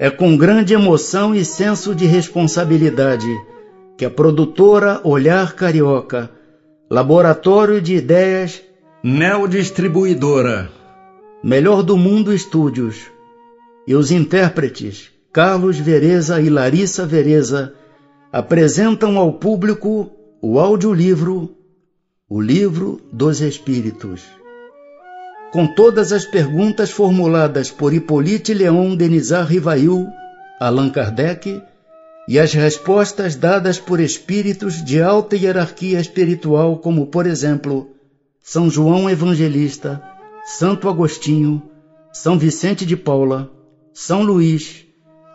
[0.00, 3.26] É com grande emoção e senso de responsabilidade
[3.96, 6.30] que a produtora Olhar Carioca,
[6.88, 8.62] Laboratório de Ideias
[9.02, 10.70] Neodistribuidora,
[11.42, 13.10] Melhor do Mundo Estúdios
[13.88, 17.74] e os intérpretes Carlos Vereza e Larissa Vereza
[18.32, 21.56] apresentam ao público o audiolivro
[22.28, 24.37] O Livro dos Espíritos.
[25.50, 30.06] Com todas as perguntas formuladas por Hippolyte Leon Denisard Rivail,
[30.60, 31.62] Allan Kardec,
[32.28, 37.88] e as respostas dadas por espíritos de alta hierarquia espiritual, como, por exemplo,
[38.42, 40.02] São João Evangelista,
[40.44, 41.62] Santo Agostinho,
[42.12, 43.50] São Vicente de Paula,
[43.94, 44.84] São Luís,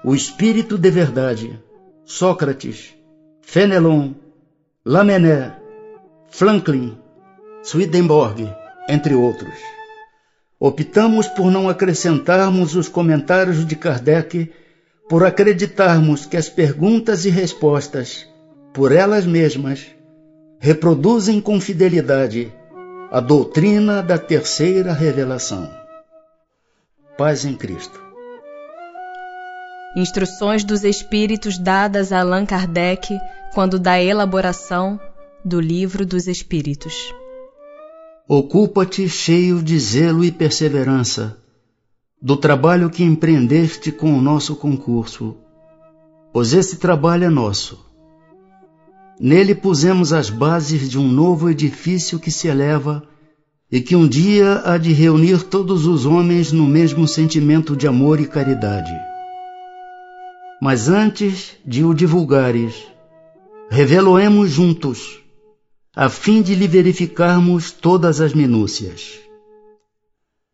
[0.06, 1.60] o Espírito de Verdade,
[2.06, 2.94] Sócrates,
[3.42, 4.12] Fenelon,
[4.86, 5.54] Lamennais,
[6.30, 6.96] Franklin,
[7.64, 8.48] Swedenborg,
[8.88, 9.58] entre outros.
[10.66, 14.50] Optamos por não acrescentarmos os comentários de Kardec
[15.10, 18.26] por acreditarmos que as perguntas e respostas,
[18.74, 19.86] por elas mesmas,
[20.62, 22.50] reproduzem com fidelidade
[23.12, 25.70] a doutrina da terceira revelação.
[27.18, 28.02] Paz em Cristo.
[29.98, 33.20] Instruções dos Espíritos dadas a Allan Kardec
[33.54, 34.98] quando da elaboração
[35.44, 37.14] do Livro dos Espíritos.
[38.28, 41.38] Ocupa-te cheio de zelo e perseverança
[42.22, 45.36] do trabalho que empreendeste com o nosso concurso,
[46.32, 47.86] pois esse trabalho é nosso.
[49.20, 53.04] Nele pusemos as bases de um novo edifício que se eleva
[53.70, 58.22] e que um dia há de reunir todos os homens no mesmo sentimento de amor
[58.22, 58.94] e caridade.
[60.62, 62.86] Mas antes de o divulgares,
[63.70, 65.23] revelo-emos juntos,
[65.96, 69.20] a fim de lhe verificarmos todas as minúcias.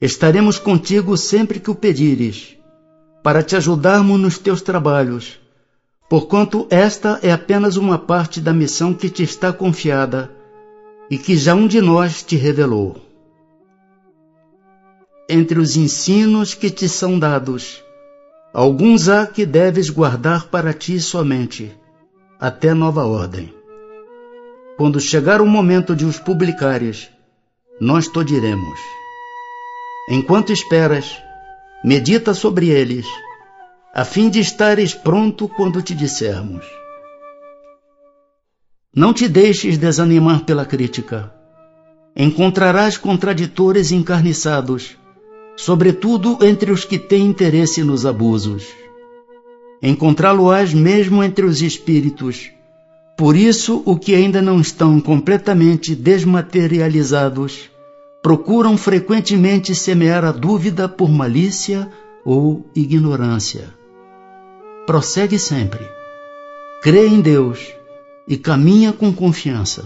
[0.02, 2.58] Estaremos contigo sempre que o pedires,
[3.24, 5.40] para te ajudarmos nos teus trabalhos,
[6.10, 10.30] porquanto esta é apenas uma parte da missão que te está confiada
[11.10, 12.98] e que já um de nós te revelou.
[15.30, 17.82] Entre os ensinos que te são dados,
[18.54, 21.72] alguns há que deves guardar para ti somente,
[22.40, 23.59] até nova ordem.
[24.80, 27.12] Quando chegar o momento de os publicares,
[27.82, 28.80] nós te diremos.
[30.10, 31.22] Enquanto esperas,
[31.84, 33.06] medita sobre eles,
[33.94, 36.66] a fim de estares pronto quando te dissermos.
[38.96, 41.30] Não te deixes desanimar pela crítica.
[42.16, 44.96] Encontrarás contraditores encarniçados,
[45.58, 48.66] sobretudo entre os que têm interesse nos abusos.
[49.84, 52.58] Encontrá-lo-ás mesmo entre os espíritos.
[53.20, 57.70] Por isso, o que ainda não estão completamente desmaterializados
[58.24, 61.92] procuram frequentemente semear a dúvida por malícia
[62.24, 63.74] ou ignorância.
[64.88, 65.86] Prossegue sempre.
[66.82, 67.74] Crê em Deus
[68.26, 69.84] e caminha com confiança.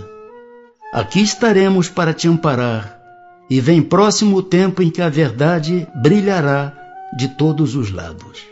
[0.94, 3.02] Aqui estaremos para te amparar,
[3.50, 6.72] e vem próximo o tempo em que a verdade brilhará
[7.18, 8.46] de todos os lados.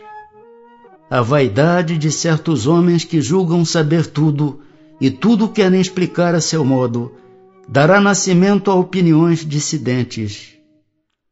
[1.08, 4.58] A vaidade de certos homens que julgam saber tudo
[5.02, 7.10] e tudo querem explicar a seu modo
[7.68, 10.52] dará nascimento a opiniões dissidentes.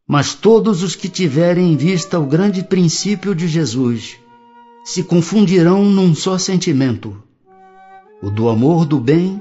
[0.09, 4.17] Mas todos os que tiverem em vista o grande princípio de Jesus
[4.85, 7.23] se confundirão num só sentimento,
[8.21, 9.41] o do amor do bem,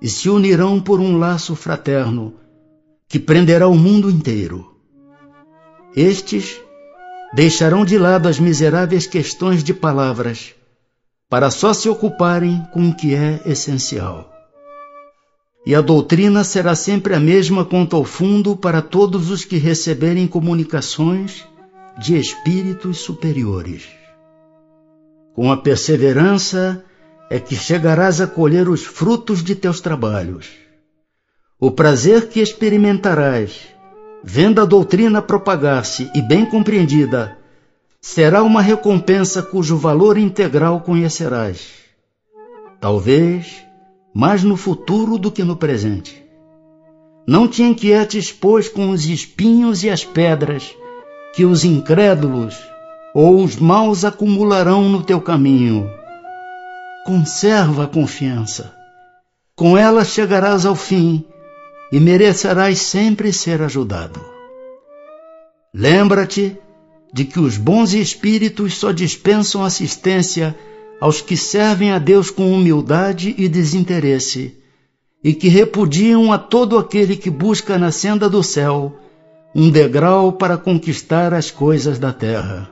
[0.00, 2.34] e se unirão por um laço fraterno
[3.08, 4.76] que prenderá o mundo inteiro.
[5.96, 6.60] Estes
[7.34, 10.54] deixarão de lado as miseráveis questões de palavras
[11.30, 14.30] para só se ocuparem com o que é essencial
[15.64, 20.26] e a doutrina será sempre a mesma quanto ao fundo para todos os que receberem
[20.26, 21.46] comunicações
[21.98, 23.88] de espíritos superiores.
[25.34, 26.84] Com a perseverança
[27.30, 30.48] é que chegarás a colher os frutos de teus trabalhos.
[31.60, 33.68] O prazer que experimentarás,
[34.24, 37.36] vendo a doutrina propagar-se e bem compreendida,
[38.00, 41.68] será uma recompensa cujo valor integral conhecerás.
[42.80, 43.64] Talvez
[44.14, 46.24] mais no futuro do que no presente.
[47.26, 50.74] Não te inquietes, pois, com os espinhos e as pedras
[51.34, 52.58] que os incrédulos
[53.14, 55.88] ou os maus acumularão no teu caminho.
[57.04, 58.74] Conserva a confiança.
[59.54, 61.24] Com ela chegarás ao fim
[61.92, 64.20] e merecerás sempre ser ajudado.
[65.72, 66.58] Lembra-te
[67.12, 70.56] de que os bons espíritos só dispensam assistência
[71.00, 74.56] aos que servem a Deus com humildade e desinteresse,
[75.22, 78.96] e que repudiam a todo aquele que busca na senda do céu
[79.54, 82.70] um degrau para conquistar as coisas da terra.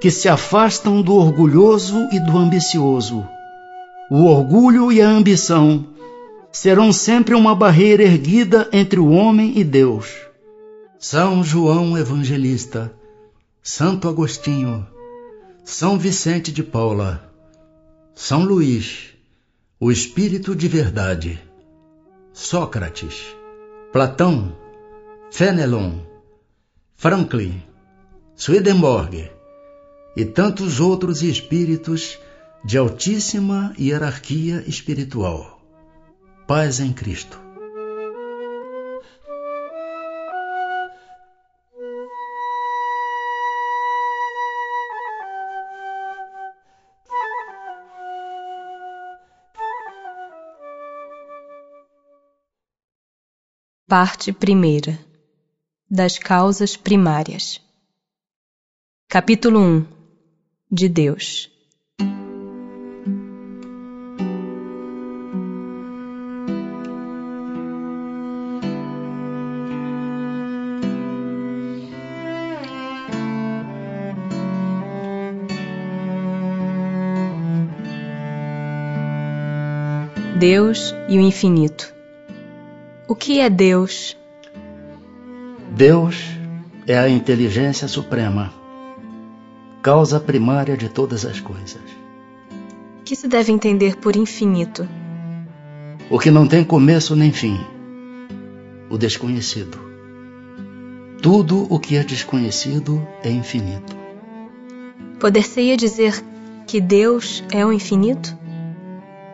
[0.00, 3.26] que se afastam do orgulhoso e do ambicioso.
[4.10, 5.86] O orgulho e a ambição
[6.52, 10.14] serão sempre uma barreira erguida entre o homem e Deus.
[10.98, 12.92] São João Evangelista,
[13.66, 14.86] Santo Agostinho,
[15.64, 17.32] São Vicente de Paula,
[18.14, 19.14] São Luís,
[19.80, 21.42] o Espírito de Verdade,
[22.30, 23.34] Sócrates,
[23.90, 24.54] Platão,
[25.30, 26.00] Fenelon,
[26.94, 27.62] Franklin,
[28.36, 29.30] Swedenborg
[30.14, 32.18] e tantos outros espíritos
[32.66, 35.58] de altíssima hierarquia espiritual.
[36.46, 37.43] Paz em Cristo.
[53.86, 54.98] Parte primeira
[55.90, 57.60] das causas primárias.
[59.06, 59.86] Capítulo 1
[60.72, 61.50] De Deus.
[80.40, 81.93] Deus e o infinito.
[83.06, 84.16] O que é Deus?
[85.76, 86.16] Deus
[86.86, 88.50] é a inteligência suprema,
[89.82, 91.82] causa primária de todas as coisas.
[93.04, 94.88] Que se deve entender por infinito?
[96.08, 97.60] O que não tem começo nem fim,
[98.88, 99.78] o desconhecido.
[101.20, 103.94] Tudo o que é desconhecido é infinito.
[105.20, 106.24] Poder-se-ia dizer
[106.66, 108.34] que Deus é o infinito?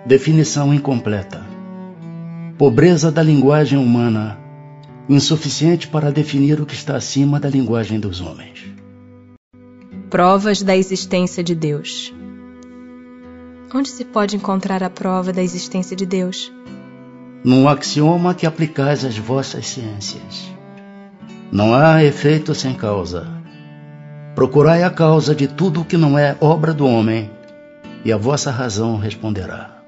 [0.04, 1.49] Definição incompleta.
[2.60, 4.38] Pobreza da linguagem humana
[5.08, 8.66] insuficiente para definir o que está acima da linguagem dos homens.
[10.10, 12.14] Provas da existência de Deus.
[13.74, 16.52] Onde se pode encontrar a prova da existência de Deus?
[17.42, 20.52] Num axioma que aplicais às vossas ciências.
[21.50, 23.26] Não há efeito sem causa.
[24.34, 27.30] Procurai a causa de tudo o que não é obra do homem,
[28.04, 29.79] e a vossa razão responderá.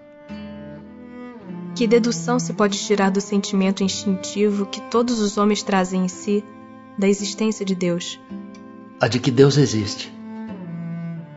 [1.75, 6.45] Que dedução se pode tirar do sentimento instintivo que todos os homens trazem em si
[6.99, 8.21] da existência de Deus?
[9.01, 10.13] A de que Deus existe.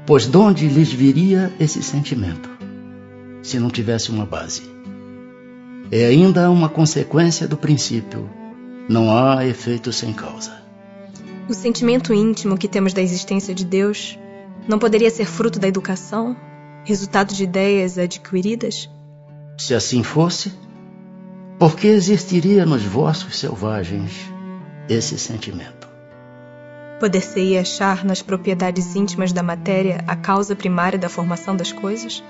[0.06, 2.50] Pois de onde lhes viria esse sentimento,
[3.42, 4.62] se não tivesse uma base?
[5.90, 8.30] É ainda uma consequência do princípio.
[8.90, 10.62] Não há efeito sem causa.
[11.48, 14.20] O sentimento íntimo que temos da existência de Deus
[14.68, 16.36] não poderia ser fruto da educação,
[16.84, 18.90] resultado de ideias adquiridas?
[19.58, 20.54] Se assim fosse,
[21.58, 24.12] por que existiria nos vossos selvagens
[24.90, 25.88] esse sentimento?
[27.00, 32.24] Poder-se-ia achar nas propriedades íntimas da matéria a causa primária da formação das coisas?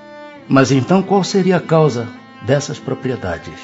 [0.48, 2.08] Mas então qual seria a causa
[2.46, 3.60] dessas propriedades?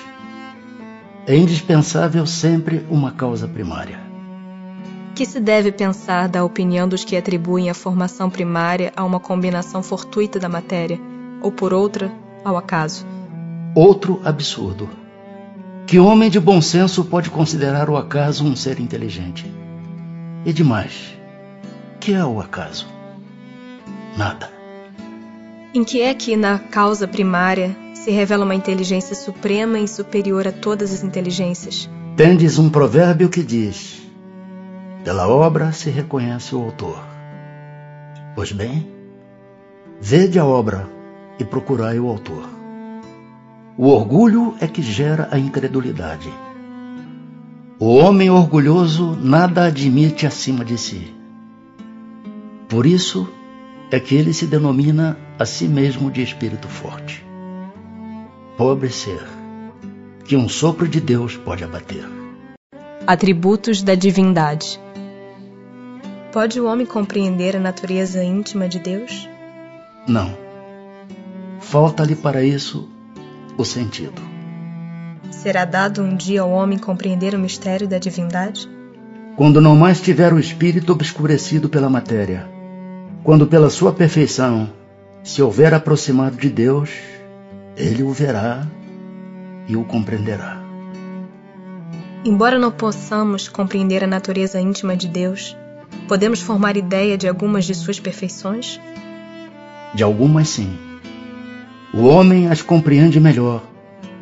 [1.27, 3.99] É indispensável sempre uma causa primária.
[5.13, 9.83] Que se deve pensar da opinião dos que atribuem a formação primária a uma combinação
[9.83, 10.99] fortuita da matéria,
[11.41, 12.11] ou por outra,
[12.43, 13.05] ao acaso?
[13.73, 14.89] Outro absurdo.
[15.87, 19.49] Que homem de bom senso pode considerar o acaso um ser inteligente?
[20.45, 21.13] E demais,
[21.97, 22.85] que é o acaso?
[24.17, 24.51] Nada.
[25.73, 30.51] Em que é que na causa primária se revela uma inteligência suprema e superior a
[30.51, 31.89] todas as inteligências?
[32.17, 34.01] Tendes um provérbio que diz:
[35.05, 37.01] Pela obra se reconhece o autor.
[38.35, 38.85] Pois bem,
[40.01, 40.89] vede a obra
[41.39, 42.50] e procurai o autor.
[43.81, 46.31] O orgulho é que gera a incredulidade.
[47.79, 51.11] O homem orgulhoso nada admite acima de si.
[52.69, 53.27] Por isso
[53.89, 57.25] é que ele se denomina a si mesmo de espírito forte.
[58.55, 59.23] Pobre ser,
[60.25, 62.07] que um sopro de Deus pode abater.
[63.07, 64.79] Atributos da divindade.
[66.31, 69.27] Pode o homem compreender a natureza íntima de Deus?
[70.07, 70.37] Não.
[71.59, 72.87] Falta-lhe para isso
[73.57, 74.21] o sentido.
[75.29, 78.69] Será dado um dia ao homem compreender o mistério da divindade?
[79.35, 82.47] Quando não mais tiver o espírito obscurecido pela matéria,
[83.23, 84.69] quando pela sua perfeição
[85.23, 86.91] se houver aproximado de Deus,
[87.77, 88.67] ele o verá
[89.67, 90.61] e o compreenderá.
[92.25, 95.55] Embora não possamos compreender a natureza íntima de Deus,
[96.07, 98.79] podemos formar ideia de algumas de suas perfeições?
[99.95, 100.90] De algumas, sim
[101.93, 103.63] o homem as compreende melhor,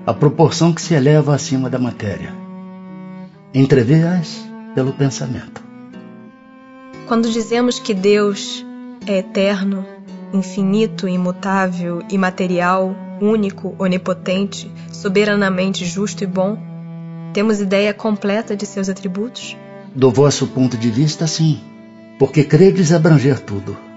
[0.06, 2.34] à proporção que se eleva acima da matéria.
[3.54, 5.64] Entrevê-as pelo pensamento.
[7.08, 8.66] Quando dizemos que Deus
[9.06, 9.86] é eterno,
[10.34, 16.58] infinito, imutável, imaterial, único, onipotente, soberanamente justo e bom?
[17.34, 19.56] Temos ideia completa de seus atributos?
[19.94, 21.60] Do vosso ponto de vista, sim,
[22.18, 23.89] porque credes abranger tudo.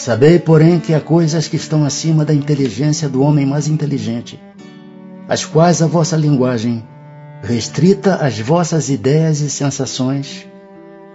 [0.00, 4.40] Sabei, porém, que há coisas que estão acima da inteligência do homem mais inteligente,
[5.28, 6.82] as quais a vossa linguagem,
[7.42, 10.48] restrita às vossas ideias e sensações,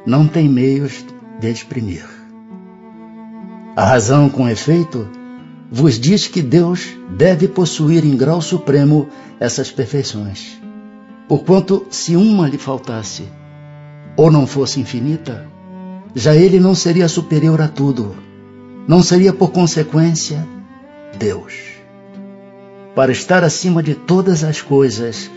[0.06, 1.04] não tem meios
[1.40, 2.06] de exprimir.
[3.76, 5.10] A razão, com efeito,
[5.72, 10.62] vos diz que Deus deve possuir em grau supremo essas perfeições.
[11.28, 13.24] Porquanto, se uma lhe faltasse,
[14.16, 15.48] ou não fosse infinita,
[16.14, 18.25] já ele não seria superior a tudo,
[18.88, 20.48] não seria por consequência
[21.18, 21.54] Deus.
[22.96, 25.30] Para estar acima de todas as coisas,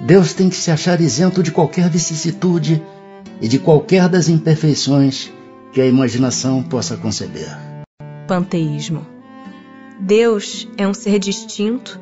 [0.00, 2.82] Deus tem que se achar isento de qualquer vicissitude
[3.40, 5.30] e de qualquer das imperfeições
[5.72, 7.56] que a imaginação possa conceber.
[8.26, 9.06] Panteísmo.
[10.00, 12.00] Deus é um ser distinto,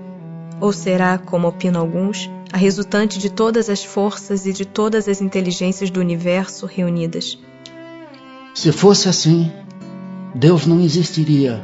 [0.61, 5.21] ou será, como opinam alguns, a resultante de todas as forças e de todas as
[5.21, 7.39] inteligências do universo reunidas.
[8.55, 9.51] Se fosse assim,
[10.35, 11.61] Deus não existiria,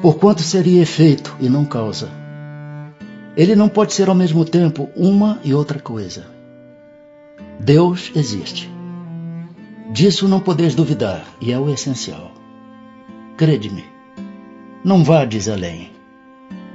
[0.00, 2.08] porquanto seria efeito e não causa.
[3.36, 6.26] Ele não pode ser ao mesmo tempo uma e outra coisa.
[7.58, 8.70] Deus existe.
[9.90, 12.30] Disso não podeis duvidar, e é o essencial.
[13.36, 13.84] Crede-me,
[14.84, 15.90] não vades além.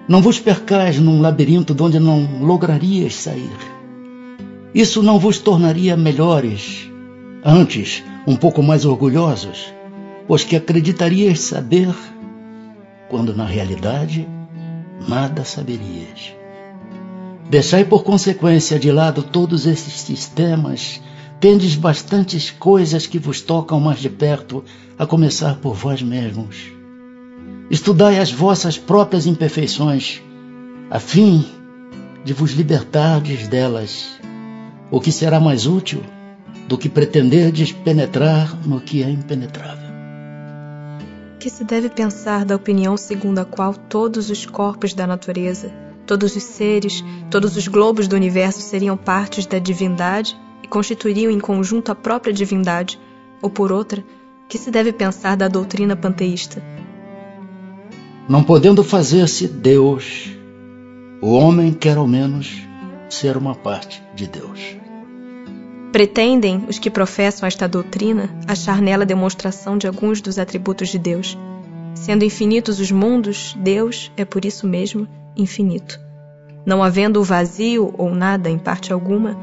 [0.07, 3.55] Não vos percais num labirinto de onde não lograrias sair.
[4.74, 6.89] Isso não vos tornaria melhores,
[7.45, 9.74] antes um pouco mais orgulhosos,
[10.31, 11.93] pois que acreditarias saber,
[13.09, 14.25] quando na realidade
[15.05, 16.33] nada saberias.
[17.50, 21.01] Deixai por consequência de lado todos esses sistemas,
[21.38, 24.63] tendes bastantes coisas que vos tocam mais de perto,
[24.97, 26.55] a começar por vós mesmos.
[27.69, 30.21] Estudai as vossas próprias imperfeições,
[30.89, 31.45] a fim
[32.23, 34.07] de vos libertardes delas,
[34.89, 36.01] o que será mais útil
[36.69, 39.90] do que pretenderdes penetrar no que é impenetrável.
[41.41, 45.74] Que se deve pensar da opinião segundo a qual todos os corpos da natureza,
[46.05, 51.39] todos os seres, todos os globos do universo seriam partes da divindade e constituiriam em
[51.39, 53.00] conjunto a própria divindade,
[53.41, 54.03] ou por outra,
[54.48, 56.63] que se deve pensar da doutrina panteísta,
[58.29, 60.29] não podendo fazer-se Deus,
[61.21, 62.62] o homem quer ao menos
[63.10, 64.80] ser uma parte de Deus.
[65.91, 71.38] Pretendem os que professam esta doutrina achar nela demonstração de alguns dos atributos de Deus.
[71.93, 76.00] Sendo infinitos os mundos, Deus é por isso mesmo infinito.
[76.65, 79.38] Não havendo o vazio ou nada em parte alguma,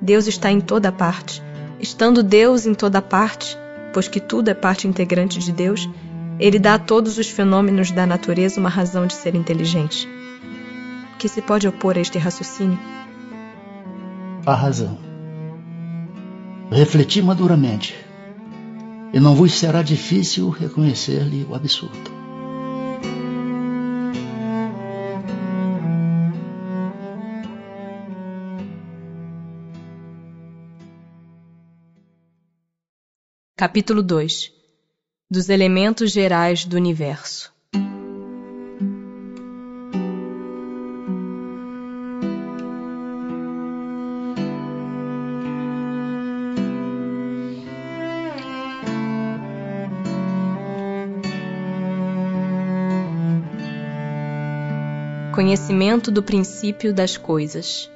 [0.00, 1.42] Deus está em toda parte.
[1.80, 3.58] Estando Deus em toda parte,
[3.92, 5.88] pois que tudo é parte integrante de Deus,
[6.38, 10.08] ele dá a todos os fenômenos da natureza uma razão de ser inteligente.
[11.14, 12.78] O que se pode opor a este raciocínio?
[14.46, 15.07] A razão.
[16.70, 17.94] Refleti maduramente,
[19.12, 22.10] e não vos será difícil reconhecer-lhe o absurdo.
[33.56, 34.52] Capítulo 2
[35.30, 37.57] dos elementos gerais do universo.
[55.38, 57.88] Conhecimento do princípio das coisas.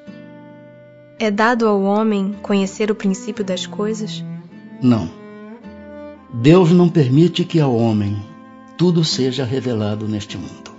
[1.18, 4.24] É dado ao homem conhecer o princípio das coisas?
[4.80, 5.10] Não.
[6.32, 8.16] Deus não permite que ao homem
[8.78, 10.70] tudo seja revelado neste mundo.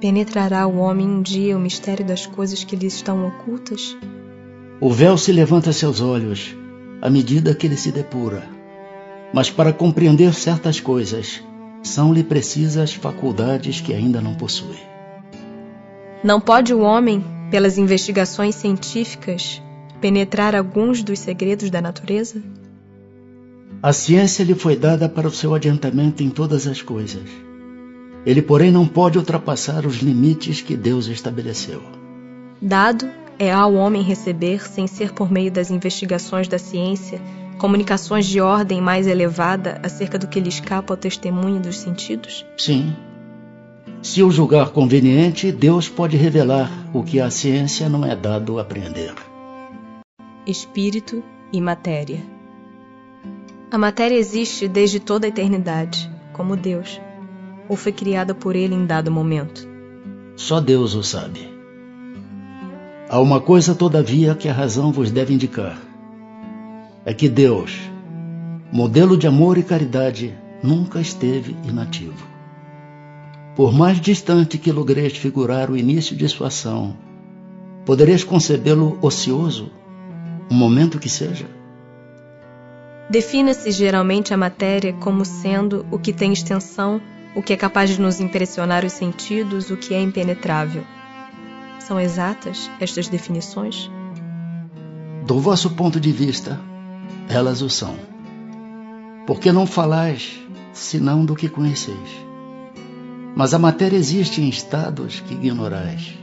[0.00, 3.94] Penetrará o homem um dia o mistério das coisas que lhe estão ocultas?
[4.80, 6.56] O véu se levanta a seus olhos
[7.02, 8.42] à medida que ele se depura.
[9.34, 11.44] Mas para compreender certas coisas,
[11.82, 14.95] são-lhe precisas faculdades que ainda não possui.
[16.24, 19.62] Não pode o homem, pelas investigações científicas,
[20.00, 22.42] penetrar alguns dos segredos da natureza?
[23.82, 27.28] A ciência lhe foi dada para o seu adiantamento em todas as coisas.
[28.24, 31.80] Ele, porém, não pode ultrapassar os limites que Deus estabeleceu.
[32.60, 33.08] Dado
[33.38, 37.20] é ao homem receber, sem ser por meio das investigações da ciência,
[37.58, 42.44] comunicações de ordem mais elevada acerca do que lhe escapa ao testemunho dos sentidos?
[42.56, 42.94] Sim.
[44.02, 49.14] Se o julgar conveniente, Deus pode revelar o que a ciência não é dado aprender.
[50.46, 51.22] Espírito
[51.52, 52.22] e matéria.
[53.70, 57.00] A matéria existe desde toda a eternidade, como Deus,
[57.68, 59.66] ou foi criada por Ele em dado momento?
[60.36, 61.48] Só Deus o sabe.
[63.08, 65.78] Há uma coisa, todavia, que a razão vos deve indicar:
[67.04, 67.76] é que Deus,
[68.72, 72.35] modelo de amor e caridade, nunca esteve inativo.
[73.56, 76.94] Por mais distante que logreis figurar o início de sua ação,
[77.86, 79.72] podereis concebê-lo ocioso,
[80.50, 81.46] um momento que seja?
[83.08, 87.00] Defina-se geralmente a matéria como sendo o que tem extensão,
[87.34, 90.84] o que é capaz de nos impressionar os sentidos, o que é impenetrável.
[91.80, 93.90] São exatas estas definições?
[95.26, 96.60] Do vosso ponto de vista,
[97.26, 97.96] elas o são.
[99.26, 100.38] Porque não falais
[100.74, 102.25] senão do que conheceis.
[103.36, 106.14] Mas a matéria existe em estados que ignorais.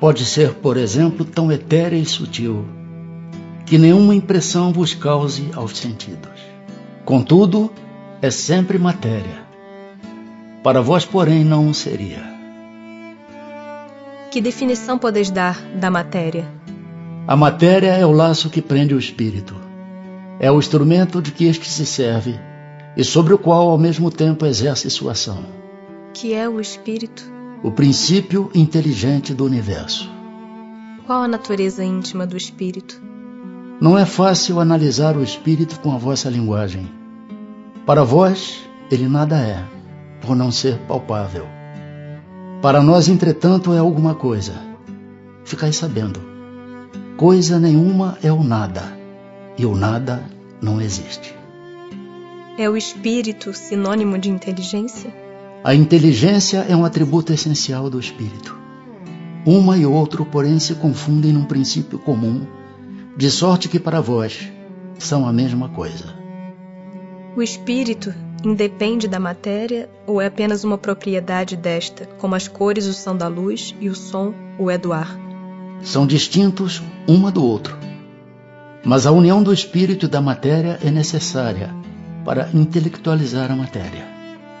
[0.00, 2.66] Pode ser, por exemplo, tão etérea e sutil
[3.66, 6.40] que nenhuma impressão vos cause aos sentidos.
[7.04, 7.70] Contudo,
[8.22, 9.44] é sempre matéria.
[10.62, 12.24] Para vós, porém, não seria.
[14.30, 16.48] Que definição podes dar da matéria?
[17.28, 19.54] A matéria é o laço que prende o espírito.
[20.40, 22.40] É o instrumento de que este se serve
[22.96, 25.65] e sobre o qual, ao mesmo tempo, exerce sua ação.
[26.18, 27.30] Que é o espírito?
[27.62, 30.10] O princípio inteligente do universo.
[31.04, 32.98] Qual a natureza íntima do espírito?
[33.78, 36.90] Não é fácil analisar o espírito com a vossa linguagem.
[37.84, 39.62] Para vós, ele nada é,
[40.22, 41.46] por não ser palpável.
[42.62, 44.54] Para nós, entretanto, é alguma coisa.
[45.44, 46.18] Ficai sabendo.
[47.18, 48.96] Coisa nenhuma é o nada,
[49.58, 50.24] e o nada
[50.62, 51.36] não existe.
[52.56, 55.25] É o espírito sinônimo de inteligência?
[55.66, 58.56] A inteligência é um atributo essencial do espírito.
[59.44, 62.46] Uma e outro, porém, se confundem num princípio comum
[63.16, 64.48] de sorte que para vós
[64.96, 66.14] são a mesma coisa.
[67.34, 72.94] O espírito independe da matéria ou é apenas uma propriedade desta, como as cores o
[72.94, 75.18] são da luz e o som o é do ar?
[75.82, 77.76] São distintos uma do outro.
[78.84, 81.74] Mas a união do espírito e da matéria é necessária
[82.24, 84.15] para intelectualizar a matéria.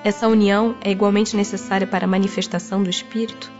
[0.06, 3.50] Essa união é igualmente necessária para a manifestação do espírito?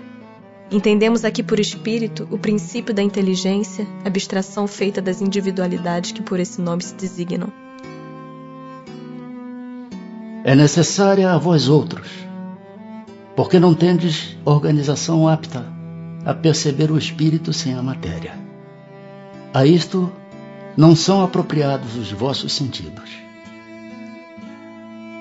[0.70, 6.60] Entendemos aqui por espírito o princípio da inteligência, abstração feita das individualidades que por esse
[6.60, 7.52] nome se designam.
[10.44, 12.08] É necessária a vós outros,
[13.34, 15.66] porque não tendes organização apta
[16.24, 18.38] a perceber o espírito sem a matéria.
[19.52, 20.12] A isto
[20.76, 23.25] não são apropriados os vossos sentidos.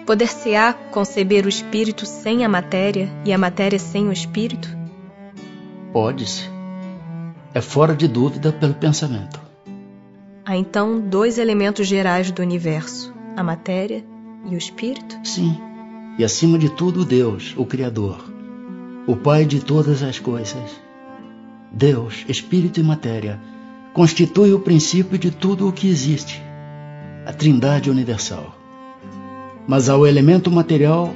[0.05, 4.69] Poder-se-á conceber o espírito sem a matéria e a matéria sem o espírito?
[5.91, 6.43] Pode-se.
[7.53, 9.41] É fora de dúvida pelo pensamento.
[10.45, 14.05] Há então dois elementos gerais do universo: a matéria
[14.45, 15.17] e o espírito?
[15.23, 15.57] Sim.
[16.19, 18.23] E acima de tudo, Deus, o Criador,
[19.07, 20.79] o Pai de todas as coisas.
[21.71, 23.41] Deus, espírito e matéria,
[23.91, 26.41] constitui o princípio de tudo o que existe,
[27.25, 28.54] a Trindade universal.
[29.67, 31.13] Mas ao elemento material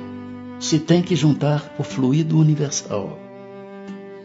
[0.60, 3.18] se tem que juntar o fluido universal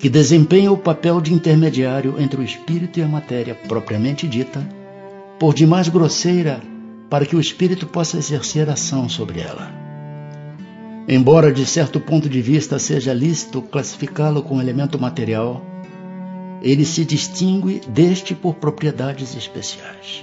[0.05, 4.63] que desempenha o papel de intermediário entre o espírito e a matéria propriamente dita,
[5.39, 6.61] por demais grosseira
[7.09, 9.73] para que o espírito possa exercer ação sobre ela.
[11.09, 15.65] Embora de certo ponto de vista seja lícito classificá-lo com elemento material,
[16.61, 20.23] ele se distingue deste por propriedades especiais.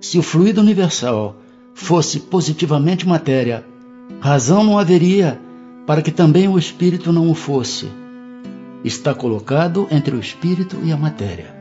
[0.00, 1.36] Se o fluido universal
[1.74, 3.64] fosse positivamente matéria,
[4.20, 5.40] razão não haveria
[5.86, 7.88] para que também o espírito não o fosse
[8.84, 11.54] está colocado entre o espírito e a matéria.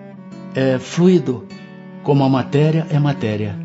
[0.53, 1.45] É fluido,
[2.03, 3.57] como a matéria é matéria,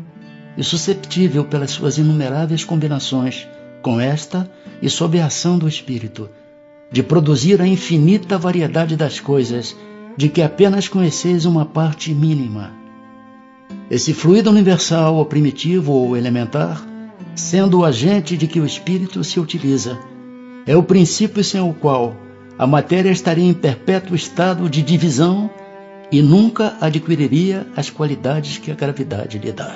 [0.57, 3.47] e susceptível pelas suas inumeráveis combinações
[3.81, 4.49] com esta
[4.81, 6.29] e sob a ação do espírito,
[6.91, 9.75] de produzir a infinita variedade das coisas
[10.17, 12.78] de que apenas conheceis uma parte mínima.
[13.89, 16.85] Esse fluido universal, ou primitivo ou elementar,
[17.35, 19.97] sendo o agente de que o espírito se utiliza,
[20.65, 22.15] é o princípio sem o qual
[22.57, 25.49] a matéria estaria em perpétuo estado de divisão
[26.11, 29.73] e nunca adquiriria as qualidades que a gravidade lhe dá.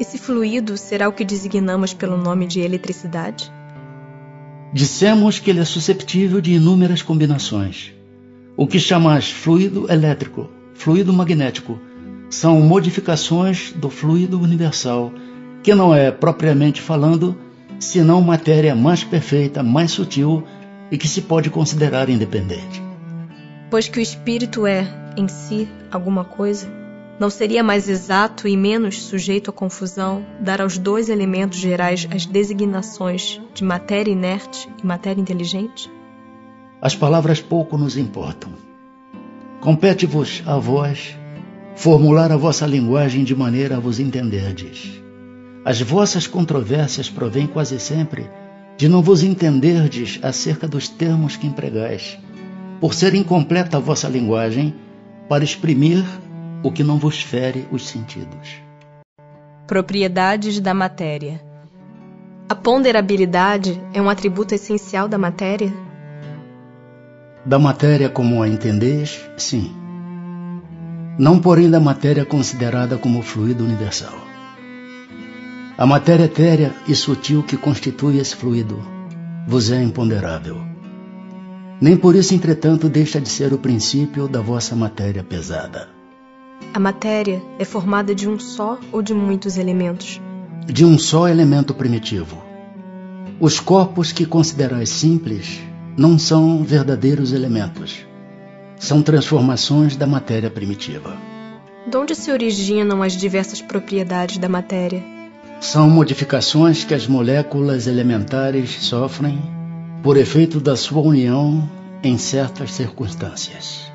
[0.00, 3.52] Esse fluido será o que designamos pelo nome de eletricidade?
[4.72, 7.92] Dissemos que ele é susceptível de inúmeras combinações.
[8.56, 11.78] O que chamais fluido elétrico, fluido magnético,
[12.30, 15.12] são modificações do fluido universal,
[15.62, 17.36] que não é, propriamente falando,
[17.80, 20.44] senão matéria mais perfeita, mais sutil
[20.90, 22.80] e que se pode considerar independente.
[23.68, 26.70] Pois que o espírito é, em si, alguma coisa?
[27.18, 32.24] Não seria mais exato e menos sujeito à confusão dar aos dois elementos gerais as
[32.24, 35.90] designações de matéria inerte e matéria inteligente?
[36.80, 38.50] As palavras pouco nos importam.
[39.60, 41.19] Compete-vos a vós
[41.80, 45.00] formular a vossa linguagem de maneira a vos entenderdes.
[45.64, 48.28] As vossas controvérsias provêm quase sempre
[48.76, 52.18] de não vos entenderdes acerca dos termos que empregais,
[52.82, 54.74] por ser incompleta a vossa linguagem
[55.26, 56.04] para exprimir
[56.62, 58.60] o que não vos fere os sentidos.
[59.66, 61.40] Propriedades da matéria.
[62.46, 65.72] A ponderabilidade é um atributo essencial da matéria?
[67.46, 69.74] Da matéria como a entendeis, sim.
[71.20, 74.14] Não, porém, da matéria considerada como fluido universal.
[75.76, 78.82] A matéria etérea e sutil que constitui esse fluido
[79.46, 80.56] vos é imponderável.
[81.78, 85.90] Nem por isso, entretanto, deixa de ser o princípio da vossa matéria pesada.
[86.72, 90.18] A matéria é formada de um só ou de muitos elementos?
[90.64, 92.42] De um só elemento primitivo.
[93.38, 95.60] Os corpos que considerais simples
[95.98, 98.08] não são verdadeiros elementos.
[98.80, 101.14] São transformações da matéria primitiva.
[101.86, 105.04] De onde se originam as diversas propriedades da matéria?
[105.60, 109.38] São modificações que as moléculas elementares sofrem
[110.02, 111.68] por efeito da sua união
[112.02, 113.92] em certas circunstâncias.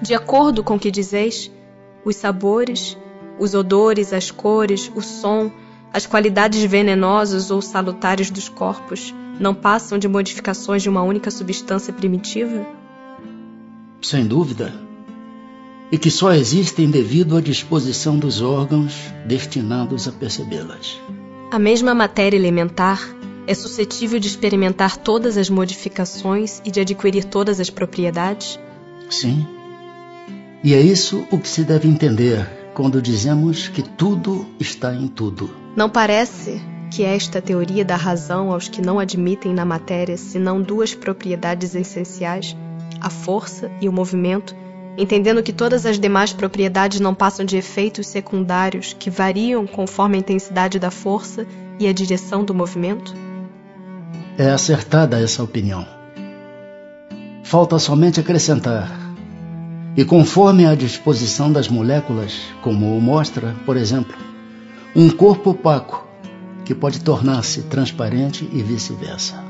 [0.00, 1.50] De acordo com o que dizeis,
[2.04, 2.96] os sabores,
[3.36, 5.50] os odores, as cores, o som,
[5.92, 11.92] as qualidades venenosas ou salutares dos corpos não passam de modificações de uma única substância
[11.92, 12.77] primitiva?
[14.00, 14.72] Sem dúvida.
[15.90, 18.94] E que só existem devido à disposição dos órgãos
[19.26, 21.00] destinados a percebê-las.
[21.50, 23.00] A mesma matéria elementar
[23.46, 28.60] é suscetível de experimentar todas as modificações e de adquirir todas as propriedades?
[29.08, 29.46] Sim.
[30.62, 35.50] E é isso o que se deve entender quando dizemos que tudo está em tudo.
[35.74, 40.94] Não parece que esta teoria dá razão aos que não admitem na matéria senão duas
[40.94, 42.54] propriedades essenciais,
[43.00, 44.54] a força e o movimento,
[44.96, 50.20] entendendo que todas as demais propriedades não passam de efeitos secundários que variam conforme a
[50.20, 51.46] intensidade da força
[51.78, 53.14] e a direção do movimento?
[54.36, 55.86] É acertada essa opinião.
[57.44, 58.90] Falta somente acrescentar
[59.96, 64.16] e conforme a disposição das moléculas, como mostra, por exemplo,
[64.94, 66.06] um corpo opaco
[66.64, 69.47] que pode tornar-se transparente e vice-versa.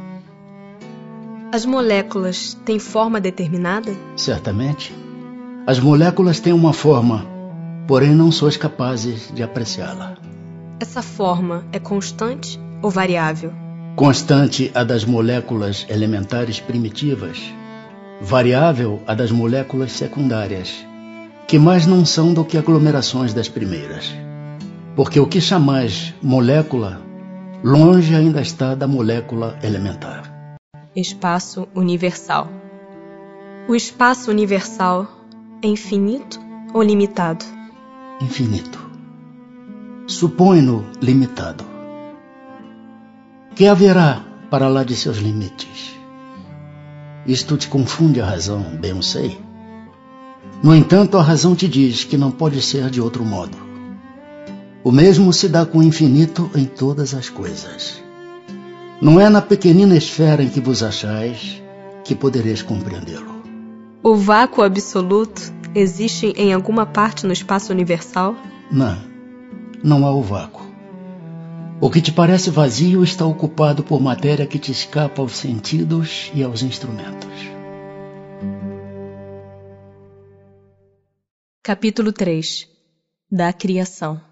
[1.51, 3.97] As moléculas têm forma determinada?
[4.17, 4.95] Certamente.
[5.67, 7.25] As moléculas têm uma forma,
[7.87, 10.17] porém não sois capazes de apreciá-la.
[10.79, 13.51] Essa forma é constante ou variável?
[13.97, 17.41] Constante a das moléculas elementares primitivas,
[18.21, 20.85] variável a das moléculas secundárias,
[21.47, 24.15] que mais não são do que aglomerações das primeiras.
[24.95, 27.01] Porque o que chamais molécula,
[27.65, 30.38] longe ainda está da molécula elementar.
[31.01, 32.49] Espaço universal.
[33.69, 35.07] O espaço universal
[35.63, 36.41] é infinito
[36.75, 37.45] ou limitado?
[38.21, 38.81] Infinito.
[40.09, 41.65] Supõe-no limitado.
[43.55, 45.95] Que haverá para lá de seus limites?
[47.25, 49.39] Isto te confunde a razão, bem eu sei.
[50.65, 53.57] No entanto, a razão te diz que não pode ser de outro modo.
[54.83, 58.08] O mesmo se dá com o infinito em todas as coisas.
[59.01, 61.63] Não é na pequenina esfera em que vos achais
[62.05, 63.43] que podereis compreendê-lo.
[64.03, 65.41] O vácuo absoluto
[65.73, 68.35] existe em alguma parte no espaço universal?
[68.73, 68.99] Não,
[69.85, 70.67] não há o vácuo.
[71.81, 76.43] O que te parece vazio está ocupado por matéria que te escapa aos sentidos e
[76.43, 77.29] aos instrumentos.
[81.63, 82.67] Capítulo 3
[83.31, 84.28] Da Criação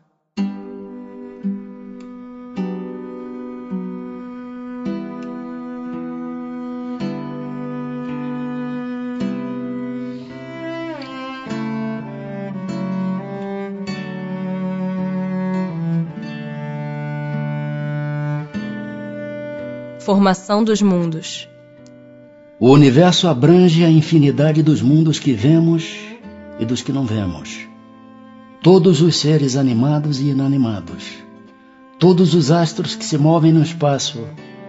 [20.26, 21.48] Formação dos mundos.
[22.58, 25.96] O universo abrange a infinidade dos mundos que vemos
[26.58, 27.60] e dos que não vemos.
[28.60, 31.04] Todos os seres animados e inanimados.
[31.96, 34.26] Todos os astros que se movem no espaço,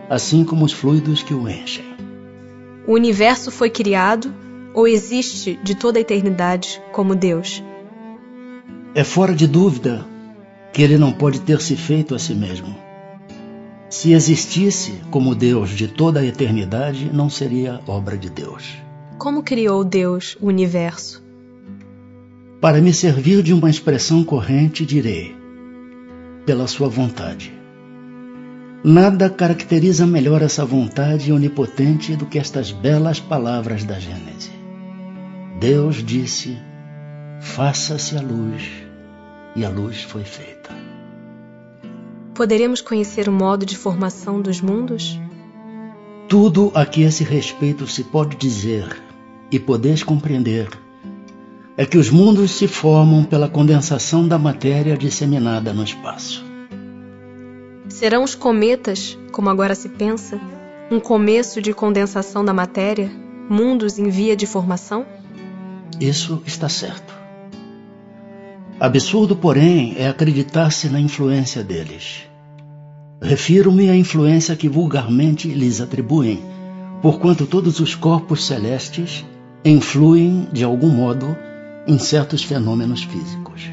[0.07, 1.85] assim como os fluidos que o enchem.
[2.85, 4.31] O universo foi criado
[4.75, 7.63] ou existe de toda a eternidade como Deus?
[8.93, 10.05] É fora de dúvida
[10.71, 12.86] que ele não pode ter se feito a si mesmo.
[13.89, 18.77] Se existisse como Deus de toda a eternidade, não seria obra de Deus.
[19.17, 21.23] Como criou Deus o universo?
[22.59, 25.35] Para me servir de uma expressão corrente, direi:
[26.45, 27.53] pela sua vontade.
[28.83, 34.51] Nada caracteriza melhor essa vontade onipotente do que estas belas palavras da Gênese.
[35.59, 36.57] Deus disse:
[37.41, 38.63] Faça-se a luz,
[39.55, 40.56] e a luz foi feita.
[42.37, 45.19] Poderemos conhecer o modo de formação dos mundos?
[46.29, 49.01] Tudo a que esse respeito se pode dizer
[49.51, 50.69] e podeis compreender
[51.75, 56.45] é que os mundos se formam pela condensação da matéria disseminada no espaço.
[57.89, 60.39] Serão os cometas, como agora se pensa,
[60.91, 63.09] um começo de condensação da matéria,
[63.49, 65.07] mundos em via de formação?
[65.99, 67.15] Isso está certo.
[68.79, 72.26] Absurdo, porém, é acreditar-se na influência deles.
[73.21, 76.43] Refiro-me à influência que vulgarmente lhes atribuem,
[77.01, 79.25] porquanto todos os corpos celestes
[79.65, 81.35] influem, de algum modo,
[81.87, 83.69] em certos fenômenos físicos.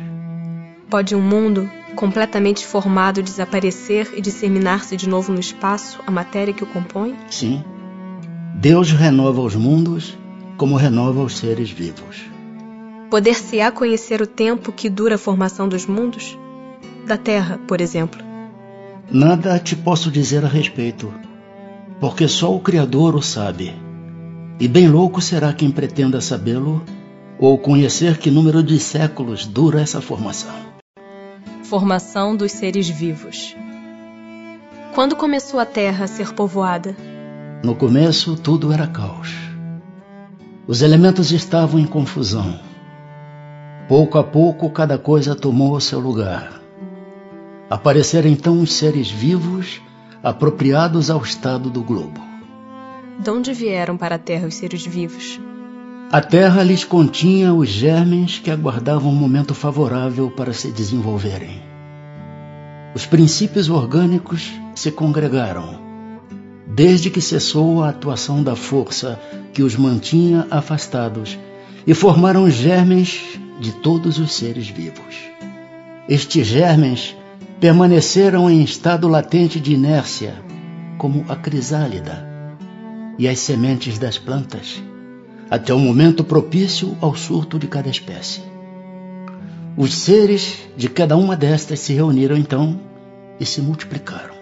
[0.88, 6.64] Pode um mundo completamente formado desaparecer e disseminar-se de novo no espaço, a matéria que
[6.64, 7.14] o compõe?
[7.30, 7.62] Sim.
[8.54, 10.16] Deus renova os mundos
[10.56, 12.24] como renova os seres vivos.
[13.10, 16.38] Poder-se-á conhecer o tempo que dura a formação dos mundos?
[17.06, 18.33] Da Terra, por exemplo.
[19.10, 21.12] Nada te posso dizer a respeito,
[22.00, 23.74] porque só o Criador o sabe.
[24.58, 26.82] E bem louco será quem pretenda sabê-lo
[27.38, 30.54] ou conhecer que número de séculos dura essa formação.
[31.64, 33.54] Formação dos seres vivos.
[34.94, 36.96] Quando começou a Terra a ser povoada?
[37.62, 39.34] No começo, tudo era caos.
[40.66, 42.58] Os elementos estavam em confusão.
[43.88, 46.63] Pouco a pouco, cada coisa tomou o seu lugar.
[47.74, 49.82] Apareceram então os seres vivos
[50.22, 52.20] apropriados ao estado do globo.
[53.18, 55.40] De onde vieram para a Terra os seres vivos?
[56.12, 61.60] A Terra lhes continha os germes que aguardavam um momento favorável para se desenvolverem.
[62.94, 65.80] Os princípios orgânicos se congregaram,
[66.68, 69.20] desde que cessou a atuação da força
[69.52, 71.36] que os mantinha afastados,
[71.84, 73.20] e formaram germes
[73.58, 75.16] de todos os seres vivos.
[76.08, 77.16] Estes germes
[77.60, 80.34] permaneceram em estado latente de inércia,
[80.98, 82.26] como a crisálida
[83.18, 84.82] e as sementes das plantas,
[85.50, 88.42] até o momento propício ao surto de cada espécie.
[89.76, 92.80] Os seres de cada uma destas se reuniram então
[93.38, 94.34] e se multiplicaram.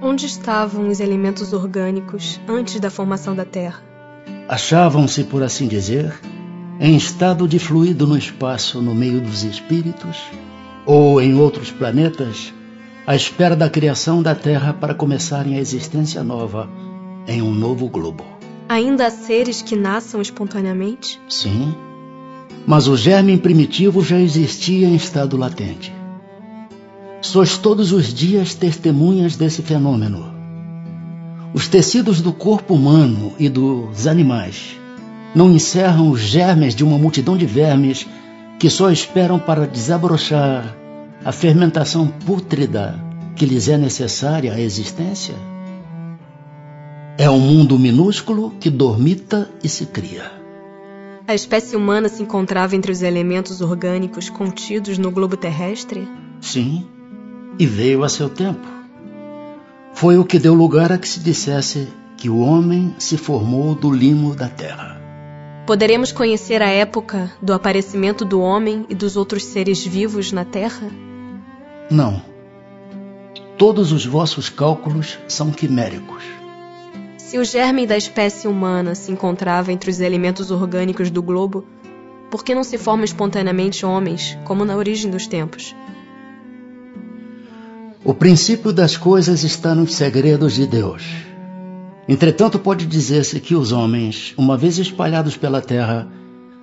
[0.00, 3.82] Onde estavam os elementos orgânicos antes da formação da Terra?
[4.48, 6.14] Achavam-se, por assim dizer,
[6.78, 10.18] em estado de fluido no espaço no meio dos espíritos
[10.86, 12.52] ou em outros planetas,
[13.06, 16.68] à espera da criação da Terra para começarem a existência nova
[17.26, 18.24] em um novo globo.
[18.68, 21.20] Ainda há seres que nasçam espontaneamente?
[21.28, 21.74] Sim,
[22.66, 25.92] mas o germe primitivo já existia em estado latente.
[27.20, 30.34] Sois todos os dias testemunhas desse fenômeno.
[31.52, 34.76] Os tecidos do corpo humano e dos animais
[35.34, 38.06] não encerram os germes de uma multidão de vermes
[38.58, 40.76] que só esperam para desabrochar
[41.24, 43.00] a fermentação pútrida
[43.36, 45.34] que lhes é necessária à existência?
[47.16, 50.32] É um mundo minúsculo que dormita e se cria.
[51.26, 56.06] A espécie humana se encontrava entre os elementos orgânicos contidos no globo terrestre?
[56.40, 56.86] Sim,
[57.58, 58.66] e veio a seu tempo.
[59.94, 63.90] Foi o que deu lugar a que se dissesse que o homem se formou do
[63.90, 64.93] limo da terra.
[65.66, 70.90] Poderemos conhecer a época do aparecimento do homem e dos outros seres vivos na Terra?
[71.90, 72.22] Não.
[73.56, 76.22] Todos os vossos cálculos são quiméricos.
[77.16, 81.64] Se o germe da espécie humana se encontrava entre os elementos orgânicos do globo,
[82.30, 85.74] por que não se formam espontaneamente homens, como na origem dos tempos?
[88.04, 91.04] O princípio das coisas está nos segredos de Deus.
[92.08, 96.06] Entretanto, pode dizer-se que os homens, uma vez espalhados pela terra,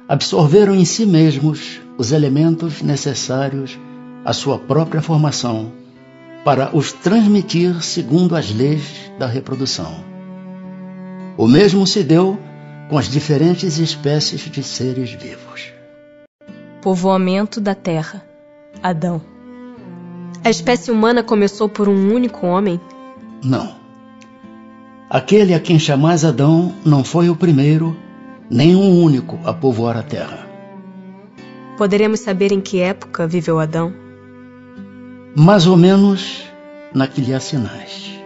[0.08, 3.80] absorveram em si mesmos os elementos necessários
[4.24, 5.72] à sua própria formação
[6.44, 10.04] para os transmitir segundo as leis da reprodução.
[11.38, 12.38] O mesmo se deu
[12.90, 15.72] com as diferentes espécies de seres vivos.
[16.82, 18.24] Povoamento da Terra
[18.82, 19.22] Adão.
[20.44, 22.82] A espécie humana começou por um único homem?
[23.44, 23.81] Não.
[25.14, 27.98] Aquele a quem chamais Adão não foi o primeiro,
[28.50, 30.48] nem o único a povoar a terra.
[31.78, 33.94] Poderemos saber em que época viveu Adão?
[35.36, 36.44] Mais ou menos
[36.94, 38.22] na que lhe assinais,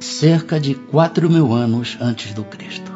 [0.00, 2.92] cerca de quatro mil anos antes do Cristo.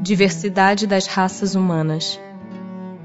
[0.00, 2.20] Diversidade das raças humanas.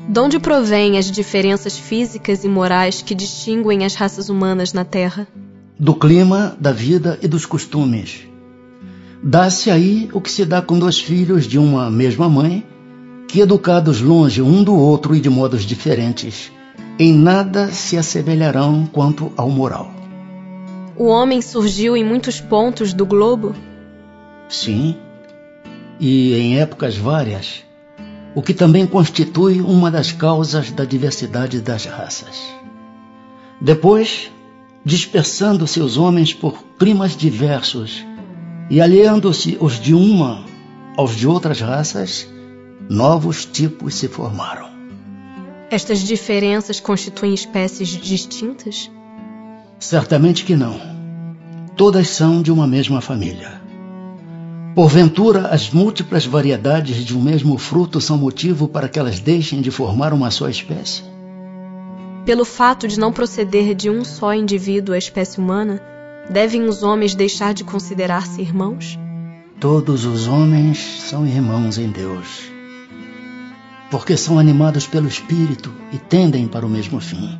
[0.08, 5.27] De onde provêm as diferenças físicas e morais que distinguem as raças humanas na Terra?
[5.80, 8.30] Do clima, da vida e dos costumes.
[9.23, 12.65] Dá-se aí o que se dá com dois filhos de uma mesma mãe,
[13.27, 16.51] que educados longe um do outro e de modos diferentes,
[16.97, 19.91] em nada se assemelharão quanto ao moral.
[20.97, 23.55] O homem surgiu em muitos pontos do globo?
[24.49, 24.97] Sim,
[25.99, 27.63] e em épocas várias
[28.34, 32.41] o que também constitui uma das causas da diversidade das raças.
[33.60, 34.31] Depois,
[34.84, 38.03] dispersando seus homens por climas diversos
[38.71, 40.45] e aliando-se os de uma
[40.95, 42.25] aos de outras raças,
[42.89, 44.69] novos tipos se formaram.
[45.69, 48.89] Estas diferenças constituem espécies distintas?
[49.77, 50.79] Certamente que não.
[51.75, 53.62] Todas são de uma mesma família.
[54.73, 59.69] Porventura, as múltiplas variedades de um mesmo fruto são motivo para que elas deixem de
[59.69, 61.03] formar uma só espécie?
[62.25, 65.81] Pelo fato de não proceder de um só indivíduo a espécie humana,
[66.29, 68.97] devem os homens deixar de considerar-se irmãos?
[69.60, 72.51] Todos os homens são irmãos em Deus,
[73.89, 77.38] porque são animados pelo Espírito e tendem para o mesmo fim.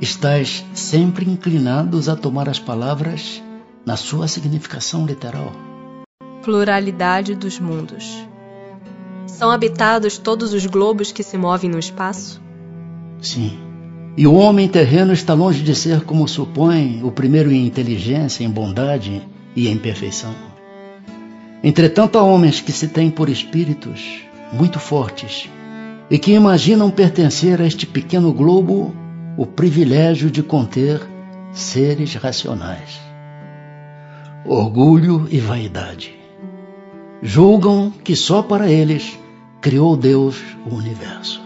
[0.00, 3.42] Estais sempre inclinados a tomar as palavras
[3.86, 5.52] na sua significação literal.
[6.42, 8.26] Pluralidade dos mundos.
[9.26, 12.40] São habitados todos os globos que se movem no espaço?
[13.20, 13.63] Sim.
[14.16, 18.50] E o homem terreno está longe de ser, como supõe, o primeiro em inteligência, em
[18.50, 19.22] bondade
[19.56, 20.34] e em perfeição.
[21.62, 24.20] Entretanto, há homens que se têm por espíritos
[24.52, 25.48] muito fortes
[26.10, 28.94] e que imaginam pertencer a este pequeno globo
[29.36, 31.00] o privilégio de conter
[31.52, 33.04] seres racionais
[34.44, 36.14] orgulho e vaidade.
[37.22, 39.18] Julgam que só para eles
[39.60, 40.36] criou Deus
[40.70, 41.43] o universo.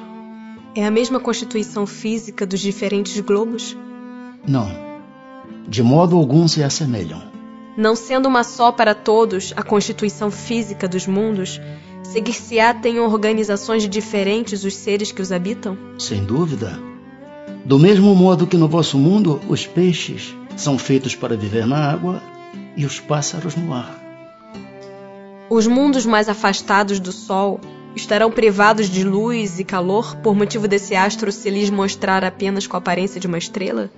[0.78, 3.76] É a mesma constituição física dos diferentes globos?
[4.46, 4.70] Não.
[5.66, 7.20] De modo algum se assemelham.
[7.76, 11.60] Não sendo uma só para todos a constituição física dos mundos,
[12.04, 15.76] seguir-se-á tem organizações diferentes os seres que os habitam?
[15.98, 16.78] Sem dúvida.
[17.64, 22.22] Do mesmo modo que no vosso mundo os peixes são feitos para viver na água
[22.76, 24.00] e os pássaros no ar.
[25.50, 27.60] Os mundos mais afastados do Sol
[27.98, 32.76] estarão privados de luz e calor por motivo desse astro se lhes mostrar apenas com
[32.76, 33.90] a aparência de uma estrela?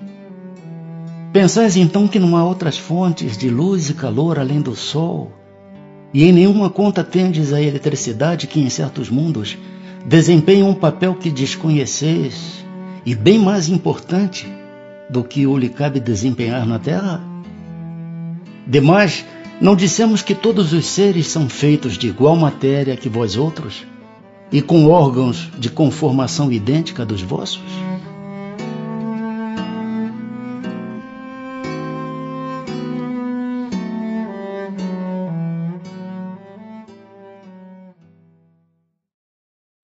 [1.33, 5.31] Pensais então que não há outras fontes de luz e calor além do Sol?
[6.13, 9.57] E em nenhuma conta tendes a eletricidade que em certos mundos
[10.05, 12.65] desempenha um papel que desconheceis
[13.07, 14.49] e bem mais importante
[15.09, 17.23] do que o lhe cabe desempenhar na Terra?
[18.67, 19.25] Demais,
[19.61, 23.85] não dissemos que todos os seres são feitos de igual matéria que vós outros
[24.53, 27.63] e com órgãos de conformação idêntica dos vossos?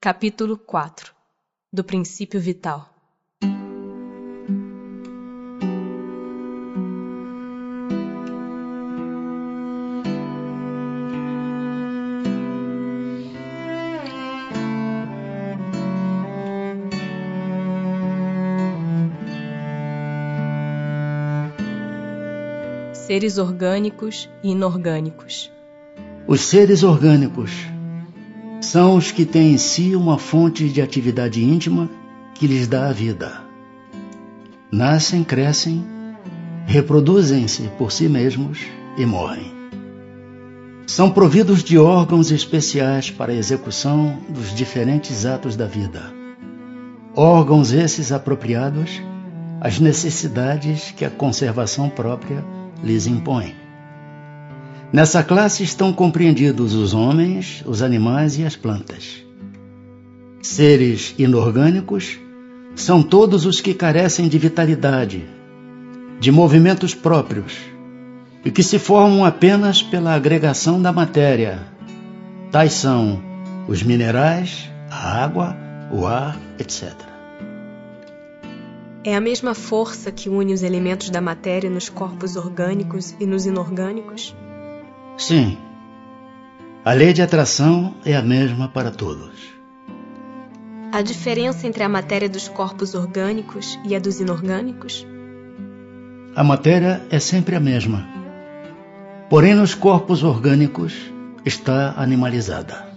[0.01, 1.13] Capítulo 4
[1.73, 2.96] Do princípio vital
[23.17, 25.51] seres orgânicos e inorgânicos.
[26.27, 27.51] Os seres orgânicos
[28.61, 31.89] são os que têm em si uma fonte de atividade íntima
[32.35, 33.41] que lhes dá a vida.
[34.71, 35.83] Nascem, crescem,
[36.67, 38.67] reproduzem-se por si mesmos
[38.99, 39.51] e morrem.
[40.87, 46.03] São providos de órgãos especiais para a execução dos diferentes atos da vida.
[47.15, 49.01] Órgãos esses apropriados
[49.59, 52.45] às necessidades que a conservação própria
[52.83, 53.55] lhes impõe.
[54.93, 59.25] Nessa classe estão compreendidos os homens, os animais e as plantas.
[60.41, 62.19] Seres inorgânicos
[62.75, 65.25] são todos os que carecem de vitalidade,
[66.21, 67.53] de movimentos próprios
[68.45, 71.67] e que se formam apenas pela agregação da matéria.
[72.53, 73.21] Tais são
[73.67, 75.57] os minerais, a água,
[75.91, 77.16] o ar, etc.
[79.07, 83.47] É a mesma força que une os elementos da matéria nos corpos orgânicos e nos
[83.47, 84.35] inorgânicos?
[85.17, 85.57] Sim.
[86.85, 89.55] A lei de atração é a mesma para todos.
[90.91, 95.07] A diferença entre a matéria dos corpos orgânicos e a dos inorgânicos?
[96.35, 98.05] A matéria é sempre a mesma.
[99.31, 101.13] Porém, nos corpos orgânicos
[101.45, 102.89] está animalizada.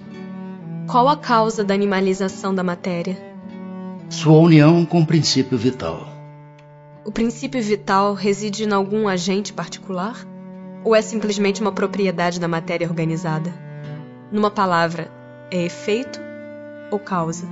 [0.87, 3.28] Qual a causa da animalização da matéria?
[4.09, 6.09] Sua união com o princípio vital.
[7.05, 10.25] O princípio vital reside em algum agente particular?
[10.83, 13.53] Ou é simplesmente uma propriedade da matéria organizada?
[14.31, 15.11] Numa palavra,
[15.51, 16.19] é efeito
[16.89, 17.47] ou causa?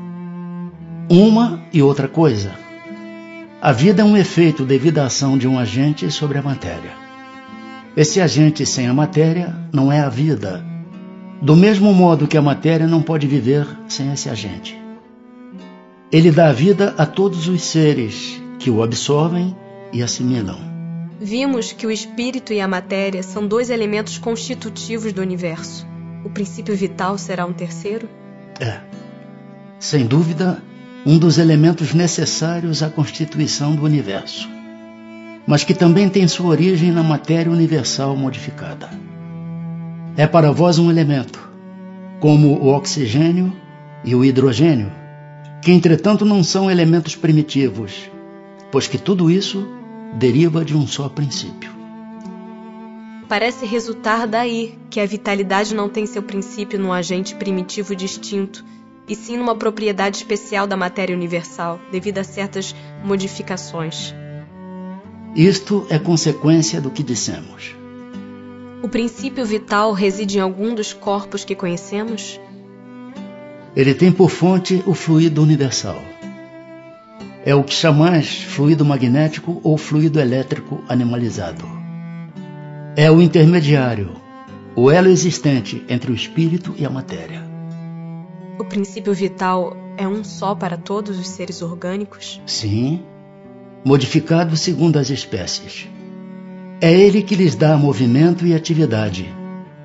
[1.07, 2.51] Uma e outra coisa.
[3.61, 6.91] A vida é um efeito devido à ação de um agente sobre a matéria.
[7.95, 10.65] Esse agente sem a matéria não é a vida,
[11.39, 14.86] do mesmo modo que a matéria não pode viver sem esse agente.
[16.09, 19.53] Ele dá vida a todos os seres que o absorvem
[19.91, 20.57] e assimilam.
[21.19, 25.85] Vimos que o espírito e a matéria são dois elementos constitutivos do universo.
[26.23, 28.07] O princípio vital será um terceiro?
[28.59, 28.79] É.
[29.79, 30.63] Sem dúvida,
[31.05, 34.49] um dos elementos necessários à constituição do universo,
[35.45, 38.89] mas que também tem sua origem na matéria universal modificada.
[40.15, 41.39] É para vós um elemento,
[42.19, 43.53] como o oxigênio
[44.03, 44.91] e o hidrogênio,
[45.67, 48.09] que entretanto não são elementos primitivos,
[48.71, 49.67] pois que tudo isso
[50.17, 51.69] deriva de um só princípio.
[53.27, 58.63] Parece resultar daí que a vitalidade não tem seu princípio num agente primitivo distinto
[59.09, 64.15] e sim numa propriedade especial da matéria universal, devido a certas modificações.
[65.35, 67.75] Isto é consequência do que dissemos.
[68.81, 72.39] O princípio vital reside em algum dos corpos que conhecemos?
[73.77, 76.01] Ele tem por fonte o fluido universal.
[77.45, 81.63] É o que chamais fluido magnético ou fluido elétrico animalizado.
[82.95, 84.13] É o intermediário,
[84.75, 87.43] o elo existente entre o espírito e a matéria.
[88.57, 92.41] O princípio vital é um só para todos os seres orgânicos?
[92.47, 93.03] Sim,
[93.85, 95.87] modificado segundo as espécies.
[96.81, 99.31] É ele que lhes dá movimento e atividade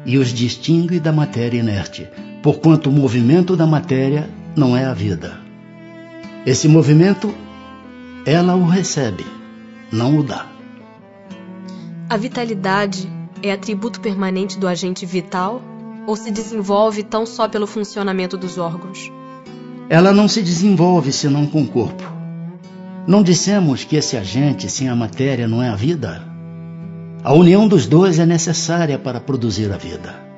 [0.06, 2.08] e os distingue da matéria inerte,
[2.42, 5.38] porquanto o movimento da matéria não é a vida.
[6.44, 7.32] Esse movimento,
[8.26, 9.24] ela o recebe,
[9.92, 10.46] não o dá.
[12.10, 13.08] A vitalidade
[13.42, 15.62] é atributo permanente do agente vital
[16.06, 19.10] ou se desenvolve tão só pelo funcionamento dos órgãos?
[19.88, 22.02] Ela não se desenvolve senão com o corpo.
[23.06, 26.22] Não dissemos que esse agente sem a matéria não é a vida?
[27.22, 30.31] A união dos dois é necessária para produzir a vida.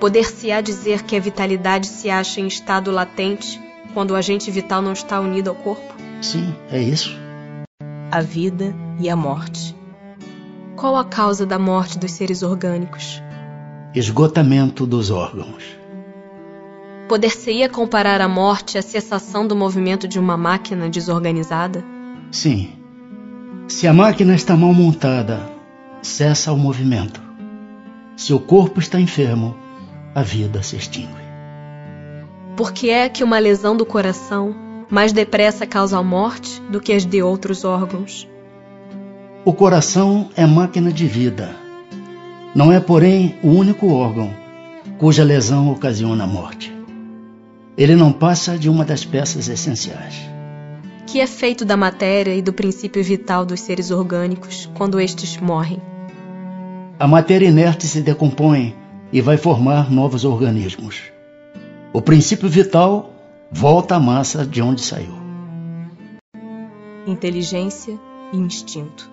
[0.00, 3.60] Poder-se-á dizer que a vitalidade se acha em estado latente
[3.92, 5.94] quando o agente vital não está unido ao corpo?
[6.22, 7.14] Sim, é isso.
[8.10, 9.76] A vida e a morte.
[10.74, 13.22] Qual a causa da morte dos seres orgânicos?
[13.94, 15.64] esgotamento dos órgãos.
[17.08, 21.84] Poder-se-ia comparar a morte à cessação do movimento de uma máquina desorganizada?
[22.30, 22.70] Sim.
[23.66, 25.50] Se a máquina está mal montada,
[26.02, 27.20] cessa o movimento.
[28.16, 29.56] Se o corpo está enfermo,
[30.14, 31.30] a vida se extingue.
[32.56, 34.54] Por que é que uma lesão do coração
[34.90, 38.28] mais depressa causa a morte do que as de outros órgãos?
[39.44, 41.60] O coração é máquina de vida
[42.52, 44.34] não é, porém, o único órgão
[44.98, 46.74] cuja lesão ocasiona a morte.
[47.78, 50.28] Ele não passa de uma das peças essenciais.
[51.06, 55.80] Que é feito da matéria e do princípio vital dos seres orgânicos quando estes morrem?
[56.98, 58.74] A matéria inerte se decompõe
[59.12, 61.02] e vai formar novos organismos.
[61.92, 63.14] O princípio vital
[63.50, 65.14] volta à massa de onde saiu.
[67.06, 67.98] Inteligência
[68.32, 69.10] e instinto.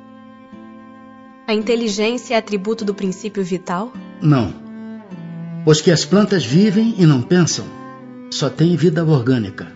[1.47, 3.91] A inteligência é atributo do princípio vital?
[4.21, 4.53] Não.
[5.65, 7.65] Os que as plantas vivem e não pensam
[8.29, 9.67] só têm vida orgânica.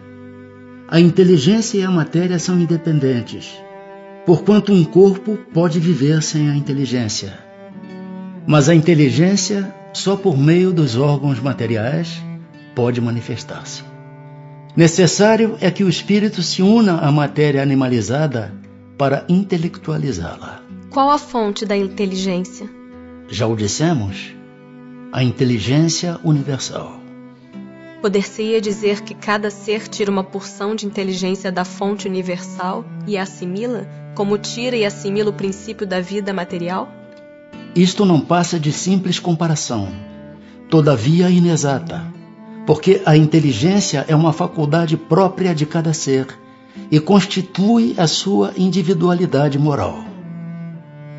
[0.87, 3.57] A inteligência e a matéria são independentes,
[4.25, 7.39] porquanto um corpo pode viver sem a inteligência.
[8.45, 12.21] Mas a inteligência, só por meio dos órgãos materiais,
[12.75, 13.83] pode manifestar-se.
[14.75, 18.53] Necessário é que o espírito se una à matéria animalizada
[18.97, 20.63] para intelectualizá-la.
[20.89, 22.69] Qual a fonte da inteligência?
[23.27, 24.33] Já o dissemos,
[25.11, 26.99] a inteligência universal.
[28.01, 33.23] Poder-se-ia dizer que cada ser tira uma porção de inteligência da fonte universal e a
[33.23, 37.00] assimila, como tira e assimila o princípio da vida material?
[37.75, 39.87] Isto não passa de simples comparação,
[40.69, 42.03] todavia inexata,
[42.65, 46.27] porque a inteligência é uma faculdade própria de cada ser
[46.89, 50.03] e constitui a sua individualidade moral.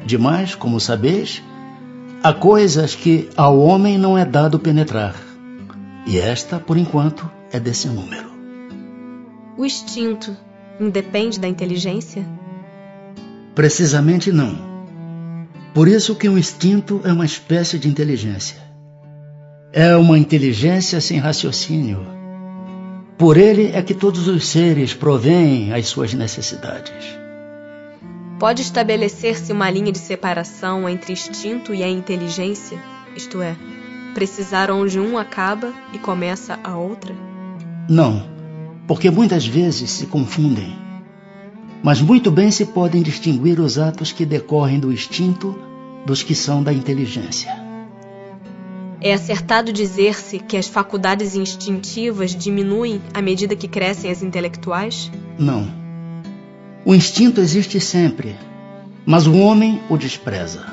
[0.04, 1.42] Demais, como sabeis,
[2.22, 5.14] há coisas que ao homem não é dado penetrar,
[6.06, 8.30] e esta, por enquanto, é desse número.
[9.56, 10.36] O instinto
[10.78, 12.26] independe da inteligência?
[13.54, 14.71] Precisamente não.
[15.74, 18.60] Por isso que o instinto é uma espécie de inteligência.
[19.72, 22.06] É uma inteligência sem raciocínio,
[23.16, 26.92] Por ele é que todos os seres provêm as suas necessidades.
[28.38, 32.76] Pode estabelecer-se uma linha de separação entre instinto e a inteligência?
[33.16, 33.56] Isto é,
[34.12, 37.14] precisar onde um acaba e começa a outra?
[37.88, 38.26] Não,
[38.86, 40.81] porque muitas vezes se confundem.
[41.82, 45.58] Mas muito bem se podem distinguir os atos que decorrem do instinto
[46.06, 47.50] dos que são da inteligência.
[49.00, 55.10] É acertado dizer-se que as faculdades instintivas diminuem à medida que crescem as intelectuais?
[55.36, 55.68] Não.
[56.84, 58.36] O instinto existe sempre,
[59.04, 60.64] mas o homem o despreza.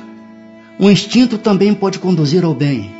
[0.79, 2.91] O instinto também pode conduzir ao bem.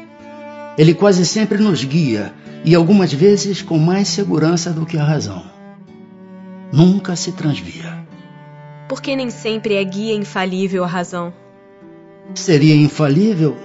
[0.76, 2.34] Ele quase sempre nos guia
[2.66, 5.59] e algumas vezes com mais segurança do que a razão.
[6.72, 8.06] Nunca se transvia.
[8.88, 11.34] Porque nem sempre é guia infalível a razão.
[12.36, 13.58] Seria infalível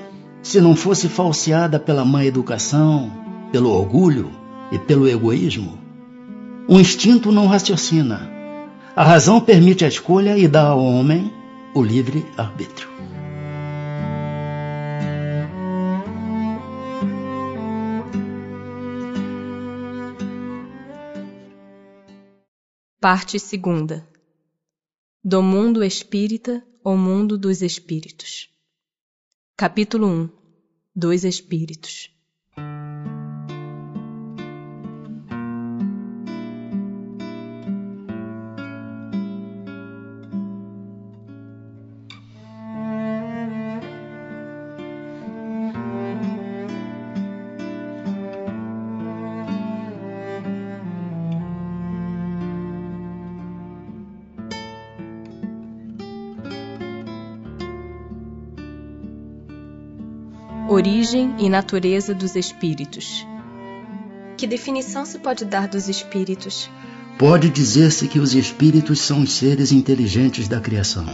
[0.42, 3.11] se não fosse falseada pela má educação,
[3.52, 4.30] pelo orgulho
[4.72, 5.78] e pelo egoísmo.
[6.66, 8.30] O instinto não raciocina.
[8.96, 11.32] A razão permite a escolha e dá ao homem
[11.74, 12.93] o livre arbítrio.
[23.05, 24.09] Parte segunda.
[25.22, 28.48] Do mundo espírita ao mundo dos espíritos.
[29.55, 30.30] Capítulo 1
[30.96, 32.13] Dois Espíritos
[60.85, 63.26] Origem e natureza dos espíritos.
[64.37, 66.68] Que definição se pode dar dos espíritos?
[67.18, 71.07] Pode dizer-se que os espíritos são os seres inteligentes da criação.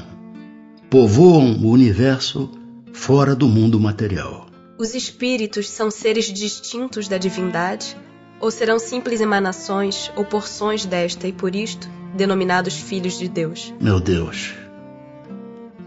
[0.91, 2.51] Povoam o universo
[2.93, 4.49] fora do mundo material.
[4.77, 7.97] Os espíritos são seres distintos da divindade?
[8.41, 13.73] Ou serão simples emanações ou porções desta e por isto denominados filhos de Deus?
[13.81, 14.53] Meu Deus.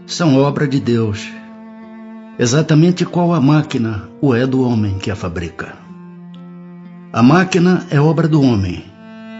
[0.06, 1.43] São obra de Deus
[2.38, 5.76] exatamente qual a máquina o é do homem que a fabrica.
[7.12, 8.84] A máquina é obra do homem,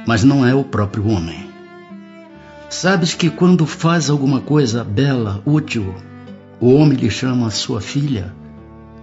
[0.07, 1.49] mas não é o próprio homem.
[2.71, 5.95] Sabes que quando faz alguma coisa bela, útil,
[6.61, 8.33] o homem lhe chama sua filha,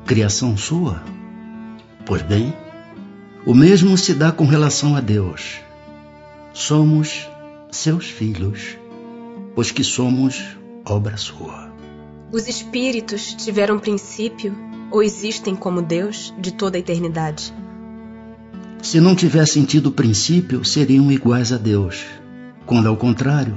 [0.05, 1.01] criação sua?
[2.05, 2.53] Pois bem,
[3.45, 5.59] o mesmo se dá com relação a Deus.
[6.53, 7.29] Somos
[7.71, 8.77] seus filhos,
[9.55, 10.41] pois que somos
[10.85, 11.70] obra sua.
[12.33, 14.55] Os espíritos tiveram princípio
[14.89, 17.53] ou existem como Deus de toda a eternidade?
[18.81, 22.05] Se não tivessem tido princípio, seriam iguais a Deus,
[22.65, 23.55] quando ao contrário,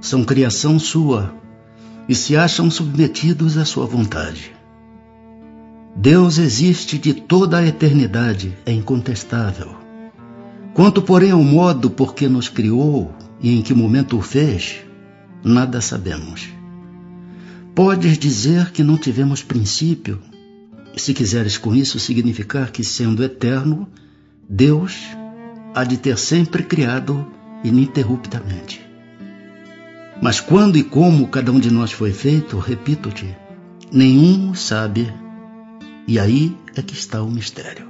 [0.00, 1.34] são criação sua
[2.08, 4.52] e se acham submetidos à sua vontade.
[5.94, 9.76] Deus existe de toda a eternidade, é incontestável.
[10.72, 14.76] Quanto, porém, ao modo por que nos criou e em que momento o fez,
[15.44, 16.63] nada sabemos.
[17.74, 20.22] Podes dizer que não tivemos princípio,
[20.96, 23.88] se quiseres com isso significar que, sendo eterno,
[24.48, 24.96] Deus
[25.74, 27.26] há de ter sempre criado
[27.64, 28.80] ininterruptamente.
[30.22, 33.36] Mas quando e como cada um de nós foi feito, repito-te,
[33.90, 35.12] nenhum sabe,
[36.06, 37.88] e aí é que está o mistério.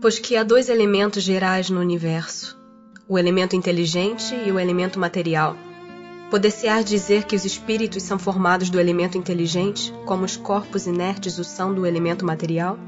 [0.00, 2.58] Pois que há dois elementos gerais no universo:
[3.06, 5.58] o elemento inteligente e o elemento material.
[6.30, 11.44] Poder-se-á dizer que os espíritos são formados do elemento inteligente, como os corpos inertes o
[11.44, 12.78] são do elemento material?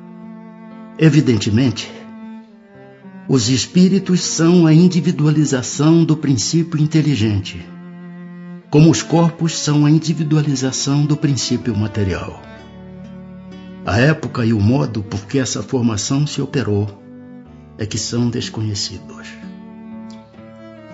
[0.96, 1.90] Evidentemente.
[3.28, 7.66] Os espíritos são a individualização do princípio inteligente,
[8.70, 12.40] como os corpos são a individualização do princípio material.
[13.84, 16.86] A época e o modo por que essa formação se operou
[17.76, 19.26] é que são desconhecidos.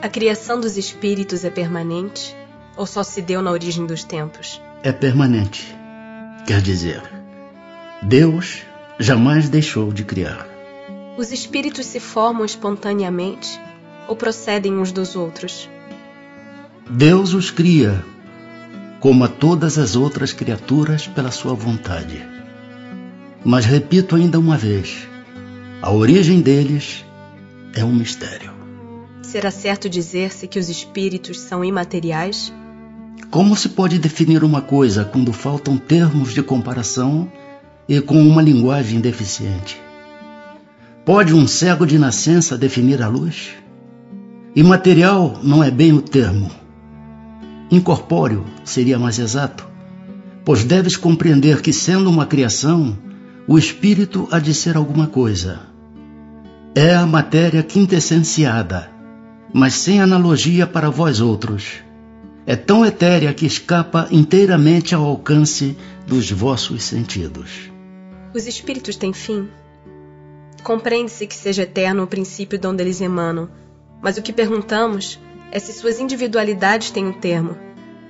[0.01, 2.38] A criação dos espíritos é permanente
[2.79, 4.63] ou só se deu na origem dos tempos?
[4.85, 5.77] É permanente.
[6.47, 7.03] Quer dizer,
[8.01, 8.63] Deus
[9.01, 10.47] jamais deixou de criar.
[11.19, 13.61] Os espíritos se formam espontaneamente
[14.07, 15.69] ou procedem uns dos outros?
[16.89, 18.03] Deus os cria,
[19.01, 22.25] como a todas as outras criaturas, pela sua vontade.
[23.45, 25.09] Mas repito ainda uma vez:
[25.83, 27.05] a origem deles
[27.75, 28.53] é um mistério.
[29.21, 32.53] Será certo dizer-se que os espíritos são imateriais?
[33.31, 37.31] Como se pode definir uma coisa quando faltam termos de comparação
[37.89, 39.81] e com uma linguagem deficiente?
[41.05, 43.51] Pode um cego de nascença definir a luz?
[44.57, 46.51] Imaterial não é bem o termo.
[47.71, 49.69] Incorpóreo seria mais exato,
[50.45, 52.97] pois deves compreender que, sendo uma criação,
[53.47, 55.61] o espírito há de ser alguma coisa.
[56.75, 58.91] É a matéria quintessenciada,
[59.53, 61.88] mas sem analogia para vós outros.
[62.51, 65.77] É tão etérea que escapa inteiramente ao alcance
[66.07, 67.71] dos vossos sentidos.
[68.35, 69.51] Os espíritos têm fim?
[70.63, 73.51] Compreende-se que seja eterno o princípio de onde eles emanam,
[74.01, 75.21] mas o que perguntamos
[75.53, 77.55] é se suas individualidades têm um termo,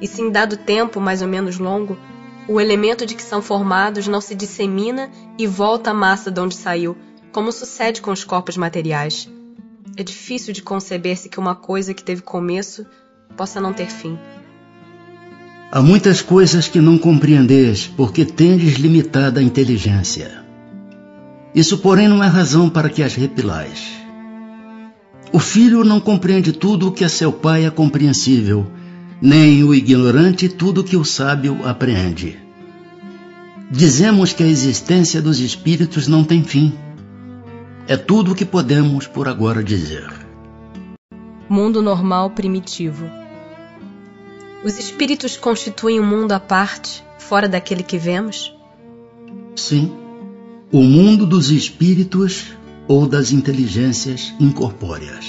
[0.01, 1.99] e se em dado tempo mais ou menos longo,
[2.47, 6.55] o elemento de que são formados não se dissemina e volta à massa de onde
[6.55, 6.97] saiu,
[7.33, 9.29] como sucede com os corpos materiais.
[9.97, 12.87] É difícil de conceber-se que uma coisa que teve começo
[13.37, 14.19] possa não ter fim.
[15.71, 20.43] Há muitas coisas que não compreendeis porque tendes limitada inteligência.
[21.55, 23.99] Isso, porém, não é razão para que as repilais.
[25.31, 28.67] O filho não compreende tudo o que a seu pai é compreensível,
[29.21, 32.39] nem o ignorante tudo o que o sábio apreende.
[33.71, 36.73] Dizemos que a existência dos espíritos não tem fim.
[37.87, 40.28] É tudo o que podemos por agora dizer.
[41.49, 43.07] Mundo normal primitivo.
[44.63, 48.55] Os espíritos constituem um mundo à parte, fora daquele que vemos?
[49.57, 49.97] Sim.
[50.71, 52.53] O mundo dos espíritos
[52.87, 55.27] ou das inteligências incorpóreas.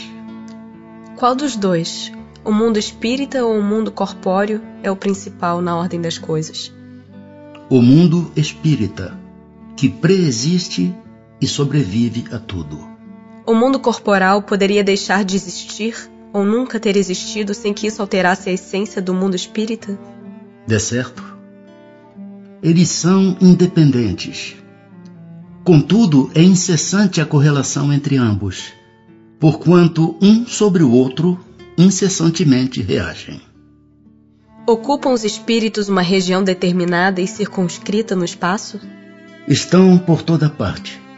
[1.16, 2.12] Qual dos dois,
[2.44, 6.74] o mundo espírita ou o mundo corpóreo, é o principal na ordem das coisas?
[7.70, 9.18] O mundo espírita,
[9.78, 10.94] que preexiste
[11.40, 12.89] e sobrevive a tudo.
[13.50, 18.48] O mundo corporal poderia deixar de existir ou nunca ter existido sem que isso alterasse
[18.48, 19.98] a essência do mundo espírita?
[20.68, 21.24] De certo.
[22.62, 24.56] Eles são independentes,
[25.64, 28.72] Contudo, é incessante a correlação entre ambos,
[29.40, 31.40] porquanto um sobre o outro
[31.76, 33.42] incessantemente reagem.
[34.68, 38.80] Ocupam os espíritos uma região determinada e circunscrita no espaço?
[39.48, 41.09] Estão por toda parte.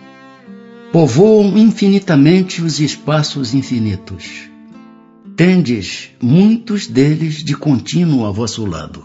[0.92, 4.50] Povoam infinitamente os espaços infinitos.
[5.38, 9.02] Tendes muitos deles de contínuo a vosso lado,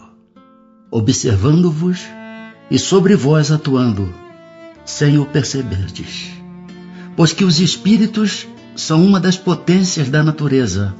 [0.90, 2.00] observando-vos
[2.68, 4.12] e sobre vós atuando
[4.84, 6.32] sem o perceberdes.
[7.14, 10.92] Pois que os espíritos são uma das potências da natureza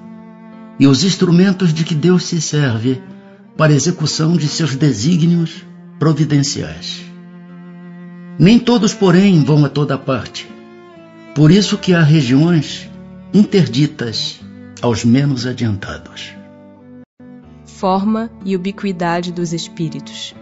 [0.79, 3.03] e os instrumentos de que Deus se serve
[3.57, 5.65] para execução de seus desígnios
[5.99, 7.05] providenciais.
[8.39, 10.55] Nem todos, porém, vão a toda parte.
[11.37, 12.89] Por isso que há regiões
[13.35, 14.41] interditas
[14.81, 16.35] aos menos adiantados.
[17.67, 20.35] Forma e ubiquidade dos espíritos.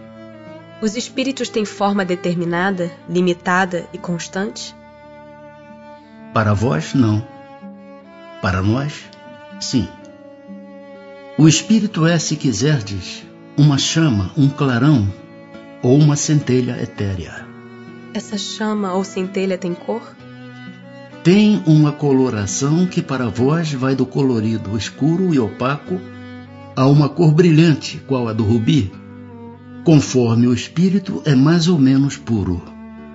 [0.81, 4.73] Os espíritos têm forma determinada, limitada e constante?
[6.33, 7.27] Para vós, não.
[8.41, 9.03] Para nós,
[9.59, 9.89] sim.
[11.37, 13.21] O espírito é, se quiserdes,
[13.57, 15.13] uma chama, um clarão
[15.83, 17.45] ou uma centelha etérea.
[18.13, 20.01] Essa chama ou centelha tem cor?
[21.25, 25.99] Tem uma coloração que para vós vai do colorido escuro e opaco
[26.75, 28.93] a uma cor brilhante, qual a do rubi,
[29.83, 32.61] conforme o espírito é mais ou menos puro.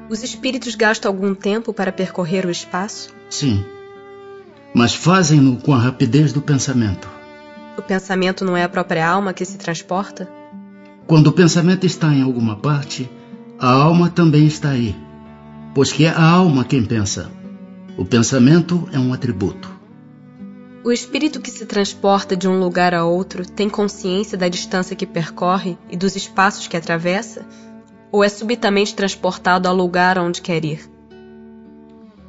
[0.09, 3.15] Os espíritos gastam algum tempo para percorrer o espaço?
[3.31, 3.65] Sim,
[4.75, 7.09] mas fazem-no com a rapidez do pensamento.
[7.79, 10.29] O pensamento não é a própria alma que se transporta?
[11.07, 13.09] Quando o pensamento está em alguma parte,
[13.57, 14.97] a alma também está aí,
[15.73, 17.39] pois que é a alma quem pensa.
[18.01, 19.71] O pensamento é um atributo.
[20.83, 25.05] O espírito que se transporta de um lugar a outro tem consciência da distância que
[25.05, 27.45] percorre e dos espaços que atravessa?
[28.11, 30.91] Ou é subitamente transportado ao lugar onde quer ir?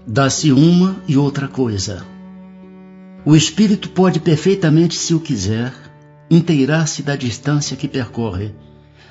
[0.05, 2.05] Dá-se uma e outra coisa.
[3.23, 5.73] O espírito pode perfeitamente, se o quiser,
[6.29, 8.53] inteirar-se da distância que percorre,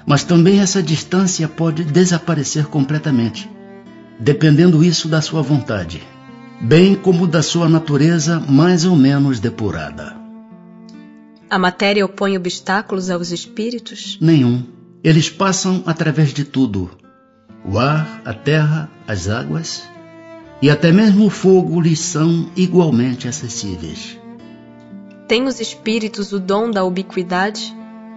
[0.07, 3.51] mas também essa distância pode desaparecer completamente,
[4.19, 6.03] dependendo isso da sua vontade
[6.61, 10.17] bem como da sua natureza mais ou menos depurada.
[11.49, 14.19] A matéria opõe obstáculos aos espíritos?
[14.21, 14.65] Nenhum.
[15.03, 16.91] Eles passam através de tudo:
[17.65, 19.83] o ar, a terra, as águas
[20.63, 24.19] e até mesmo o fogo lhes são igualmente acessíveis.
[25.27, 27.75] Tem os espíritos o dom da ubiquidade?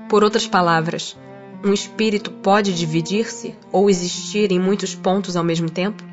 [0.09, 1.15] Por outras palavras,
[1.63, 6.03] um espírito pode dividir-se ou existir em muitos pontos ao mesmo tempo?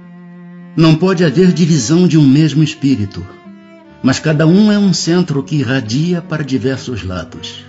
[0.77, 3.27] Não pode haver divisão de um mesmo espírito,
[4.03, 7.65] mas cada um é um centro que irradia para diversos lados.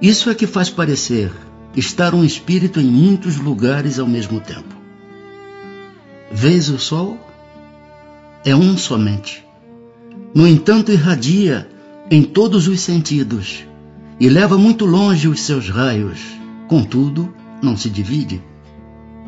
[0.00, 1.32] Isso é que faz parecer
[1.74, 4.74] estar um espírito em muitos lugares ao mesmo tempo.
[6.30, 7.18] Vês o sol?
[8.44, 9.44] É um somente.
[10.34, 11.68] No entanto, irradia
[12.10, 13.64] em todos os sentidos
[14.18, 16.20] e leva muito longe os seus raios.
[16.68, 18.42] Contudo, não se divide.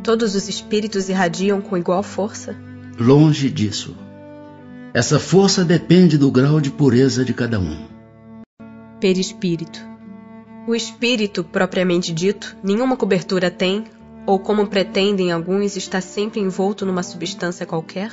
[0.03, 2.57] Todos os espíritos irradiam com igual força?
[2.98, 3.96] Longe disso.
[4.92, 7.86] Essa força depende do grau de pureza de cada um.
[9.00, 9.80] Perispírito.
[10.66, 13.84] O espírito, propriamente dito, nenhuma cobertura tem,
[14.26, 18.12] ou como pretendem alguns, está sempre envolto numa substância qualquer?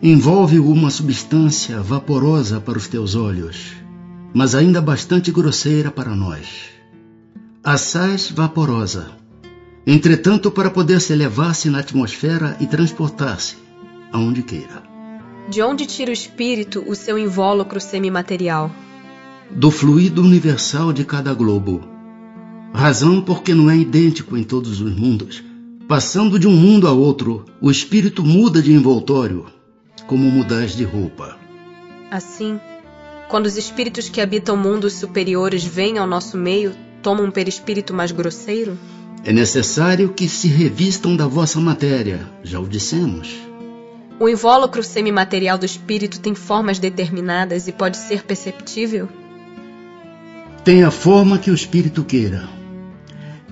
[0.00, 3.72] Envolve uma substância vaporosa para os teus olhos,
[4.32, 6.70] mas ainda bastante grosseira para nós.
[7.62, 9.25] Assaz vaporosa.
[9.86, 13.56] Entretanto, para poder se elevar-se na atmosfera e transportar-se
[14.12, 14.82] aonde queira.
[15.48, 18.70] De onde tira o espírito o seu invólucro semimaterial?
[19.48, 21.84] Do fluido universal de cada globo.
[22.74, 25.42] Razão porque não é idêntico em todos os mundos.
[25.86, 29.46] Passando de um mundo a outro, o espírito muda de envoltório,
[30.08, 31.36] como mudais de roupa.
[32.10, 32.58] Assim,
[33.28, 38.10] quando os espíritos que habitam mundos superiores vêm ao nosso meio, tomam um perispírito mais
[38.10, 38.76] grosseiro?
[39.24, 43.34] É necessário que se revistam da vossa matéria, já o dissemos.
[44.18, 49.08] O invólucro semimaterial do espírito tem formas determinadas e pode ser perceptível?
[50.64, 52.48] Tem a forma que o espírito queira.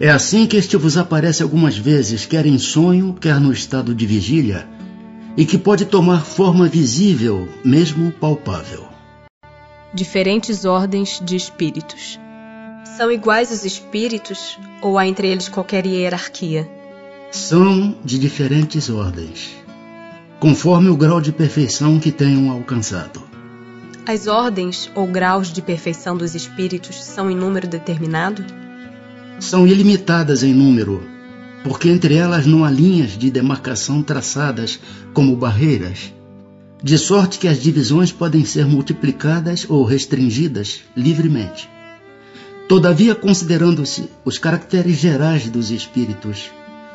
[0.01, 4.07] É assim que este vos aparece algumas vezes, quer em sonho, quer no estado de
[4.07, 4.67] vigília,
[5.37, 8.89] e que pode tomar forma visível, mesmo palpável.
[9.93, 12.19] Diferentes ordens de espíritos.
[12.97, 16.69] São iguais os espíritos ou há entre eles qualquer hierarquia?
[17.33, 19.65] São de diferentes ordens
[20.45, 23.23] conforme o grau de perfeição que tenham alcançado.
[24.07, 28.45] As ordens ou graus de perfeição dos espíritos são em número determinado?
[29.41, 31.03] São ilimitadas em número,
[31.63, 34.79] porque entre elas não há linhas de demarcação traçadas
[35.15, 36.13] como barreiras,
[36.83, 41.74] de sorte que as divisões podem ser multiplicadas ou restringidas livremente.
[42.69, 46.51] Todavia, considerando-se os caracteres gerais dos espíritos,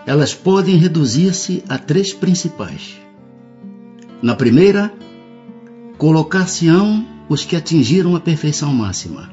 [0.06, 3.00] elas podem reduzir-se a três principais.
[4.22, 4.92] Na primeira,
[5.98, 9.32] colocar-se-ão os que atingiram a perfeição máxima,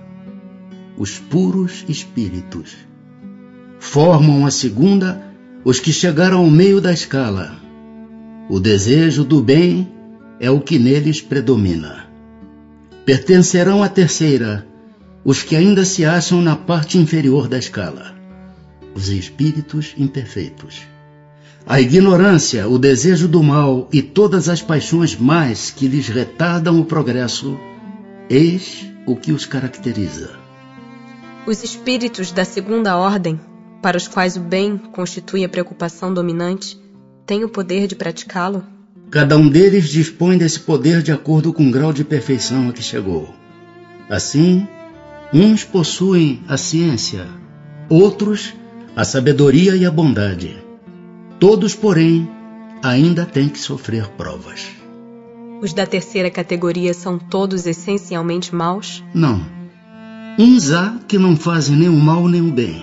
[0.98, 2.76] os puros espíritos.
[3.78, 5.22] Formam a segunda
[5.64, 7.56] os que chegaram ao meio da escala.
[8.48, 9.90] O desejo do bem
[10.38, 12.06] é o que neles predomina.
[13.06, 14.66] Pertencerão à terceira
[15.26, 18.14] os que ainda se acham na parte inferior da escala,
[18.94, 20.82] os espíritos imperfeitos.
[21.66, 26.84] A ignorância, o desejo do mal e todas as paixões mais que lhes retardam o
[26.84, 27.58] progresso,
[28.30, 30.30] eis o que os caracteriza.
[31.44, 33.40] Os espíritos da segunda ordem,
[33.82, 36.80] para os quais o bem constitui a preocupação dominante,
[37.26, 38.64] têm o poder de praticá-lo?
[39.10, 42.82] Cada um deles dispõe desse poder de acordo com o grau de perfeição a que
[42.82, 43.34] chegou.
[44.08, 44.68] Assim,
[45.32, 47.26] uns possuem a ciência,
[47.88, 48.54] outros
[48.94, 50.66] a sabedoria e a bondade
[51.38, 52.26] Todos, porém,
[52.82, 54.68] ainda têm que sofrer provas.
[55.60, 59.04] Os da terceira categoria são todos essencialmente maus?
[59.12, 59.44] Não.
[60.38, 62.82] Uns há que não fazem nem o mal nem o bem.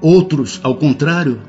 [0.00, 1.42] Outros, ao contrário,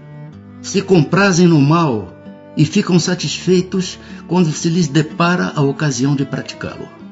[0.62, 2.14] se comprazem no mal
[2.58, 7.03] e ficam satisfeitos quando se lhes depara a ocasião de praticá-lo.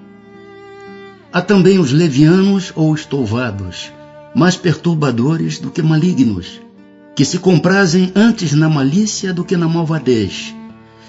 [1.34, 3.90] Há também os levianos ou estouvados,
[4.36, 6.60] mais perturbadores do que malignos,
[7.16, 10.54] que se comprazem antes na malícia do que na malvadez,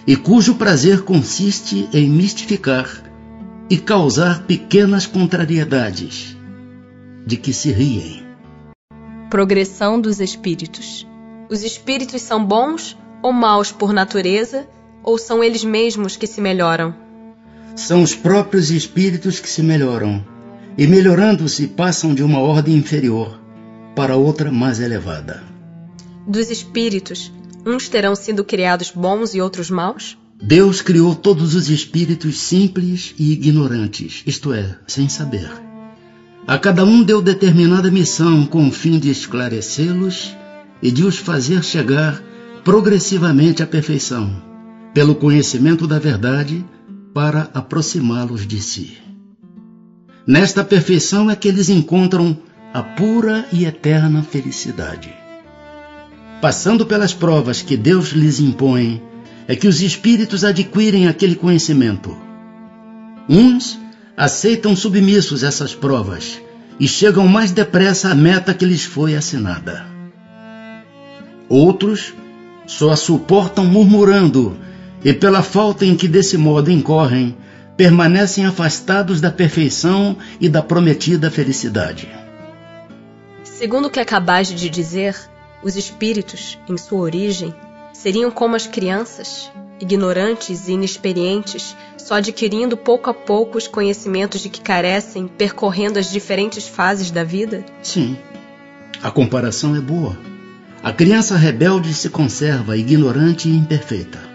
[0.07, 2.89] e cujo prazer consiste em mistificar
[3.69, 6.37] e causar pequenas contrariedades,
[7.27, 8.23] de que se riem.
[9.29, 11.05] Progressão dos espíritos.
[11.51, 14.69] Os espíritos são bons ou maus por natureza,
[15.03, 17.02] ou são eles mesmos que se melhoram?
[17.75, 20.25] São os próprios espíritos que se melhoram,
[20.77, 23.41] e melhorando-se passam de uma ordem inferior
[23.95, 25.53] para outra mais elevada
[26.27, 27.33] dos espíritos,
[27.67, 30.17] uns terão sido criados bons e outros maus?
[30.41, 35.51] Deus criou todos os espíritos simples e ignorantes, isto é, sem saber.
[36.47, 40.35] A cada um deu determinada missão com o fim de esclarecê-los
[40.83, 42.21] e de os fazer chegar
[42.65, 44.43] progressivamente à perfeição,
[44.93, 46.65] pelo conhecimento da verdade,
[47.13, 48.99] para aproximá-los de si.
[50.27, 52.37] Nesta perfeição é que eles encontram
[52.73, 55.13] a pura e eterna felicidade.
[56.41, 59.03] Passando pelas provas que Deus lhes impõe,
[59.47, 62.17] é que os espíritos adquirem aquele conhecimento.
[63.29, 63.79] Uns
[64.17, 66.41] aceitam submissos essas provas
[66.79, 69.85] e chegam mais depressa à meta que lhes foi assinada.
[71.49, 72.15] Outros
[72.67, 74.57] só a suportam murmurando
[75.05, 77.37] e, pela falta em que desse modo incorrem,
[77.77, 82.09] permanecem afastados da perfeição e da prometida felicidade.
[83.43, 85.17] Segundo o que acabais de dizer,
[85.63, 87.55] os espíritos, em sua origem,
[87.93, 89.51] seriam como as crianças,
[89.81, 96.11] ignorantes e inexperientes, só adquirindo pouco a pouco os conhecimentos de que carecem, percorrendo as
[96.11, 97.65] diferentes fases da vida?
[97.83, 98.17] Sim,
[99.03, 100.17] a comparação é boa.
[100.83, 104.32] A criança rebelde se conserva ignorante e imperfeita.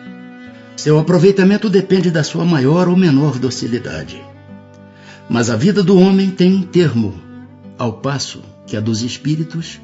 [0.78, 4.24] Seu aproveitamento depende da sua maior ou menor docilidade.
[5.28, 7.16] Mas a vida do homem tem termo,
[7.80, 9.82] ao passo que a dos espíritos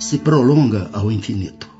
[0.00, 1.70] se prolonga ao infinito.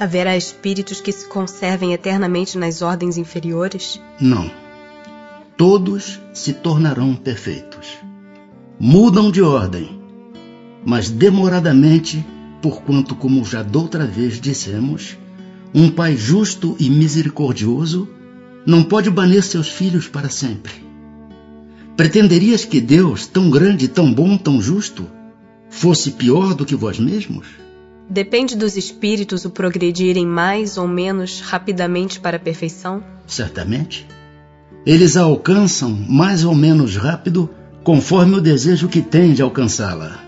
[0.00, 4.00] Haverá espíritos que se conservem eternamente nas ordens inferiores?
[4.20, 4.50] Não.
[5.56, 7.98] Todos se tornarão perfeitos.
[8.80, 10.02] Mudam de ordem,
[10.84, 12.26] mas demoradamente,
[12.60, 15.16] porquanto, como já doutra vez dissemos,
[15.74, 18.08] um pai justo e misericordioso
[18.64, 20.72] não pode banir seus filhos para sempre.
[21.96, 25.06] Pretenderias que Deus, tão grande, tão bom, tão justo,
[25.68, 27.46] fosse pior do que vós mesmos?
[28.08, 33.02] Depende dos espíritos o progredirem mais ou menos rapidamente para a perfeição?
[33.26, 34.06] Certamente.
[34.86, 37.50] Eles a alcançam mais ou menos rápido
[37.82, 40.22] conforme o desejo que têm de alcançá-la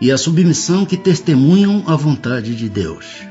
[0.00, 3.29] e a submissão que testemunham à vontade de Deus.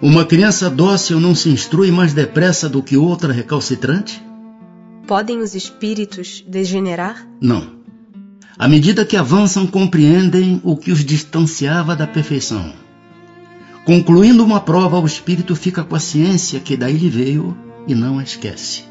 [0.00, 4.22] Uma criança dócil não se instrui mais depressa do que outra recalcitrante?
[5.06, 7.26] Podem os espíritos degenerar?
[7.40, 7.78] Não.
[8.58, 12.72] À medida que avançam, compreendem o que os distanciava da perfeição
[13.88, 18.18] Concluindo uma prova, o espírito fica com a ciência que daí lhe veio e não
[18.18, 18.84] a esquece.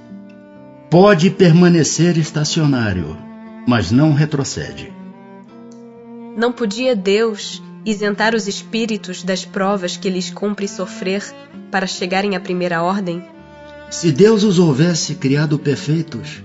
[0.89, 3.15] Pode permanecer estacionário,
[3.67, 4.91] mas não retrocede.
[6.35, 11.23] Não podia Deus isentar os espíritos das provas que lhes cumpre sofrer
[11.71, 13.23] para chegarem à primeira ordem?
[13.89, 16.43] Se Deus os houvesse criado perfeitos,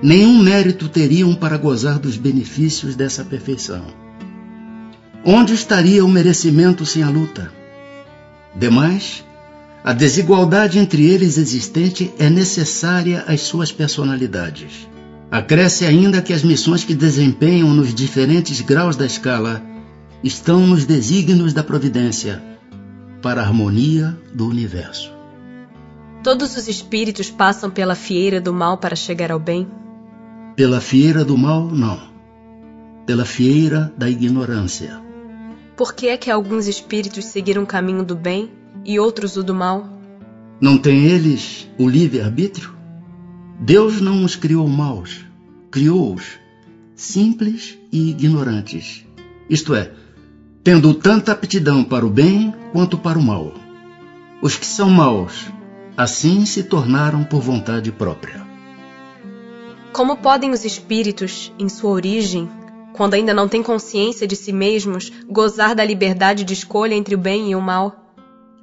[0.00, 3.84] nenhum mérito teriam para gozar dos benefícios dessa perfeição.
[5.24, 7.50] Onde estaria o merecimento sem a luta?
[8.54, 9.24] Demais,
[9.82, 14.88] a desigualdade entre eles existente é necessária às suas personalidades.
[15.28, 19.73] Acresce ainda que as missões que desempenham nos diferentes graus da escala
[20.24, 22.42] estão nos desígnios da providência
[23.20, 25.12] para a harmonia do universo.
[26.22, 29.68] Todos os espíritos passam pela fieira do mal para chegar ao bem?
[30.56, 32.00] Pela fieira do mal, não.
[33.04, 34.98] Pela fieira da ignorância.
[35.76, 38.50] Por que é que alguns espíritos seguiram o caminho do bem
[38.82, 39.86] e outros o do mal?
[40.58, 42.74] Não têm eles o livre-arbítrio?
[43.60, 45.20] Deus não os criou maus,
[45.70, 46.38] criou-os
[46.94, 49.04] simples e ignorantes.
[49.50, 49.92] Isto é,
[50.64, 53.52] tendo tanta aptidão para o bem quanto para o mal.
[54.40, 55.44] Os que são maus,
[55.94, 58.42] assim se tornaram por vontade própria.
[59.92, 62.48] Como podem os espíritos, em sua origem,
[62.94, 67.18] quando ainda não têm consciência de si mesmos, gozar da liberdade de escolha entre o
[67.18, 68.00] bem e o mal?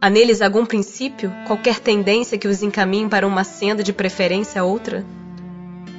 [0.01, 4.65] Há neles algum princípio, qualquer tendência que os encaminhe para uma senda de preferência a
[4.65, 5.05] outra?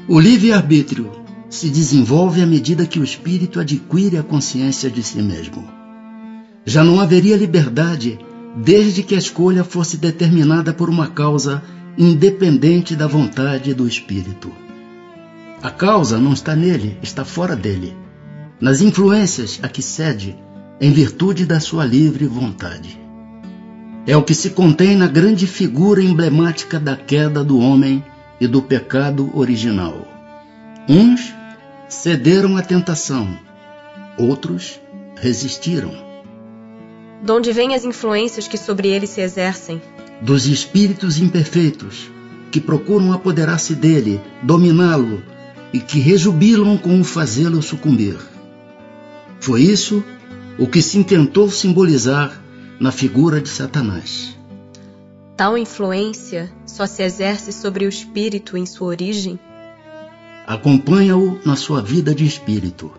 [0.08, 1.12] O livre-arbítrio
[1.48, 5.81] se desenvolve à medida que o espírito adquire a consciência de si mesmo.
[6.64, 8.18] Já não haveria liberdade
[8.56, 11.62] desde que a escolha fosse determinada por uma causa
[11.96, 14.52] independente da vontade do espírito.
[15.62, 18.02] A causa não está nele, está fora dele
[18.62, 20.36] nas influências a que cede
[20.80, 22.96] em virtude da sua livre vontade.
[24.06, 28.04] É o que se contém na grande figura emblemática da queda do homem
[28.40, 30.06] e do pecado original.
[30.88, 31.34] Uns
[31.88, 33.36] cederam à tentação,
[34.16, 34.80] outros
[35.16, 36.11] resistiram.
[37.22, 39.80] De onde vêm as influências que sobre ele se exercem?
[40.20, 42.10] Dos espíritos imperfeitos,
[42.50, 45.22] que procuram apoderar-se dele, dominá-lo
[45.72, 48.16] e que rejubilam com o fazê-lo sucumbir.
[49.38, 50.04] Foi isso
[50.58, 52.42] o que se intentou simbolizar
[52.80, 54.36] na figura de Satanás.
[55.36, 59.38] Tal influência só se exerce sobre o espírito em sua origem?
[60.46, 62.90] Acompanha-o na sua vida de espírito,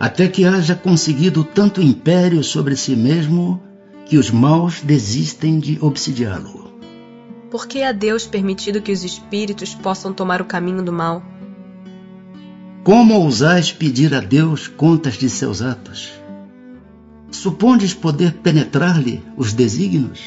[0.00, 3.62] até que haja conseguido tanto império sobre si mesmo
[4.06, 6.70] que os maus desistem de obsidiá-lo.
[7.50, 11.22] Por que a Deus permitido que os espíritos possam tomar o caminho do mal?
[12.82, 16.10] Como ousais pedir a Deus contas de seus atos?
[17.30, 20.20] Supondes poder penetrar-lhe os desígnios?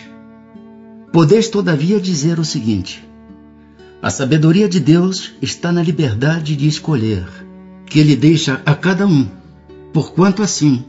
[1.12, 3.04] Podeis, todavia, dizer o seguinte:
[4.02, 7.26] A sabedoria de Deus está na liberdade de escolher,
[7.88, 9.28] que Ele deixa a cada um,
[9.94, 10.84] porquanto assim,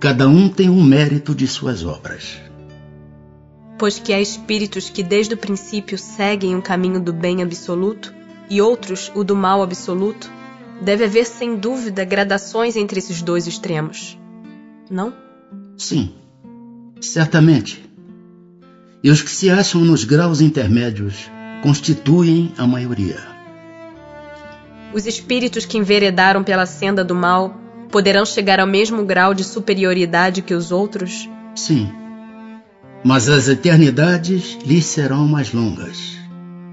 [0.00, 2.40] cada um tem um mérito de suas obras.
[3.78, 8.12] Pois que há espíritos que desde o princípio seguem o caminho do bem absoluto,
[8.50, 10.30] e outros o do mal absoluto,
[10.82, 14.18] deve haver sem dúvida gradações entre esses dois extremos.
[14.90, 15.14] Não?
[15.78, 16.12] Sim,
[17.00, 17.88] certamente.
[19.02, 21.30] E os que se acham nos graus intermédios
[21.62, 23.18] constituem a maioria.
[24.92, 27.59] Os espíritos que enveredaram pela senda do mal
[27.90, 31.28] poderão chegar ao mesmo grau de superioridade que os outros?
[31.54, 31.90] Sim.
[33.04, 36.18] Mas as eternidades lhes serão mais longas.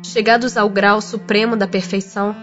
[0.03, 2.35] Chegados ao grau supremo da perfeição,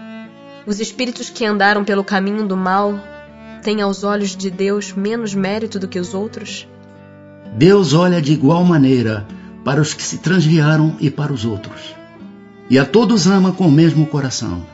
[0.67, 2.99] os espíritos que andaram pelo caminho do mal
[3.61, 6.67] têm aos olhos de Deus menos mérito do que os outros?
[7.55, 9.25] Deus olha de igual maneira
[9.63, 11.95] para os que se transviaram e para os outros.
[12.69, 14.65] E a todos ama com o mesmo coração.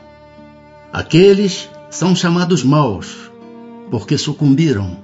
[0.92, 3.21] Aqueles são chamados maus,
[3.92, 4.96] porque sucumbiram.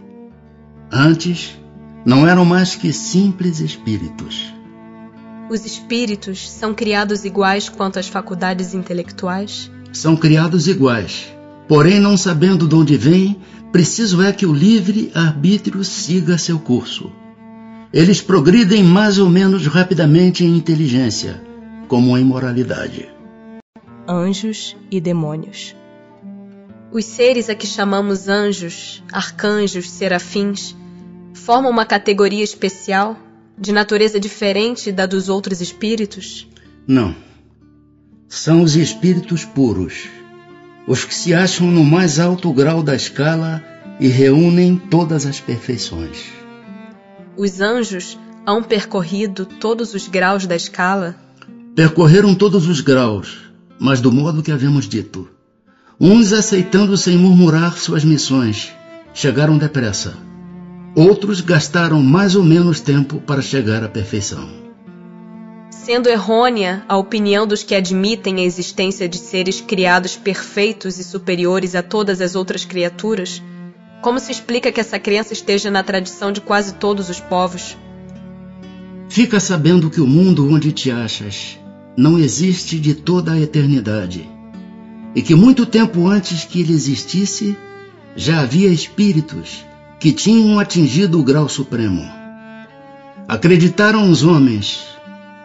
[0.91, 1.59] Antes,
[2.07, 4.51] não eram mais que simples espíritos.
[5.51, 9.71] Os espíritos são criados iguais quanto às faculdades intelectuais?
[9.93, 11.27] São criados iguais.
[11.69, 13.39] Porém, não sabendo de onde vêm,
[13.71, 17.13] preciso é que o livre arbítrio siga seu curso.
[17.93, 21.43] Eles progridem mais ou menos rapidamente em inteligência,
[21.89, 23.07] como em moralidade.
[24.09, 25.77] Anjos e demônios.
[26.91, 30.75] Os seres a que chamamos anjos, arcanjos, serafins,
[31.35, 33.15] formam uma categoria especial,
[33.59, 36.49] de natureza diferente da dos outros espíritos?
[36.87, 37.15] Não.
[38.27, 40.09] São os espíritos puros,
[40.87, 43.63] os que se acham no mais alto grau da escala
[44.01, 46.25] e reúnem todas as perfeições.
[47.37, 51.17] Os anjos hão percorrido todos os graus da escala?
[51.75, 55.29] Percorreram todos os graus, mas do modo que havemos dito
[56.01, 58.73] Uns aceitando sem murmurar suas missões,
[59.13, 60.17] chegaram depressa.
[60.95, 64.49] Outros gastaram mais ou menos tempo para chegar à perfeição.
[65.73, 71.75] Sendo errônea a opinião dos que admitem a existência de seres criados perfeitos e superiores
[71.75, 73.43] a todas as outras criaturas,
[74.01, 77.77] como se explica que essa crença esteja na tradição de quase todos os povos?
[79.09, 81.59] Fica sabendo que o mundo onde te achas
[81.97, 84.38] não existe de toda a eternidade
[85.19, 87.59] e que muito tempo antes que ele existisse,
[88.15, 89.65] já havia espíritos
[89.99, 92.09] que tinham atingido o grau supremo.
[93.27, 94.87] Acreditaram os homens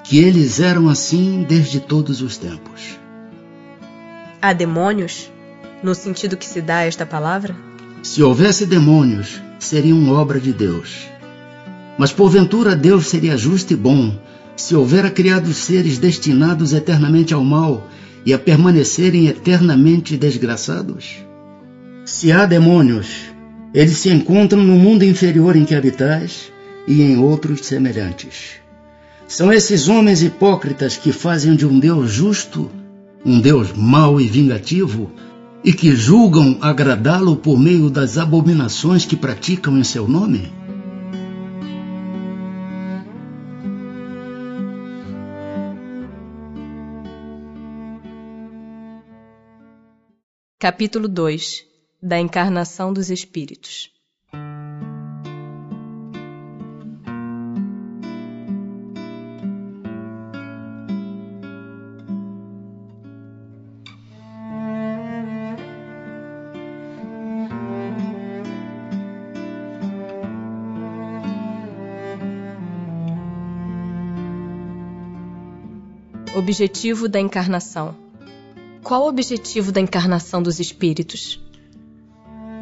[0.03, 2.99] que eles eram assim desde todos os tempos.
[4.39, 5.32] Há demônios,
[5.82, 7.55] no sentido que se dá a esta palavra?
[8.03, 11.07] Se houvesse demônios, seriam obra de Deus.
[11.97, 14.15] Mas porventura Deus seria justo e bom
[14.55, 17.88] se houvera criado seres destinados eternamente ao mal
[18.26, 21.17] e a permanecerem eternamente desgraçados?
[22.05, 23.32] Se há demônios,
[23.74, 26.51] eles se encontram no mundo inferior em que habitais
[26.88, 28.61] e em outros semelhantes.
[29.28, 32.69] São esses homens hipócritas que fazem de um Deus justo
[33.26, 35.09] um Deus mau e vingativo
[35.63, 40.51] e que julgam agradá-lo por meio das abominações que praticam em seu nome?
[50.64, 51.66] Capítulo 2
[52.01, 53.91] Da Encarnação dos Espíritos.
[76.34, 78.03] Objetivo da encarnação
[78.84, 81.41] qual o objetivo da encarnação dos espíritos?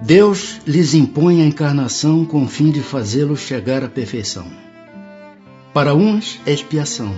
[0.03, 4.45] Deus lhes impõe a encarnação com o fim de fazê-los chegar à perfeição.
[5.74, 7.13] Para uns é expiação,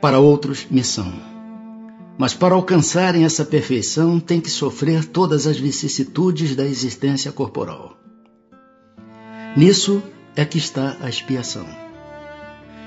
[0.00, 1.12] para outros missão.
[2.16, 7.96] Mas para alcançarem essa perfeição, têm que sofrer todas as vicissitudes da existência corporal.
[9.56, 10.02] Nisso
[10.36, 11.83] é que está a expiação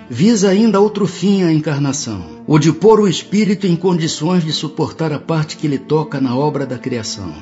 [0.10, 5.12] visa ainda outro fim à encarnação, o de pôr o espírito em condições de suportar
[5.12, 7.34] a parte que lhe toca na obra da criação.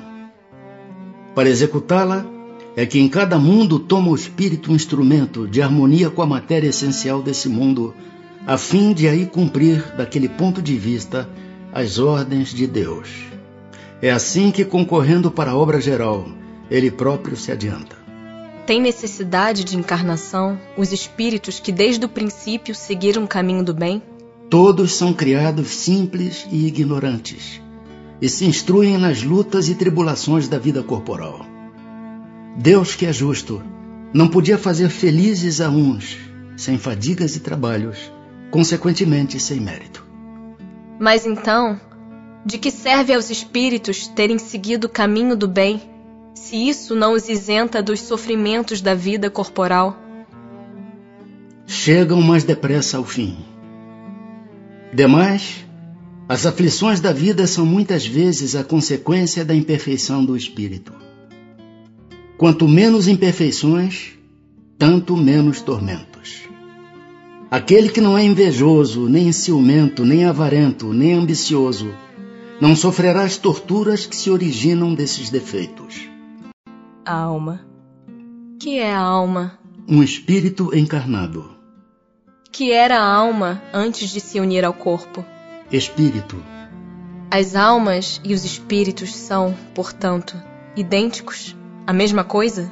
[1.36, 2.26] Para executá-la,
[2.76, 6.68] é que em cada mundo toma o espírito um instrumento de harmonia com a matéria
[6.68, 7.94] essencial desse mundo,
[8.46, 11.30] a fim de aí cumprir, daquele ponto de vista,
[11.72, 13.10] as ordens de Deus.
[14.02, 16.28] É assim que, concorrendo para a obra geral,
[16.70, 18.05] ele próprio se adianta.
[18.66, 24.02] Tem necessidade de encarnação os espíritos que desde o princípio seguiram o caminho do bem?
[24.50, 27.62] Todos são criados simples e ignorantes
[28.22, 31.46] e se instruem nas lutas e tribulações da vida corporal.
[32.56, 33.62] Deus, que é justo,
[34.14, 36.18] não podia fazer felizes a uns
[36.56, 38.12] sem fadigas e trabalhos,
[38.50, 40.06] consequentemente sem mérito.
[40.98, 41.78] Mas então,
[42.46, 45.82] De que serve aos espíritos terem seguido o caminho do bem,
[46.36, 49.98] se isso não os isenta dos sofrimentos da vida corporal?
[51.66, 53.38] Chegam mais depressa ao fim.
[54.94, 55.66] Demais,
[56.28, 60.94] as aflições da vida são muitas vezes a consequência da imperfeição do espírito.
[62.38, 64.12] Quanto menos imperfeições,
[64.78, 66.42] tanto menos tormentos.
[67.50, 71.94] Aquele que não é invejoso, nem ciumento, nem avarento, nem ambicioso,
[72.60, 76.15] não sofrerá as torturas que se originam desses defeitos.
[77.06, 77.62] A alma.
[78.60, 79.60] Que é a alma?
[79.88, 81.52] Um espírito encarnado.
[82.52, 85.24] Que era a alma antes de se unir ao corpo?
[85.72, 86.44] Espírito.
[87.30, 90.36] As almas e os espíritos são, portanto,
[90.76, 91.56] idênticos?
[91.86, 92.72] A mesma coisa?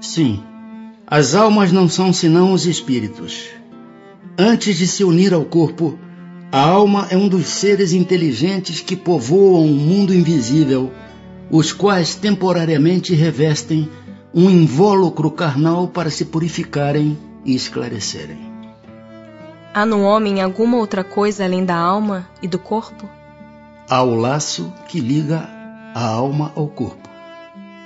[0.00, 0.42] Sim.
[1.06, 3.50] As almas não são senão os espíritos.
[4.38, 5.98] Antes de se unir ao corpo,
[6.50, 10.90] a alma é um dos seres inteligentes que povoam o mundo invisível,
[11.50, 13.88] os quais temporariamente revestem
[14.34, 18.52] um invólucro carnal para se purificarem e esclarecerem.
[19.72, 23.08] Há no homem alguma outra coisa além da alma e do corpo?
[23.88, 25.48] Há o laço que liga
[25.94, 27.08] a alma ao corpo.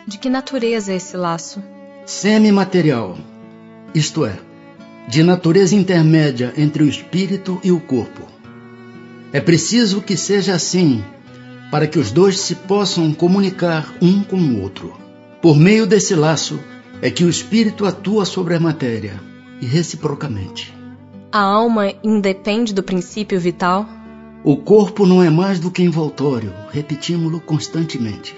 [0.06, 1.62] De que natureza é esse laço?
[2.06, 3.18] Semimaterial,
[3.94, 4.38] isto é,
[5.06, 8.22] de natureza intermédia entre o espírito e o corpo.
[9.32, 11.04] É preciso que seja assim
[11.70, 14.96] para que os dois se possam comunicar um com o outro.
[15.42, 16.58] Por meio desse laço
[17.00, 19.20] é que o espírito atua sobre a matéria
[19.60, 20.74] e reciprocamente.
[21.30, 23.86] A alma independe do princípio vital?
[24.42, 28.34] O corpo não é mais do que envoltório, repetimos-lo constantemente.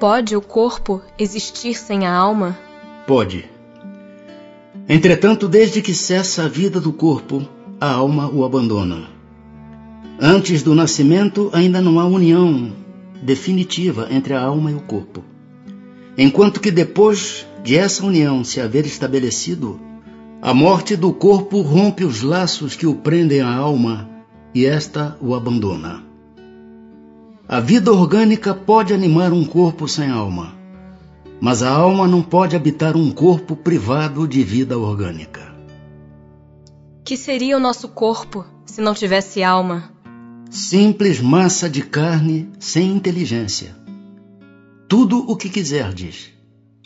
[0.00, 2.58] Pode o corpo existir sem a alma?
[3.06, 3.48] Pode.
[4.88, 7.46] Entretanto, desde que cessa a vida do corpo,
[7.80, 9.08] a alma o abandona.
[10.24, 12.70] Antes do nascimento, ainda não há união
[13.20, 15.24] definitiva entre a alma e o corpo.
[16.16, 19.80] Enquanto que depois de essa união se haver estabelecido,
[20.40, 24.08] a morte do corpo rompe os laços que o prendem à alma
[24.54, 26.04] e esta o abandona.
[27.48, 30.54] A vida orgânica pode animar um corpo sem alma,
[31.40, 35.52] mas a alma não pode habitar um corpo privado de vida orgânica.
[37.04, 39.91] Que seria o nosso corpo se não tivesse alma?
[40.52, 43.74] Simples massa de carne sem inteligência.
[44.86, 46.30] Tudo o que quiserdes,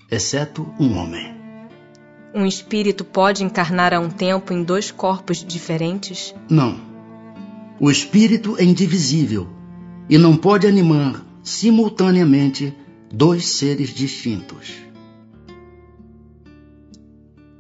[0.09, 1.35] exceto um homem.
[2.33, 6.33] Um espírito pode encarnar a um tempo em dois corpos diferentes?
[6.49, 6.81] Não.
[7.81, 9.49] O espírito é indivisível
[10.09, 12.73] e não pode animar simultaneamente
[13.13, 14.75] dois seres distintos.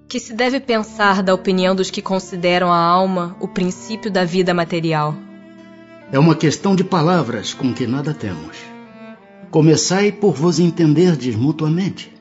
[0.06, 4.54] Que se deve pensar da opinião dos que consideram a alma o princípio da vida
[4.54, 5.25] material?
[6.12, 8.56] É uma questão de palavras com que nada temos.
[9.50, 12.12] Começai por vos entenderdes mutuamente.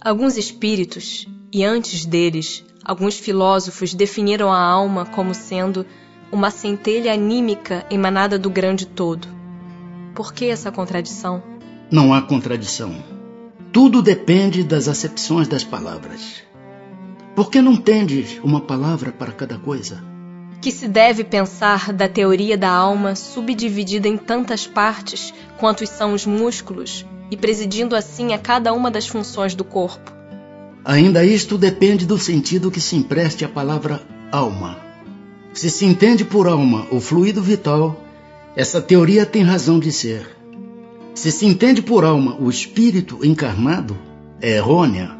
[0.00, 5.84] Alguns espíritos, e antes deles, alguns filósofos definiram a alma como sendo
[6.32, 9.28] uma centelha anímica emanada do grande todo.
[10.14, 11.42] Por que essa contradição?
[11.90, 12.94] Não há contradição.
[13.72, 16.42] Tudo depende das acepções das palavras.
[17.36, 20.02] Por que não tendes uma palavra para cada coisa?
[20.60, 26.26] Que se deve pensar da teoria da alma subdividida em tantas partes quantos são os
[26.26, 30.12] músculos e presidindo assim a cada uma das funções do corpo?
[30.84, 34.02] Ainda isto depende do sentido que se empreste à palavra
[34.32, 34.78] alma.
[35.52, 38.00] Se se entende por alma o fluido vital,
[38.56, 40.36] essa teoria tem razão de ser.
[41.14, 43.96] Se se entende por alma o espírito encarnado,
[44.40, 45.10] é errônea.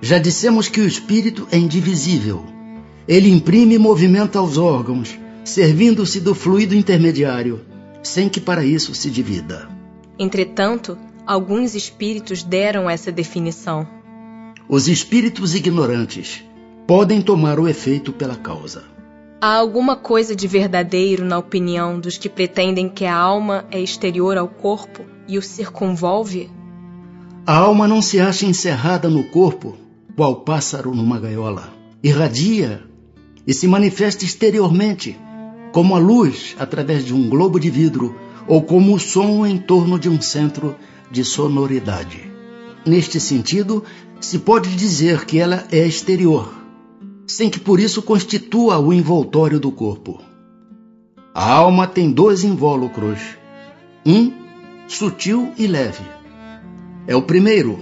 [0.00, 2.51] Já dissemos que o espírito é indivisível.
[3.06, 7.60] Ele imprime movimento aos órgãos, servindo-se do fluido intermediário,
[8.02, 9.68] sem que para isso se divida.
[10.18, 10.96] Entretanto,
[11.26, 13.86] alguns espíritos deram essa definição.
[14.68, 16.44] Os espíritos ignorantes
[16.86, 18.84] podem tomar o efeito pela causa.
[19.40, 24.38] Há alguma coisa de verdadeiro na opinião dos que pretendem que a alma é exterior
[24.38, 26.48] ao corpo e o circunvolve?
[27.44, 29.76] A alma não se acha encerrada no corpo,
[30.14, 31.72] qual pássaro numa gaiola.
[32.04, 32.84] Irradia
[33.46, 35.18] e se manifesta exteriormente,
[35.72, 38.14] como a luz através de um globo de vidro
[38.46, 40.76] ou como o som em torno de um centro
[41.10, 42.30] de sonoridade.
[42.86, 43.84] Neste sentido,
[44.20, 46.52] se pode dizer que ela é exterior,
[47.26, 50.20] sem que por isso constitua o envoltório do corpo.
[51.34, 53.20] A alma tem dois invólucros,
[54.04, 54.32] um
[54.86, 56.04] sutil e leve.
[57.06, 57.78] É o primeiro,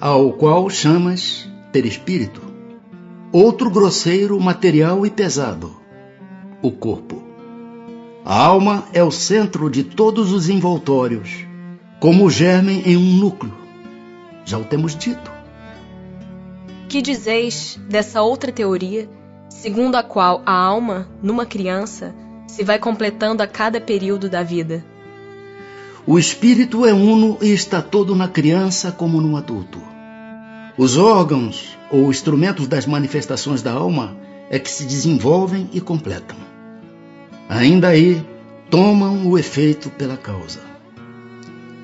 [0.00, 2.45] ao qual chamas perispírito.
[3.32, 5.76] Outro grosseiro, material e pesado,
[6.62, 7.22] o corpo.
[8.24, 11.44] A alma é o centro de todos os envoltórios,
[12.00, 13.52] como o germe em um núcleo.
[14.44, 15.30] Já o temos dito.
[16.88, 19.08] Que dizeis dessa outra teoria,
[19.48, 22.14] segundo a qual a alma, numa criança,
[22.46, 24.84] se vai completando a cada período da vida?
[26.06, 29.95] O espírito é uno e está todo na criança como no adulto.
[30.78, 34.16] Os órgãos ou instrumentos das manifestações da alma
[34.50, 36.36] é que se desenvolvem e completam
[37.48, 38.24] ainda aí
[38.70, 40.60] tomam o efeito pela causa.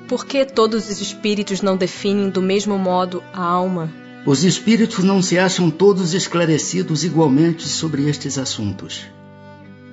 [0.07, 3.91] Por que todos os espíritos não definem do mesmo modo a alma?
[4.25, 9.05] Os espíritos não se acham todos esclarecidos igualmente sobre estes assuntos.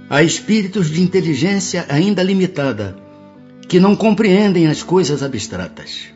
[0.08, 2.96] Há espíritos de inteligência ainda limitada
[3.68, 6.08] que não compreendem as coisas abstratas.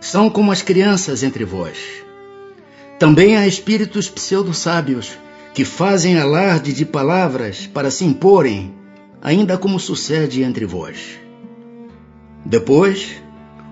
[0.00, 1.78] São como as crianças entre vós.
[3.02, 5.18] Também há espíritos pseudo-sábios
[5.52, 8.72] que fazem alarde de palavras para se imporem,
[9.20, 11.18] ainda como sucede entre vós.
[12.46, 13.20] Depois,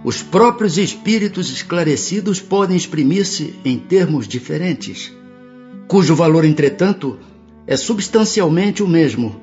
[0.03, 5.13] os próprios espíritos esclarecidos podem exprimir-se em termos diferentes,
[5.87, 7.17] cujo valor, entretanto,
[7.69, 9.41] é substancialmente o mesmo,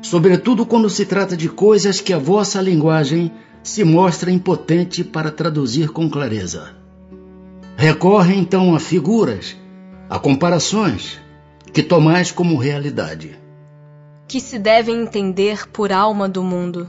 [0.00, 3.30] sobretudo quando se trata de coisas que a vossa linguagem
[3.62, 6.85] se mostra impotente para traduzir com clareza.
[7.76, 9.54] Recorre então a figuras,
[10.08, 11.20] a comparações,
[11.74, 13.38] que tomais como realidade.
[14.26, 16.88] Que se deve entender por alma do mundo?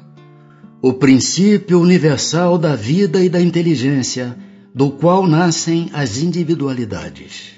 [0.81, 4.38] O princípio universal da vida e da inteligência,
[4.73, 7.55] do qual nascem as individualidades.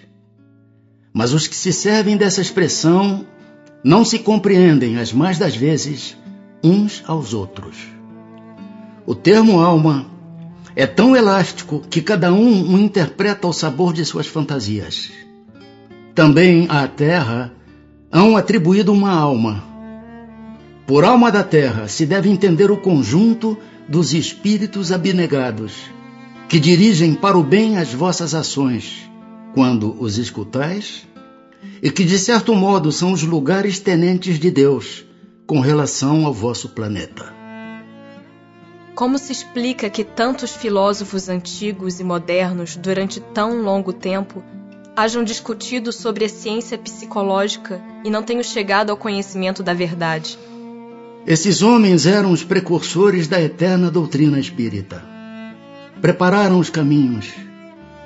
[1.13, 3.27] Mas os que se servem dessa expressão
[3.83, 6.17] não se compreendem, as mais das vezes,
[6.63, 7.77] uns aos outros.
[9.05, 10.07] O termo alma
[10.79, 15.11] é tão elástico que cada um o interpreta ao sabor de suas fantasias.
[16.15, 17.51] Também à terra
[18.09, 19.61] hão atribuído uma alma.
[20.87, 23.57] Por alma da terra se deve entender o conjunto
[23.89, 25.73] dos espíritos abnegados,
[26.47, 29.11] que dirigem para o bem as vossas ações,
[29.53, 31.05] quando os escutais,
[31.83, 35.03] e que de certo modo são os lugares tenentes de Deus
[35.45, 37.38] com relação ao vosso planeta.
[38.99, 44.43] Como se explica que tantos filósofos antigos e modernos, durante tão longo tempo,
[44.93, 50.37] hajam discutido sobre a ciência psicológica e não tenham chegado ao conhecimento da verdade.
[51.25, 55.01] Esses homens eram os precursores da eterna doutrina espírita.
[56.01, 57.29] Prepararam os caminhos.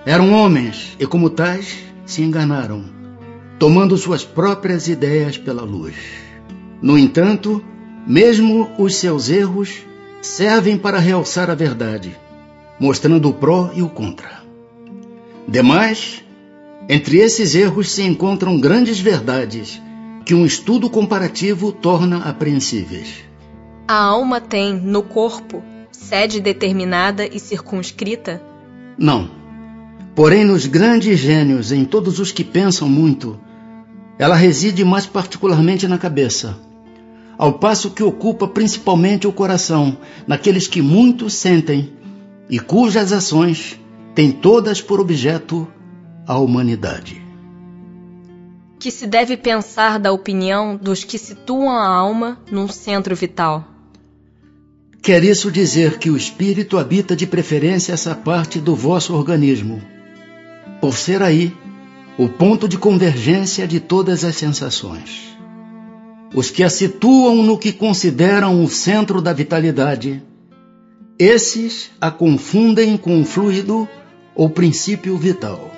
[0.05, 1.75] Eram homens e, como tais,
[2.05, 2.85] se enganaram,
[3.57, 5.95] tomando suas próprias ideias pela luz.
[6.79, 7.65] No entanto,
[8.05, 9.91] mesmo os seus erros
[10.25, 12.17] servem para realçar a verdade,
[12.79, 14.41] mostrando o pró e o contra.
[15.47, 16.23] Demais,
[16.87, 19.81] entre esses erros se encontram grandes verdades
[20.25, 23.23] que um estudo comparativo torna apreensíveis.
[23.85, 28.41] A alma tem, no corpo, sede determinada e circunscrita?
[28.97, 29.29] Não.
[30.15, 33.37] Porém, nos grandes gênios, em todos os que pensam muito,
[34.17, 36.57] ela reside mais particularmente na cabeça,
[37.43, 41.91] ao passo que ocupa principalmente o coração, naqueles que muito sentem
[42.49, 43.77] e cujas ações
[44.15, 45.67] têm todas por objeto
[46.25, 47.21] a humanidade.
[48.79, 53.67] Que se deve pensar da opinião dos que situam a alma num centro vital?
[55.01, 59.81] Quer isso dizer que o espírito habita de preferência essa parte do vosso organismo,
[60.79, 61.53] por ser aí
[62.17, 65.32] o ponto de convergência de todas as sensações.
[66.33, 70.23] Os que a situam no que consideram o centro da vitalidade,
[71.19, 73.87] esses a confundem com o fluido
[74.33, 75.69] ou princípio vital.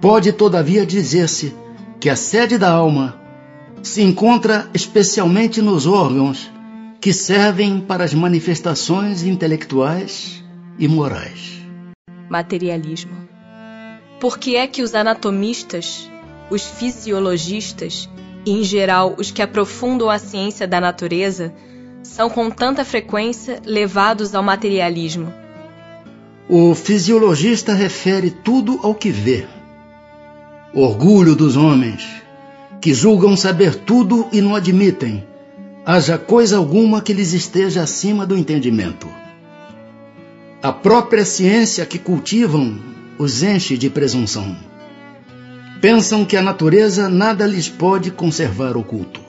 [0.00, 1.54] Pode, todavia, dizer-se
[1.98, 3.18] que a sede da alma
[3.82, 6.50] se encontra especialmente nos órgãos
[7.00, 10.44] que servem para as manifestações intelectuais
[10.78, 11.60] e morais.
[12.28, 13.16] Materialismo.
[14.20, 16.08] Por que é que os anatomistas,
[16.50, 18.08] os fisiologistas
[18.44, 21.52] e, em geral, os que aprofundam a ciência da natureza
[22.02, 25.32] são com tanta frequência levados ao materialismo?
[26.48, 29.46] O fisiologista refere tudo ao que vê
[30.74, 32.08] orgulho dos homens,
[32.80, 35.22] que julgam saber tudo e não admitem,
[35.84, 39.06] haja coisa alguma que lhes esteja acima do entendimento.
[40.62, 42.80] A própria ciência que cultivam
[43.18, 44.56] os enche de presunção.
[45.82, 49.20] Pensam que a natureza nada lhes pode conservar oculto.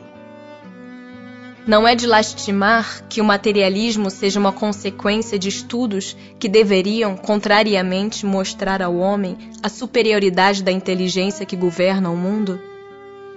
[1.66, 8.24] Não é de lastimar que o materialismo seja uma consequência de estudos que deveriam, contrariamente,
[8.24, 12.62] mostrar ao homem a superioridade da inteligência que governa o mundo?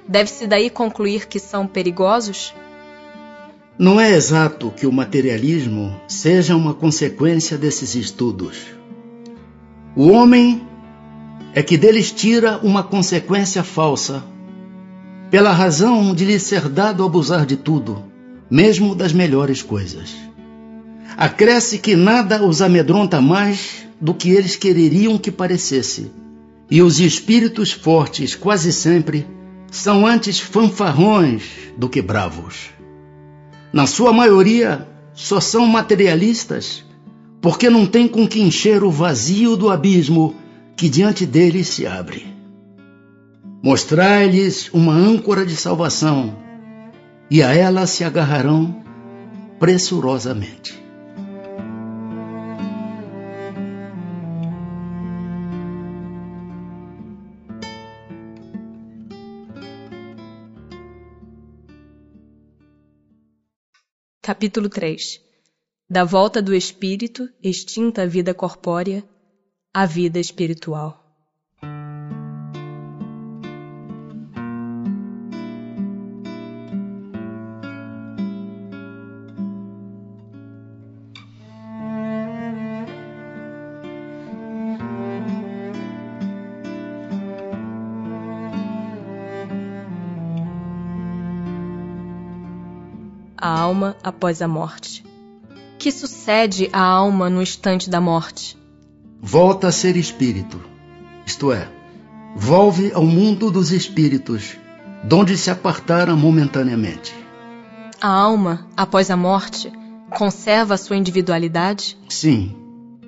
[0.07, 2.53] Deve-se daí concluir que são perigosos?
[3.79, 8.59] Não é exato que o materialismo seja uma consequência desses estudos.
[9.97, 10.67] O homem
[11.57, 14.23] é que deles tira uma consequência falsa,
[15.29, 18.05] pela razão de lhe ser dado abusar de tudo,
[18.49, 20.15] mesmo das melhores coisas.
[21.17, 26.13] Acresce que nada os amedronta mais do que eles quereriam que parecesse,
[26.71, 29.27] e os espíritos fortes quase sempre
[29.69, 31.43] são antes fanfarrões
[31.77, 32.77] do que bravos
[33.77, 36.83] na sua maioria, só são materialistas
[37.43, 40.35] porque não têm com que encher o vazio do abismo
[40.77, 42.27] que diante deles se abre.
[43.63, 46.37] Mostrai-lhes uma âncora de salvação
[47.31, 48.85] e a ela se agarrarão
[49.59, 50.85] pressurosamente.
[64.23, 65.21] Capítulo 3
[65.89, 69.03] Da volta do espírito, extinta a vida corpórea,
[69.79, 71.03] à vida espiritual.
[93.37, 95.05] a alma após a morte.
[95.79, 98.57] Que sucede à alma no instante da morte?
[99.21, 100.61] Volta a ser espírito,
[101.27, 101.69] isto é,
[102.37, 104.57] volve ao mundo dos espíritos,
[105.03, 107.15] donde se apartara momentaneamente.
[108.01, 109.73] A alma, após a morte,
[110.11, 111.97] conserva a sua individualidade?
[112.09, 112.55] Sim,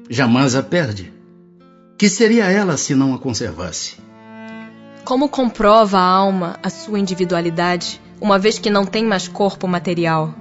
[0.08, 1.12] jamais a perde.
[1.98, 3.96] Que seria ela se não a conservasse?
[5.04, 10.34] Como comprova a alma a sua individualidade uma vez que não tem mais corpo material.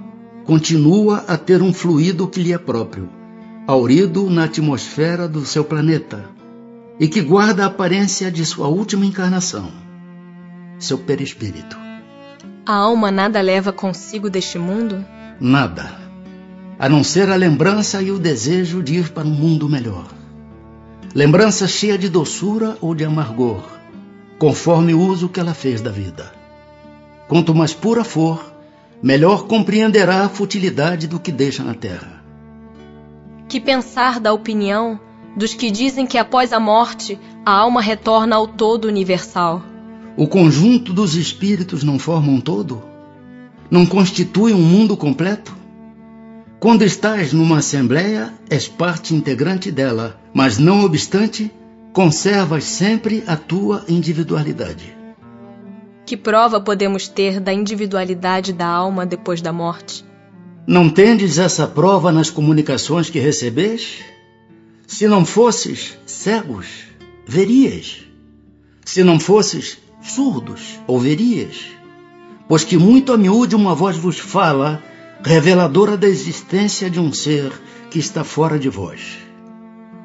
[0.44, 3.08] Continua a ter um fluido que lhe é próprio,
[3.68, 6.24] aurido na atmosfera do seu planeta,
[6.98, 9.70] e que guarda a aparência de sua última encarnação,
[10.78, 11.76] seu perispírito.
[12.64, 15.04] A alma nada leva consigo deste mundo?
[15.38, 16.00] Nada,
[16.78, 20.06] a não ser a lembrança e o desejo de ir para um mundo melhor.
[21.14, 23.62] Lembrança cheia de doçura ou de amargor,
[24.38, 26.32] conforme o uso que ela fez da vida.
[27.28, 28.50] Quanto mais pura for,
[29.02, 32.17] melhor compreenderá a futilidade do que deixa na terra.
[33.48, 35.00] Que pensar da opinião
[35.34, 39.62] dos que dizem que após a morte a alma retorna ao todo universal?
[40.18, 42.82] O conjunto dos espíritos não forma um todo?
[43.70, 45.56] Não constitui um mundo completo?
[46.60, 51.50] Quando estás numa assembleia, és parte integrante dela, mas não obstante,
[51.92, 54.96] conservas sempre a tua individualidade.
[56.04, 60.07] Que prova podemos ter da individualidade da alma depois da morte?
[60.68, 64.00] Não tendes essa prova nas comunicações que recebes?
[64.86, 66.66] Se não fosses cegos,
[67.26, 68.02] verias.
[68.84, 71.56] Se não fosses surdos, ouverias.
[72.46, 74.84] Pois que muito a miúde uma voz vos fala,
[75.24, 77.50] reveladora da existência de um ser
[77.90, 79.16] que está fora de vós.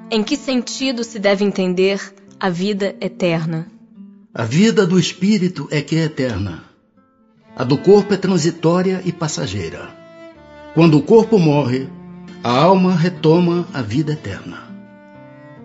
[0.09, 1.99] Em que sentido se deve entender
[2.39, 3.67] a vida eterna?
[4.33, 6.63] A vida do espírito é que é eterna.
[7.53, 10.02] A do corpo é transitória e passageira.
[10.73, 11.87] Quando o corpo morre,
[12.43, 14.63] a alma retoma a vida eterna.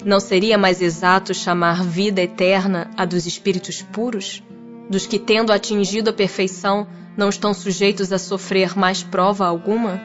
[0.04, 4.42] Não seria mais exato chamar vida eterna a dos espíritos puros?
[4.88, 6.86] Dos que, tendo atingido a perfeição,
[7.16, 10.00] não estão sujeitos a sofrer mais prova alguma?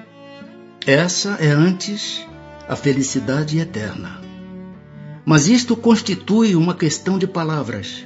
[0.86, 2.26] Essa é antes
[2.68, 4.20] a felicidade eterna.
[5.26, 8.06] Mas isto constitui uma questão de palavras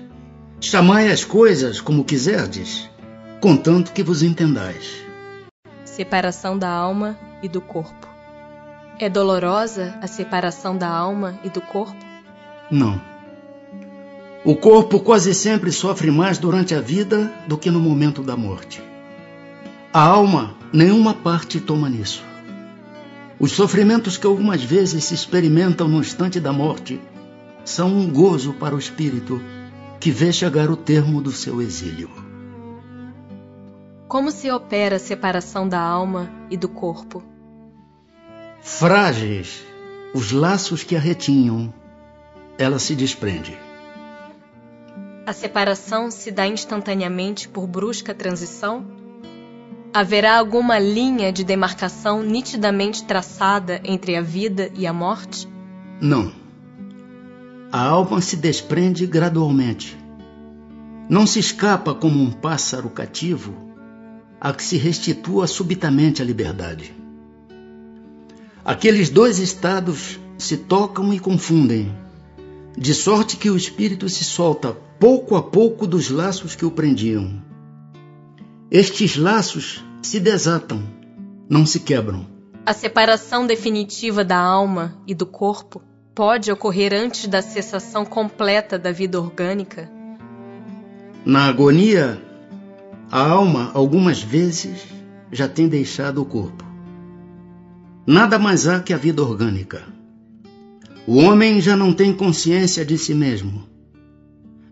[0.59, 2.89] Chamai as coisas como quiserdes,
[3.39, 5.06] contanto que vos entendais.
[5.97, 8.07] Separação da alma e do corpo.
[8.99, 11.97] É dolorosa a separação da alma e do corpo?
[12.69, 13.01] Não.
[14.45, 18.79] O corpo quase sempre sofre mais durante a vida do que no momento da morte.
[19.91, 22.23] A alma, nenhuma parte toma nisso.
[23.39, 27.01] Os sofrimentos que algumas vezes se experimentam no instante da morte
[27.65, 29.41] são um gozo para o espírito
[29.99, 32.26] que vê chegar o termo do seu exílio.
[34.07, 37.23] Como se opera a separação da alma e do corpo?
[38.61, 39.65] Frágeis
[40.13, 41.73] os laços que a retinham,
[42.57, 43.57] ela se desprende.
[45.25, 48.85] A separação se dá instantaneamente por brusca transição?
[49.93, 55.47] Haverá alguma linha de demarcação nitidamente traçada entre a vida e a morte?
[56.01, 56.47] Não
[57.71, 59.97] a alma se desprende gradualmente.
[61.09, 63.53] Não se escapa como um pássaro cativo,
[64.39, 66.93] a que se restitua subitamente a liberdade.
[68.63, 71.91] Aqueles dois estados se tocam e confundem,
[72.77, 77.41] de sorte que o espírito se solta pouco a pouco dos laços que o prendiam.
[78.69, 80.83] Estes laços se desatam,
[81.49, 82.27] não se quebram.
[82.65, 85.81] A separação definitiva da alma e do corpo
[86.13, 89.89] pode ocorrer antes da cessação completa da vida orgânica?
[91.25, 92.21] Na agonia,
[93.11, 94.85] a alma algumas vezes
[95.31, 96.65] já tem deixado o corpo.
[98.05, 99.83] Nada mais há que a vida orgânica.
[101.05, 103.67] O homem já não tem consciência de si mesmo.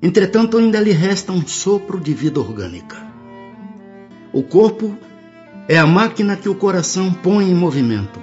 [0.02, 2.98] Entretanto, ainda lhe resta um sopro de vida orgânica.
[4.34, 4.98] O corpo
[5.68, 8.20] é a máquina que o coração põe em movimento.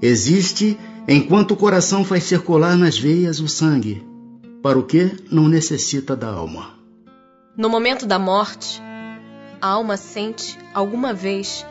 [0.00, 0.78] Existe
[1.08, 4.06] enquanto o coração faz circular nas veias o sangue,
[4.62, 6.74] para o que não necessita da alma.
[7.56, 8.80] No momento da morte,
[9.60, 11.64] a alma sente, alguma vez,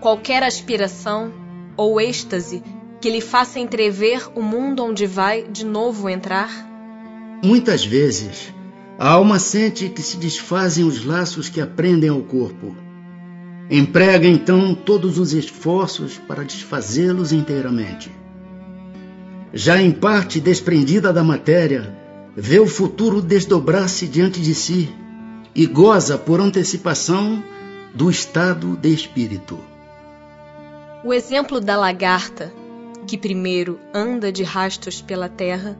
[0.00, 1.32] qualquer aspiração
[1.76, 2.62] ou êxtase
[3.00, 6.50] que lhe faça entrever o mundo onde vai de novo entrar?
[7.44, 8.52] Muitas vezes,
[8.98, 12.74] a alma sente que se desfazem os laços que a prendem ao corpo
[13.70, 18.10] Emprega então todos os esforços para desfazê-los inteiramente.
[19.52, 21.94] Já em parte desprendida da matéria,
[22.34, 24.88] vê o futuro desdobrar-se diante de si
[25.58, 27.42] e goza por antecipação
[27.92, 29.58] do estado de espírito.
[31.04, 32.52] O exemplo da lagarta,
[33.08, 35.76] que primeiro anda de rastos pela terra,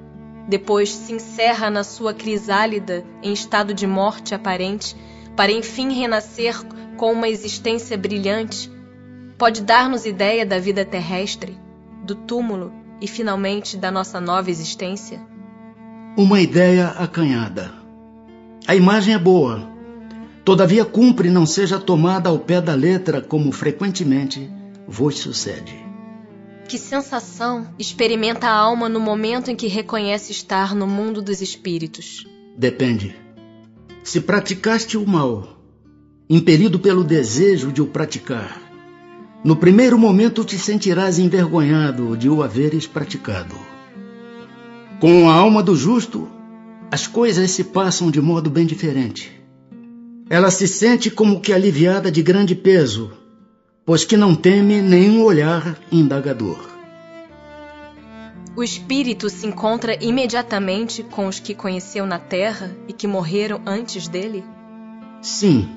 [0.49, 4.97] depois se encerra na sua crisálida em estado de morte aparente,
[5.37, 6.61] para enfim renascer
[6.97, 8.69] com uma existência brilhante,
[9.39, 11.57] pode dar-nos ideia da vida terrestre,
[12.03, 15.21] do túmulo e finalmente da nossa nova existência?
[16.17, 17.78] Uma ideia acanhada.
[18.69, 19.66] A imagem é boa,
[20.45, 24.47] todavia cumpre não seja tomada ao pé da letra como frequentemente
[24.86, 25.74] vos sucede.
[26.69, 32.27] Que sensação experimenta a alma no momento em que reconhece estar no mundo dos espíritos?
[32.59, 33.16] Depende.
[34.05, 35.59] Se praticaste o mal,
[36.28, 38.61] impelido pelo desejo de o praticar.
[39.43, 43.55] No primeiro momento te sentirás envergonhado de o haveres praticado.
[45.01, 46.36] Com a alma do justo,
[46.90, 49.32] as coisas se passam de modo bem diferente.
[50.31, 53.12] Ela se sente como que aliviada de grande peso,
[53.85, 56.59] pois que não teme nenhum olhar indagador.
[58.56, 64.09] O espírito se encontra imediatamente com os que conheceu na terra e que morreram antes
[64.09, 64.44] dele?
[65.23, 65.69] Sim,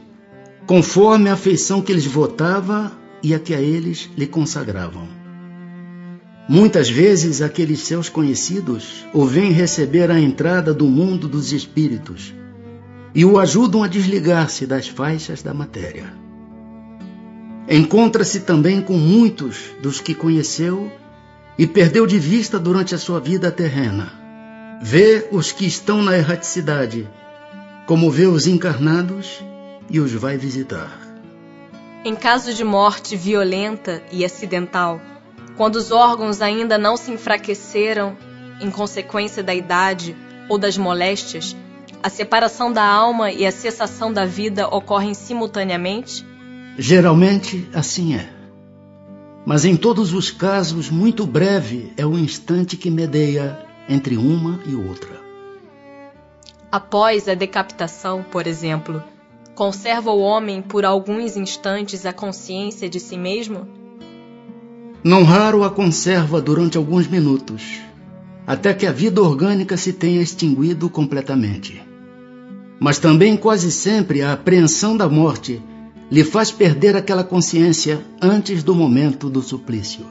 [0.66, 5.21] conforme a afeição que lhes votava e a que a eles lhe consagravam.
[6.52, 12.34] Muitas vezes aqueles seus conhecidos o vêm receber à entrada do mundo dos espíritos
[13.16, 16.14] e o ajudam a desligar-se das faixas da matéria.
[17.70, 20.92] Encontra-se também com muitos dos que conheceu
[21.58, 24.12] e perdeu de vista durante a sua vida terrena.
[24.82, 27.10] Vê os que estão na erraticidade,
[27.88, 29.42] como vê os encarnados
[29.90, 31.00] e os vai visitar.
[32.04, 35.00] Em caso de morte violenta e acidental,
[35.62, 38.18] quando os órgãos ainda não se enfraqueceram
[38.60, 40.18] em consequência da idade
[40.50, 41.56] ou das moléstias,
[42.02, 46.26] a separação da alma e a cessação da vida ocorrem simultaneamente?
[46.80, 48.28] Geralmente assim é.
[49.46, 54.74] Mas em todos os casos, muito breve é o instante que medeia entre uma e
[54.74, 55.22] outra.
[56.72, 59.04] Após a decapitação, por exemplo,
[59.54, 63.81] Conserva o homem por alguns instantes a consciência de si mesmo?
[65.04, 67.82] Não raro a conserva durante alguns minutos,
[68.46, 71.82] até que a vida orgânica se tenha extinguido completamente.
[72.80, 75.60] Mas também quase sempre a apreensão da morte
[76.12, 80.06] lhe faz perder aquela consciência antes do momento do suplício.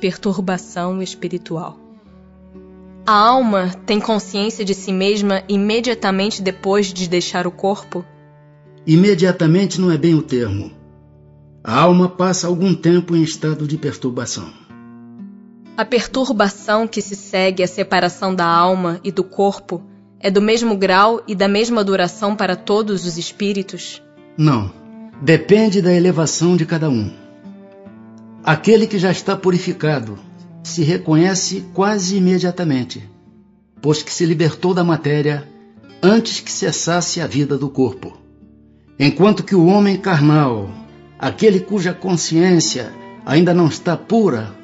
[0.00, 1.78] Perturbação espiritual.
[3.06, 8.04] A alma tem consciência de si mesma imediatamente depois de deixar o corpo?
[8.86, 10.72] Imediatamente não é bem o termo.
[11.66, 14.52] A alma passa algum tempo em estado de perturbação.
[15.76, 19.82] A perturbação que se segue à separação da alma e do corpo
[20.20, 24.00] é do mesmo grau e da mesma duração para todos os espíritos?
[24.38, 24.70] Não.
[25.20, 27.12] Depende da elevação de cada um.
[28.44, 30.16] Aquele que já está purificado
[30.62, 33.10] se reconhece quase imediatamente,
[33.82, 35.48] pois que se libertou da matéria
[36.00, 38.16] antes que cessasse a vida do corpo.
[39.00, 40.85] Enquanto que o homem carnal,
[41.18, 42.92] aquele cuja consciência
[43.24, 44.54] ainda não está pura,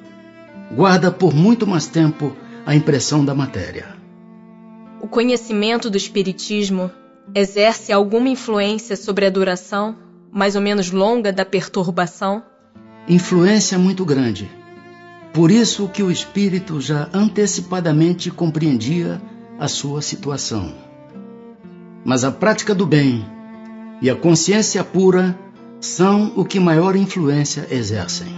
[0.74, 3.96] guarda por muito mais tempo a impressão da matéria.
[5.00, 6.90] O conhecimento do Espiritismo
[7.34, 9.96] exerce alguma influência sobre a duração
[10.32, 12.42] mais ou menos longa da perturbação?
[13.06, 14.50] Influência muito grande.
[15.32, 19.20] Por isso que o espírito já antecipadamente compreendia
[19.58, 20.74] a sua situação.
[22.04, 23.26] Mas a prática do bem
[24.00, 25.38] e a consciência pura
[25.82, 28.28] são o que maior influência exercem.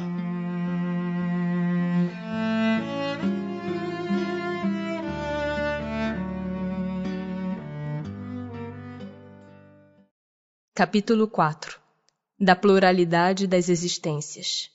[10.75, 11.79] Capítulo 4
[12.41, 14.74] Da pluralidade das existências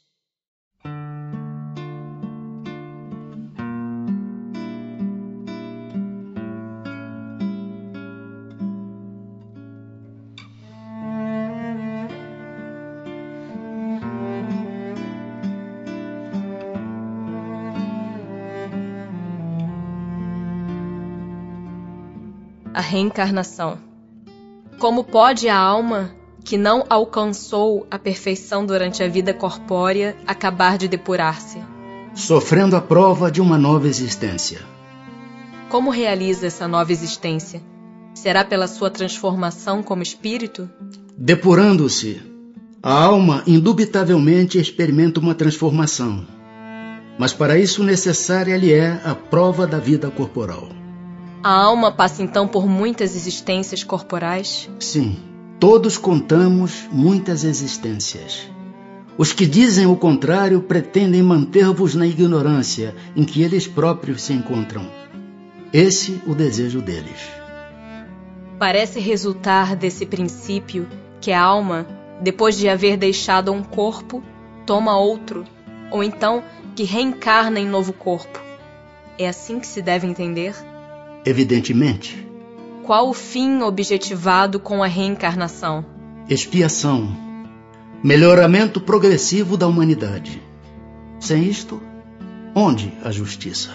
[22.90, 23.90] reencarnação
[24.80, 26.10] como pode a alma
[26.42, 31.62] que não alcançou a perfeição durante a vida corpórea acabar de depurar-se?
[32.16, 34.62] Sofrendo a prova de uma nova existência.
[35.68, 37.62] Como realiza essa nova existência?
[38.14, 40.70] Será pela sua transformação como espírito?
[41.18, 42.22] Depurando-se,
[42.82, 46.26] a alma indubitavelmente experimenta uma transformação.
[47.18, 50.70] Mas para isso necessária lhe é a prova da vida corporal.
[51.42, 54.70] A alma passa então por muitas existências corporais?
[54.78, 55.18] Sim,
[55.58, 58.50] todos contamos muitas existências.
[59.18, 64.90] Os que dizem o contrário pretendem manter-vos na ignorância em que eles próprios se encontram.
[65.72, 67.30] Esse o desejo deles.
[68.58, 70.90] Parece resultar desse princípio
[71.22, 71.88] que a alma,
[72.22, 74.22] depois de haver deixado um corpo,
[74.66, 75.46] toma outro,
[75.90, 76.44] ou então
[76.76, 78.42] que reencarna em novo corpo.
[79.18, 80.54] É assim que se deve entender?
[81.26, 82.28] Evidentemente.
[82.84, 85.86] Qual o fim objetivado com a reencarnação?
[86.30, 87.16] Expiação.
[88.04, 90.42] Melhoramento progressivo da humanidade.
[91.20, 91.82] Sem isto,
[92.56, 93.70] onde a justiça?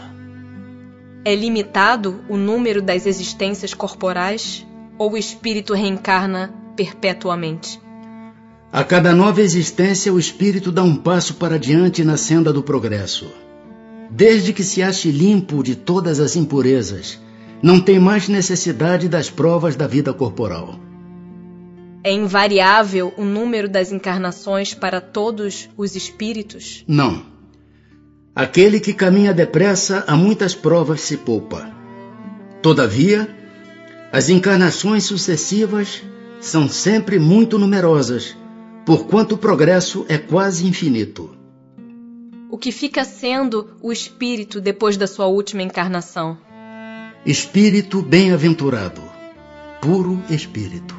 [1.24, 4.66] É limitado o número das existências corporais
[4.98, 7.80] ou o espírito reencarna perpetuamente?
[8.72, 13.26] A cada nova existência, o espírito dá um passo para diante na senda do progresso.
[14.10, 17.20] Desde que se ache limpo de todas as impurezas
[17.64, 20.78] não tem mais necessidade das provas da vida corporal.
[22.04, 26.84] É invariável o número das encarnações para todos os espíritos?
[26.86, 27.24] Não.
[28.36, 31.72] Aquele que caminha depressa a muitas provas se poupa.
[32.60, 33.34] Todavia,
[34.12, 36.02] as encarnações sucessivas
[36.42, 38.36] são sempre muito numerosas,
[38.84, 41.34] porquanto o progresso é quase infinito.
[42.50, 46.43] O que fica sendo o espírito depois da sua última encarnação?
[47.26, 49.00] Espírito bem-aventurado,
[49.80, 50.94] puro Espírito.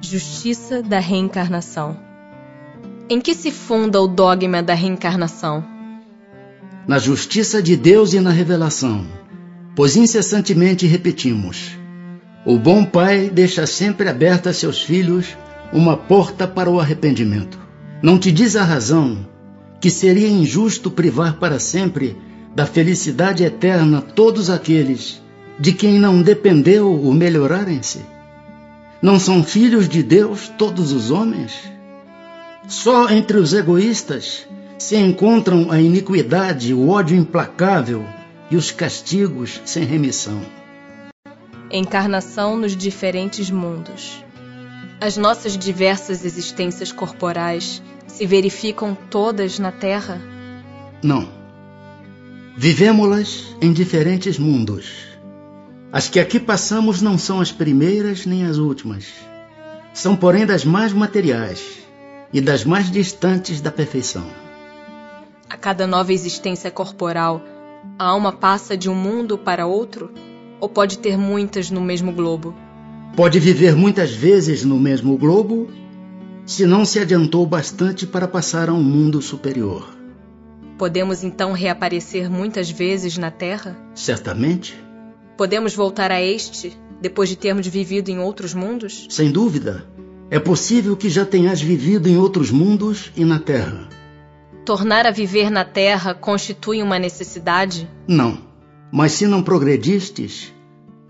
[0.00, 1.98] Justiça da reencarnação.
[3.10, 5.64] Em que se funda o dogma da reencarnação?
[6.86, 9.04] Na justiça de Deus e na revelação,
[9.74, 11.76] pois incessantemente repetimos:
[12.46, 15.36] o bom pai deixa sempre aberta a seus filhos
[15.72, 17.58] uma porta para o arrependimento.
[18.00, 19.26] Não te diz a razão
[19.80, 22.16] que seria injusto privar para sempre
[22.56, 25.20] da felicidade eterna todos aqueles
[25.60, 28.00] de quem não dependeu o melhorarem-se?
[29.02, 31.52] Não são filhos de Deus todos os homens?
[32.66, 34.46] Só entre os egoístas
[34.78, 38.02] se encontram a iniquidade, o ódio implacável
[38.50, 40.40] e os castigos sem remissão.
[41.70, 44.24] Encarnação nos diferentes mundos.
[44.98, 50.18] As nossas diversas existências corporais se verificam todas na Terra?
[51.02, 51.35] Não.
[52.58, 54.90] Vivemos-las em diferentes mundos.
[55.92, 59.12] As que aqui passamos não são as primeiras nem as últimas.
[59.92, 61.62] São, porém, das mais materiais
[62.32, 64.24] e das mais distantes da perfeição.
[65.50, 67.42] A cada nova existência corporal,
[67.98, 70.10] a alma passa de um mundo para outro?
[70.58, 72.54] Ou pode ter muitas no mesmo globo?
[73.14, 75.68] Pode viver muitas vezes no mesmo globo,
[76.46, 79.95] se não se adiantou bastante para passar a um mundo superior.
[80.78, 83.76] Podemos então reaparecer muitas vezes na Terra?
[83.94, 84.78] Certamente.
[85.36, 89.06] Podemos voltar a este depois de termos vivido em outros mundos?
[89.08, 89.86] Sem dúvida.
[90.30, 93.88] É possível que já tenhas vivido em outros mundos e na Terra.
[94.64, 97.88] Tornar a viver na Terra constitui uma necessidade?
[98.06, 98.38] Não.
[98.92, 100.52] Mas se não progredistes,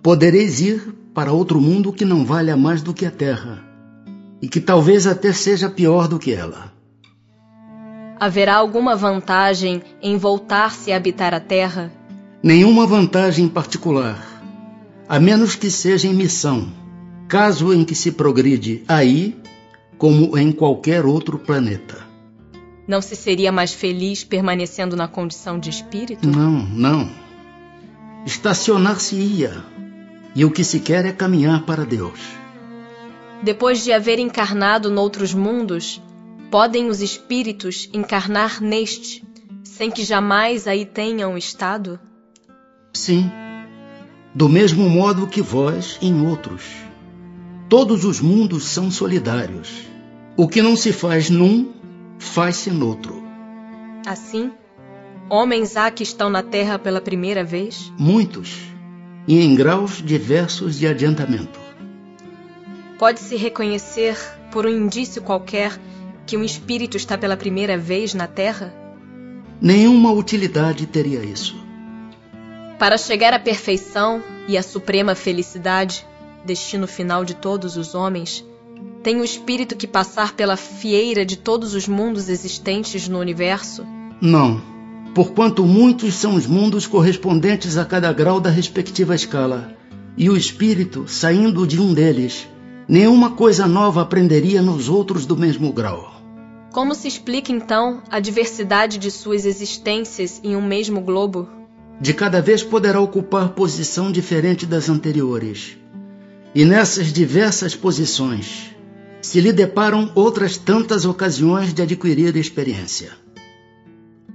[0.03, 3.65] podereis ir para outro mundo que não valha mais do que a Terra
[4.41, 6.76] e que talvez até seja pior do que ela.
[8.19, 11.93] Haverá alguma vantagem em voltar-se a habitar a Terra?
[12.43, 14.19] Nenhuma vantagem particular,
[15.07, 16.69] a menos que seja em missão.
[17.29, 19.37] Caso em que se progride aí,
[19.99, 22.07] como em qualquer outro planeta.
[22.87, 26.27] Não se seria mais feliz permanecendo na condição de espírito?
[26.27, 27.11] Não, não.
[28.25, 29.53] Estacionar-se-ia.
[30.35, 32.21] E o que se quer é caminhar para Deus.
[33.43, 36.01] Depois de haver encarnado noutros mundos,
[36.51, 39.25] podem os espíritos encarnar neste,
[39.65, 41.99] sem que jamais aí tenham estado?
[42.93, 43.31] Sim,
[44.35, 46.63] do mesmo modo que vós em outros.
[47.69, 49.71] Todos os mundos são solidários.
[50.37, 51.73] O que não se faz num,
[52.19, 53.23] faz-se noutro.
[54.07, 54.53] Assim,
[55.29, 57.93] homens há que estão na Terra pela primeira vez?
[57.99, 58.61] Muitos,
[59.27, 61.59] e em graus diversos de adiantamento.
[62.99, 64.17] Pode-se reconhecer,
[64.53, 65.79] por um indício qualquer,
[66.27, 68.75] que um espírito está pela primeira vez na Terra?
[69.61, 71.57] Nenhuma utilidade teria isso.
[72.79, 76.05] Para chegar à perfeição e à suprema felicidade,
[76.45, 78.45] destino final de todos os homens,
[79.03, 83.87] tem o espírito que passar pela fieira de todos os mundos existentes no universo?
[84.21, 84.61] Não,
[85.15, 89.75] porquanto muitos são os mundos correspondentes a cada grau da respectiva escala,
[90.17, 92.49] e o espírito, saindo de um deles,
[92.89, 96.16] nenhuma coisa nova aprenderia nos outros do mesmo grau.
[96.77, 101.49] Como se explica então a diversidade de suas existências em um mesmo globo?
[101.99, 105.79] De cada vez poderá ocupar posição diferente das anteriores.
[106.55, 108.77] E nessas diversas posições
[109.23, 113.13] se lhe deparam outras tantas ocasiões de adquirir experiência.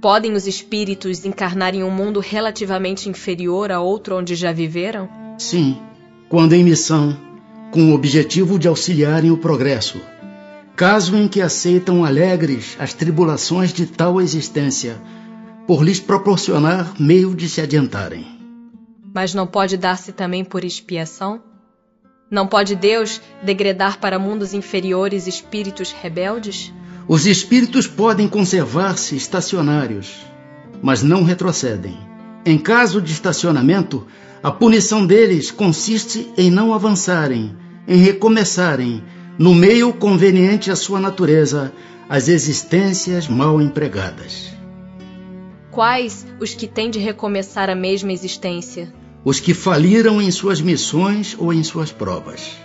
[0.00, 5.08] Podem os espíritos encarnar em um mundo relativamente inferior a outro onde já viveram?
[5.38, 5.78] Sim,
[6.28, 7.16] quando em missão,
[7.70, 10.00] com o objetivo de auxiliarem o progresso,
[10.76, 15.00] caso em que aceitam alegres as tribulações de tal existência,
[15.66, 18.26] por lhes proporcionar meio de se adiantarem.
[19.14, 21.42] Mas não pode dar-se também por expiação?
[22.30, 26.72] Não pode Deus degradar para mundos inferiores espíritos rebeldes?
[27.06, 30.14] Os espíritos podem conservar-se estacionários,
[30.82, 31.98] mas não retrocedem.
[32.44, 34.06] Em caso de estacionamento,
[34.42, 37.54] a punição deles consiste em não avançarem,
[37.86, 39.04] em recomeçarem,
[39.38, 41.72] no meio conveniente à sua natureza,
[42.08, 44.52] as existências mal empregadas.
[45.70, 48.92] Quais os que têm de recomeçar a mesma existência?
[49.24, 52.56] Os que faliram em suas missões ou em suas provas.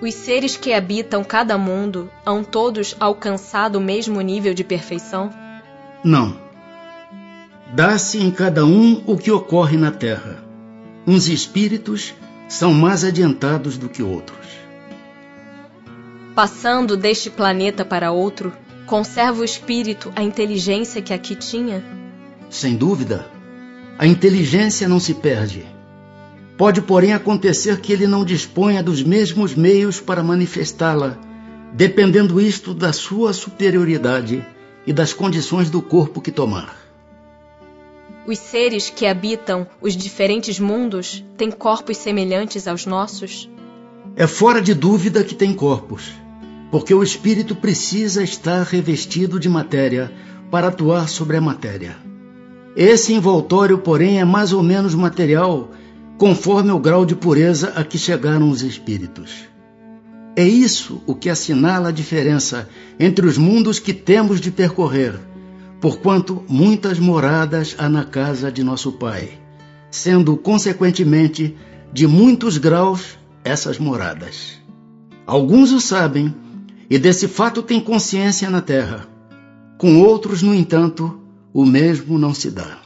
[0.00, 5.30] Os seres que habitam cada mundo hão todos alcançado o mesmo nível de perfeição?
[6.04, 6.36] Não.
[7.74, 10.42] Dá-se em cada um o que ocorre na Terra.
[11.06, 12.14] Uns espíritos
[12.48, 14.39] são mais adiantados do que outros.
[16.40, 18.50] Passando deste planeta para outro,
[18.86, 21.84] conserva o espírito a inteligência que aqui tinha?
[22.48, 23.26] Sem dúvida,
[23.98, 25.66] a inteligência não se perde.
[26.56, 31.18] Pode, porém, acontecer que ele não disponha dos mesmos meios para manifestá-la,
[31.74, 34.42] dependendo isto da sua superioridade
[34.86, 36.74] e das condições do corpo que tomar.
[38.26, 43.46] Os seres que habitam os diferentes mundos têm corpos semelhantes aos nossos?
[44.16, 46.14] É fora de dúvida que têm corpos,
[46.70, 50.12] porque o espírito precisa estar revestido de matéria
[50.50, 51.96] para atuar sobre a matéria.
[52.76, 55.70] Esse envoltório, porém, é mais ou menos material,
[56.16, 59.48] conforme o grau de pureza a que chegaram os espíritos.
[60.36, 62.68] É isso o que assinala a diferença
[62.98, 65.18] entre os mundos que temos de percorrer,
[65.80, 69.30] porquanto muitas moradas há na casa de nosso Pai,
[69.90, 71.56] sendo, consequentemente,
[71.92, 74.60] de muitos graus essas moradas.
[75.26, 76.32] Alguns o sabem
[76.90, 79.06] e desse fato têm consciência na terra.
[79.78, 81.20] Com outros, no entanto,
[81.54, 82.78] o mesmo não se dá.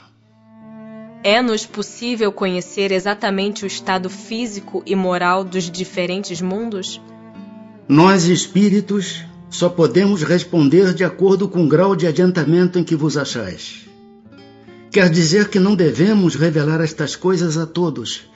[1.25, 7.01] É-nos possível conhecer exatamente o estado físico e moral dos diferentes mundos?
[7.89, 13.17] Nós, espíritos, só podemos responder de acordo com o grau de adiantamento em que vos
[13.17, 13.87] achais.
[14.91, 18.29] Quer dizer que não devemos revelar estas coisas a todos,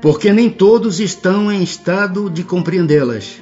[0.00, 3.40] porque nem todos estão em estado de compreendê-las,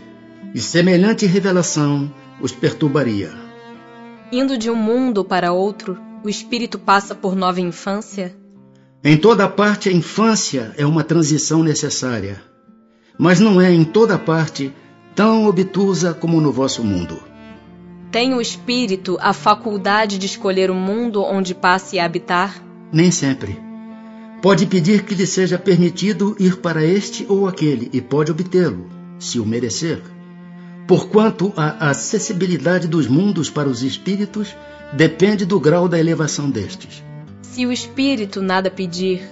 [0.57, 2.11] e semelhante revelação
[2.41, 3.31] os perturbaria.
[4.33, 8.35] Indo de um mundo para outro, o espírito passa por nova infância?
[9.05, 12.43] Em toda parte, a infância é uma transição necessária,
[13.19, 14.73] mas não é em toda parte
[15.15, 17.19] tão obtusa como no vosso mundo.
[18.11, 22.63] Tem o espírito a faculdade de escolher o mundo onde passe a habitar?
[22.91, 23.61] Nem sempre.
[24.41, 28.87] Pode pedir que lhe seja permitido ir para este ou aquele e pode obtê-lo,
[29.19, 30.16] se o merecer.
[30.87, 34.55] Porquanto a acessibilidade dos mundos para os espíritos
[34.93, 37.03] depende do grau da elevação destes.
[37.43, 39.23] Se o espírito nada pedir,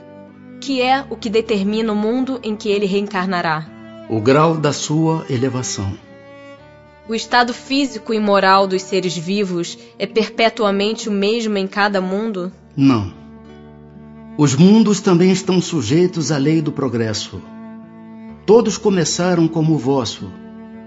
[0.60, 3.66] que é o que determina o mundo em que ele reencarnará?
[4.08, 5.96] O grau da sua elevação.
[7.08, 12.50] O estado físico e moral dos seres vivos é perpetuamente o mesmo em cada mundo?
[12.76, 13.12] Não.
[14.36, 17.40] Os mundos também estão sujeitos à lei do progresso.
[18.44, 20.30] Todos começaram como o vosso,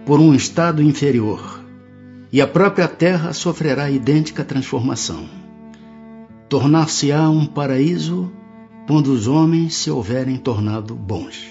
[0.07, 1.61] por um estado inferior,
[2.31, 5.29] e a própria Terra sofrerá idêntica transformação.
[6.47, 8.31] Tornar-se-á um paraíso
[8.87, 11.45] quando os homens se houverem tornado bons.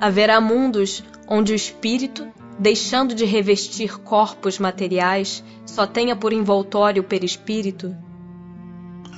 [0.00, 2.28] Haverá mundos onde o espírito
[2.60, 7.92] deixando de revestir corpos materiais, só tenha por envoltório o perispírito?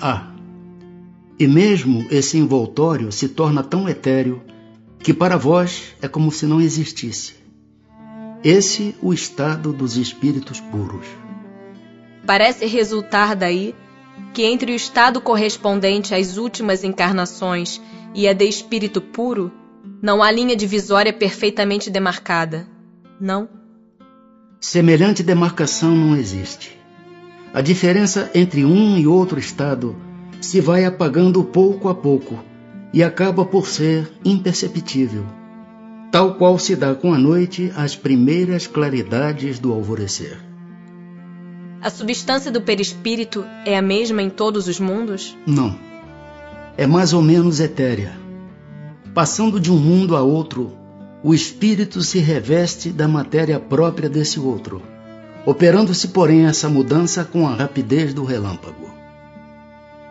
[0.01, 0.33] Ah,
[1.39, 4.43] e mesmo esse envoltório se torna tão etéreo
[4.99, 7.44] que para vós é como se não existisse.
[8.45, 11.07] Esse o estado dos espíritos puros.
[12.27, 13.75] Parece resultar daí
[14.33, 17.81] que entre o estado correspondente às últimas encarnações
[18.15, 19.51] e a de espírito puro,
[20.01, 22.69] não há linha divisória perfeitamente demarcada
[23.21, 23.49] não.
[24.61, 26.79] Semelhante demarcação não existe.
[27.53, 29.95] A diferença entre um e outro estado
[30.41, 32.43] se vai apagando pouco a pouco
[32.93, 35.25] e acaba por ser imperceptível,
[36.15, 40.39] tal qual se dá com a noite as primeiras claridades do alvorecer.
[41.83, 45.37] A substância do perispírito é a mesma em todos os mundos?
[45.45, 45.77] Não.
[46.77, 48.13] É mais ou menos etérea.
[49.13, 50.73] Passando de um mundo a outro,
[51.21, 54.83] o espírito se reveste da matéria própria desse outro,
[55.45, 58.89] operando-se, porém, essa mudança com a rapidez do relâmpago.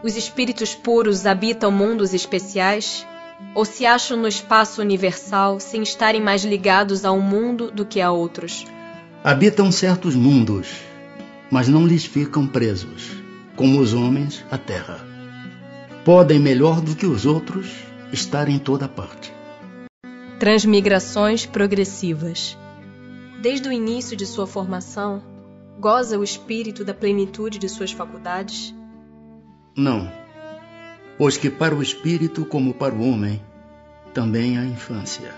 [0.03, 3.05] Os espíritos puros habitam mundos especiais
[3.55, 8.01] ou se acham no espaço universal sem estarem mais ligados a um mundo do que
[8.01, 8.65] a outros?
[9.23, 10.67] Habitam certos mundos,
[11.49, 13.11] mas não lhes ficam presos,
[13.55, 14.99] como os homens a terra.
[16.03, 17.67] Podem, melhor do que os outros,
[18.11, 19.31] estar em toda parte.
[20.39, 22.57] Transmigrações progressivas.
[23.41, 25.21] Desde o início de sua formação,
[25.79, 28.73] goza o espírito da plenitude de suas faculdades?
[29.75, 30.11] Não,
[31.17, 33.41] pois que para o espírito, como para o homem,
[34.13, 35.33] também há infância.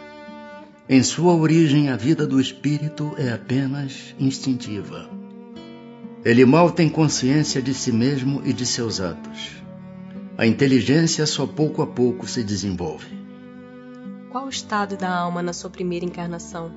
[0.87, 5.09] Em sua origem, a vida do espírito é apenas instintiva.
[6.23, 9.51] Ele mal tem consciência de si mesmo e de seus atos.
[10.37, 13.07] A inteligência só pouco a pouco se desenvolve.
[14.29, 16.71] Qual o estado da alma na sua primeira encarnação?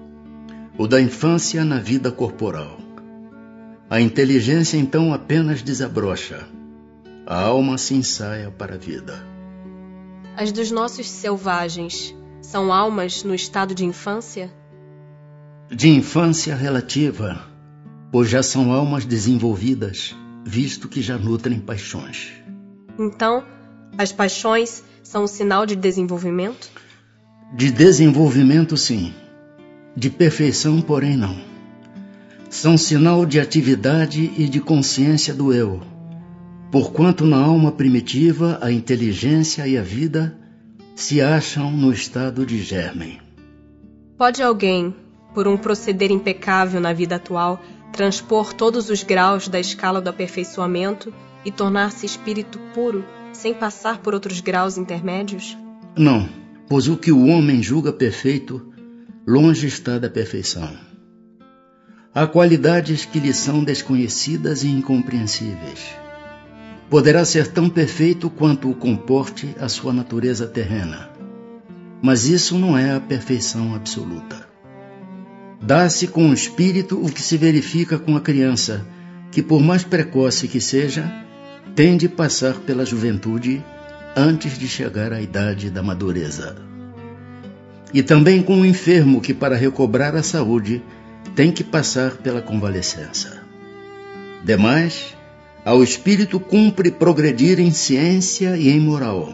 [0.79, 2.79] O da infância na vida corporal.
[3.91, 6.47] A inteligência então apenas desabrocha.
[7.31, 9.23] A alma se ensaia para a vida.
[10.35, 14.51] As dos nossos selvagens são almas no estado de infância?
[15.69, 17.43] De infância relativa,
[18.11, 22.33] pois já são almas desenvolvidas, visto que já nutrem paixões.
[22.99, 23.45] Então,
[23.99, 26.71] as paixões são um sinal de desenvolvimento?
[27.55, 29.13] De desenvolvimento, sim.
[29.95, 31.39] De perfeição, porém, não.
[32.49, 35.83] São sinal de atividade e de consciência do eu,
[36.71, 40.37] porquanto na alma primitiva a inteligência e a vida
[40.95, 43.21] se acham no estado de germen.
[44.17, 44.95] Pode alguém,
[45.35, 47.61] por um proceder impecável na vida atual,
[47.93, 51.13] transpor todos os graus da escala do aperfeiçoamento
[51.45, 55.57] e tornar-se espírito puro sem passar por outros graus intermédios?
[55.97, 56.29] Não
[56.69, 58.73] pois o que o homem julga perfeito,
[59.27, 60.71] longe está da perfeição.
[62.15, 65.97] Há qualidades que lhe são desconhecidas e incompreensíveis.
[66.91, 71.11] Poderá ser tão perfeito quanto o comporte a sua natureza terrena,
[72.01, 74.49] mas isso não é a perfeição absoluta.
[75.61, 78.87] Dá-se com o espírito o que se verifica com a criança,
[79.31, 81.13] que por mais precoce que seja,
[81.75, 83.63] tem de passar pela juventude
[84.17, 86.57] antes de chegar à idade da madureza.
[87.93, 90.83] E também com o enfermo que, para recobrar a saúde,
[91.35, 93.43] tem que passar pela convalescença.
[94.43, 95.18] Demais,
[95.65, 99.33] ao espírito cumpre progredir em ciência e em moral.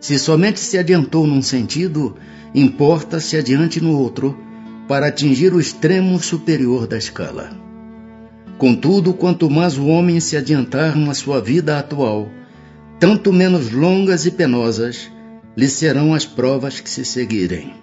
[0.00, 2.16] Se somente se adiantou num sentido,
[2.54, 4.36] importa se adiante no outro,
[4.88, 7.50] para atingir o extremo superior da escala.
[8.58, 12.28] Contudo, quanto mais o homem se adiantar na sua vida atual,
[13.00, 15.10] tanto menos longas e penosas
[15.56, 17.81] lhe serão as provas que se seguirem.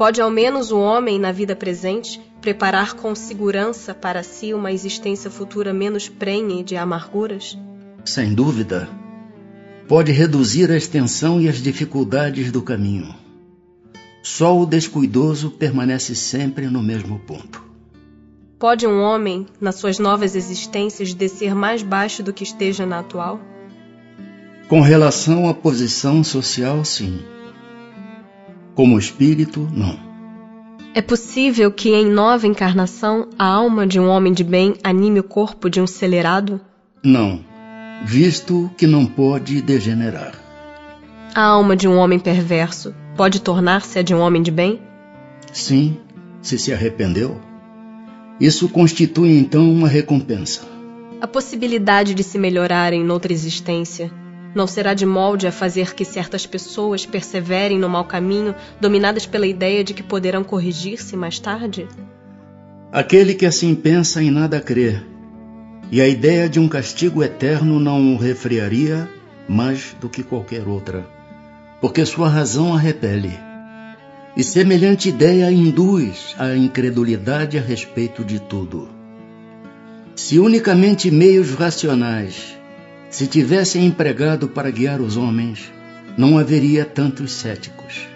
[0.00, 5.30] Pode ao menos o homem, na vida presente, preparar com segurança para si uma existência
[5.30, 7.58] futura menos prenhe de amarguras?
[8.02, 8.88] Sem dúvida.
[9.86, 13.14] Pode reduzir a extensão e as dificuldades do caminho.
[14.22, 17.62] Só o descuidoso permanece sempre no mesmo ponto.
[18.58, 23.38] Pode um homem, nas suas novas existências, descer mais baixo do que esteja na atual?
[24.66, 27.20] Com relação à posição social, sim.
[28.80, 29.94] Como espírito, não.
[30.94, 35.22] É possível que em nova encarnação a alma de um homem de bem anime o
[35.22, 36.58] corpo de um celerado?
[37.04, 37.44] Não,
[38.06, 40.32] visto que não pode degenerar.
[41.34, 44.80] A alma de um homem perverso pode tornar-se a de um homem de bem?
[45.52, 45.98] Sim,
[46.40, 47.38] se se arrependeu.
[48.40, 50.62] Isso constitui então uma recompensa.
[51.20, 54.10] A possibilidade de se melhorarem noutra existência
[54.54, 59.46] não será de molde a fazer que certas pessoas perseverem no mau caminho, dominadas pela
[59.46, 61.86] ideia de que poderão corrigir-se mais tarde?
[62.92, 65.00] Aquele que assim pensa em nada crê,
[65.92, 69.08] e a ideia de um castigo eterno não o refriaria
[69.48, 71.06] mais do que qualquer outra,
[71.80, 73.32] porque sua razão a repele.
[74.36, 78.88] E semelhante ideia induz a incredulidade a respeito de tudo.
[80.14, 82.59] Se unicamente meios racionais
[83.10, 85.70] se tivessem empregado para guiar os homens,
[86.16, 88.08] não haveria tantos céticos.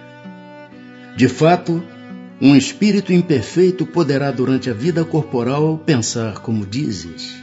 [1.16, 1.82] De fato,
[2.40, 7.34] um espírito imperfeito poderá, durante a vida corporal, pensar como dizes,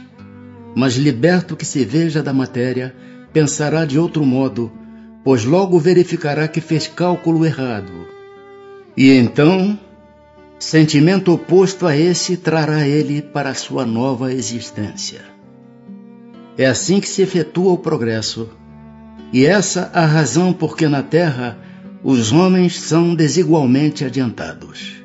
[0.74, 2.94] mas liberto que se veja da matéria,
[3.32, 4.72] pensará de outro modo,
[5.22, 7.92] pois logo verificará que fez cálculo errado.
[8.96, 9.78] E então,
[10.58, 15.31] sentimento oposto a esse trará ele para a sua nova existência.
[16.62, 18.48] É assim que se efetua o progresso.
[19.32, 21.58] E essa a razão por que na Terra
[22.04, 25.02] os homens são desigualmente adiantados.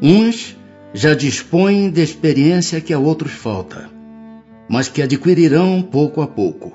[0.00, 0.56] Uns
[0.94, 3.90] já dispõem de experiência que a outros falta,
[4.68, 6.72] mas que adquirirão pouco a pouco.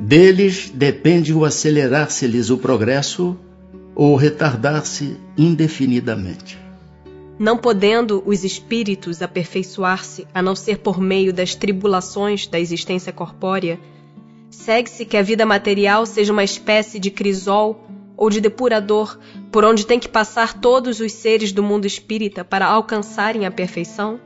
[0.00, 3.38] Deles depende o acelerar-se-lhes o progresso
[3.94, 6.58] ou retardar-se indefinidamente.
[7.38, 13.78] Não podendo os espíritos aperfeiçoar-se a não ser por meio das tribulações da existência corpórea,
[14.50, 17.86] segue-se que a vida material seja uma espécie de crisol
[18.16, 19.16] ou de depurador
[19.52, 24.18] por onde tem que passar todos os seres do mundo espírita para alcançarem a perfeição?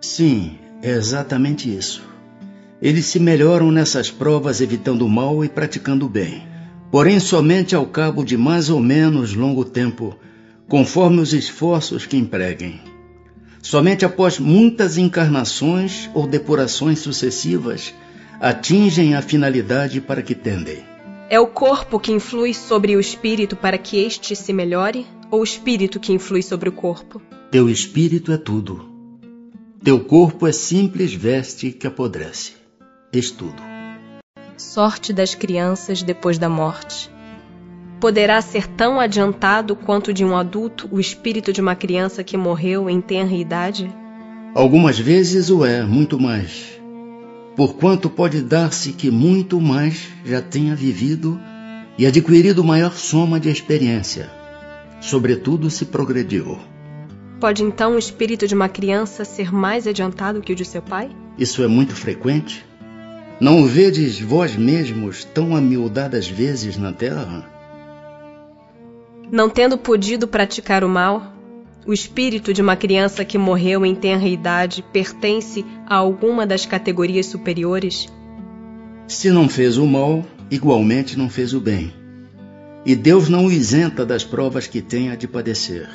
[0.00, 2.02] Sim, é exatamente isso.
[2.82, 6.42] Eles se melhoram nessas provas evitando o mal e praticando o bem.
[6.90, 10.18] Porém, somente ao cabo de mais ou menos longo tempo
[10.72, 12.80] conforme os esforços que empreguem.
[13.60, 17.92] Somente após muitas encarnações ou depurações sucessivas
[18.40, 20.82] atingem a finalidade para que tendem.
[21.28, 25.44] É o corpo que influi sobre o espírito para que este se melhore ou o
[25.44, 27.20] espírito que influi sobre o corpo?
[27.50, 28.88] Teu espírito é tudo.
[29.84, 32.54] Teu corpo é simples veste que apodrece.
[33.12, 33.62] Estudo.
[34.56, 37.12] Sorte das crianças depois da morte
[38.02, 42.90] poderá ser tão adiantado quanto de um adulto o espírito de uma criança que morreu
[42.90, 43.88] em tenra idade?
[44.56, 46.80] Algumas vezes o é, muito mais.
[47.54, 51.40] Porquanto pode dar-se que muito mais já tenha vivido
[51.96, 54.28] e adquirido maior soma de experiência,
[55.00, 56.58] sobretudo se progrediu.
[57.38, 61.08] Pode então o espírito de uma criança ser mais adiantado que o de seu pai?
[61.38, 62.64] Isso é muito frequente.
[63.40, 67.51] Não o vedes vós mesmos tão amiudadas vezes na terra?
[69.32, 71.32] Não tendo podido praticar o mal,
[71.86, 77.24] o espírito de uma criança que morreu em tenra idade pertence a alguma das categorias
[77.24, 78.12] superiores?
[79.08, 81.94] Se não fez o mal, igualmente não fez o bem.
[82.84, 85.88] E Deus não o isenta das provas que tenha de padecer.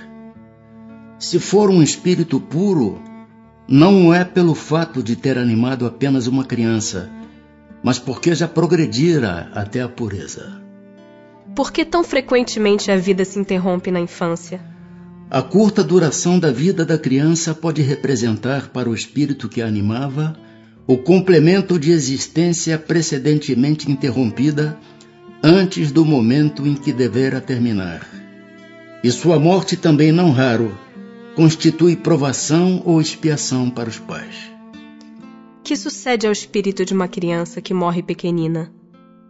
[1.19, 2.99] Se for um espírito puro,
[3.67, 7.07] não é pelo fato de ter animado apenas uma criança,
[7.83, 10.66] mas porque já progredira até a pureza.
[11.57, 14.63] Por que tão frequentemente a vida se interrompe na infância?
[15.27, 20.37] A curta duração da vida da criança pode representar para o espírito que a animava
[20.85, 24.77] o complemento de existência precedentemente interrompida
[25.41, 28.07] antes do momento em que devera terminar.
[29.03, 30.77] E sua morte também não raro
[31.35, 34.51] constitui provação ou expiação para os pais.
[35.63, 38.71] Que sucede ao espírito de uma criança que morre pequenina?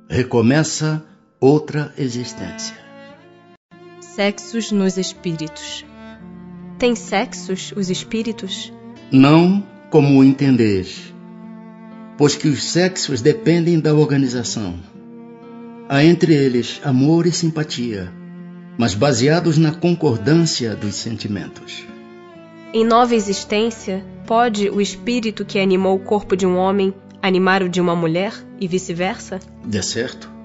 [0.09, 1.05] Recomeça
[1.39, 2.75] outra existência.
[3.99, 5.85] Sexos nos espíritos.
[6.79, 8.73] Tem sexos os espíritos?
[9.11, 11.13] Não como o entendeis,
[12.17, 14.79] pois que os sexos dependem da organização.
[15.87, 18.11] Há entre eles amor e simpatia,
[18.77, 21.85] mas baseados na concordância dos sentimentos.
[22.73, 27.69] Em nova existência, pode o espírito que animou o corpo de um homem animar o
[27.69, 29.39] de uma mulher e vice-versa?
[29.65, 30.36] De certo.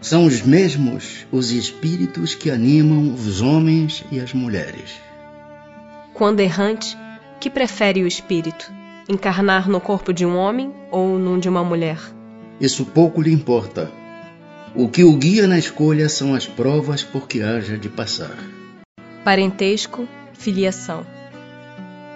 [0.00, 4.98] São os mesmos os espíritos que animam os homens e as mulheres.
[6.14, 6.96] Quando errante,
[7.38, 8.72] que prefere o espírito?
[9.08, 11.98] Encarnar no corpo de um homem ou num de uma mulher?
[12.58, 13.90] Isso pouco lhe importa.
[14.74, 18.36] O que o guia na escolha são as provas por que haja de passar.
[19.22, 21.04] Parentesco, filiação.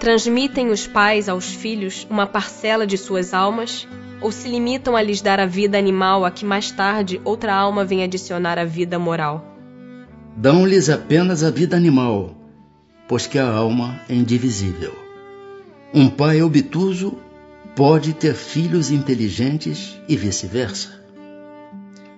[0.00, 3.86] Transmitem os pais aos filhos uma parcela de suas almas
[4.24, 7.84] ou se limitam a lhes dar a vida animal a que mais tarde outra alma
[7.84, 9.44] vem adicionar a vida moral?
[10.34, 12.34] Dão-lhes apenas a vida animal,
[13.06, 14.94] pois que a alma é indivisível.
[15.92, 17.18] Um pai obtuso
[17.76, 21.04] pode ter filhos inteligentes e vice-versa.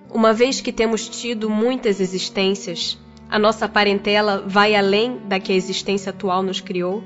[0.09, 2.97] Uma vez que temos tido muitas existências,
[3.29, 7.03] a nossa parentela vai além da que a existência atual nos criou?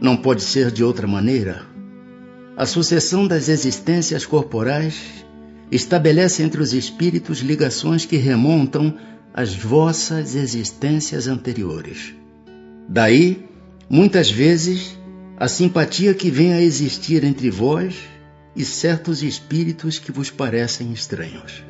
[0.00, 1.69] Não pode ser de outra maneira.
[2.60, 5.24] A sucessão das existências corporais
[5.72, 8.98] estabelece entre os espíritos ligações que remontam
[9.32, 12.14] às vossas existências anteriores.
[12.86, 13.48] Daí,
[13.88, 14.94] muitas vezes,
[15.38, 17.96] a simpatia que vem a existir entre vós
[18.54, 21.64] e certos espíritos que vos parecem estranhos.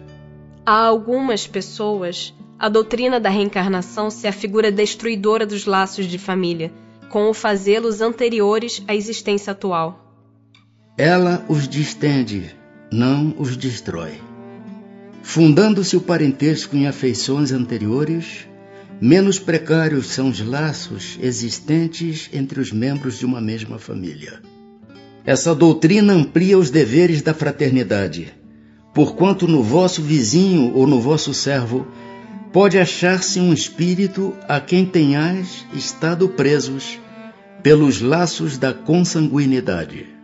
[0.67, 6.73] A algumas pessoas a doutrina da reencarnação se afigura destruidora dos laços de família,
[7.09, 10.10] com o fazê-los anteriores à existência atual.
[11.03, 12.55] Ela os distende,
[12.93, 14.21] não os destrói.
[15.23, 18.47] Fundando-se o parentesco em afeições anteriores,
[19.01, 24.43] menos precários são os laços existentes entre os membros de uma mesma família.
[25.25, 28.35] Essa doutrina amplia os deveres da fraternidade,
[28.93, 31.87] porquanto no vosso vizinho ou no vosso servo
[32.53, 36.99] pode achar-se um espírito a quem tenhais estado presos
[37.63, 40.20] pelos laços da consanguinidade.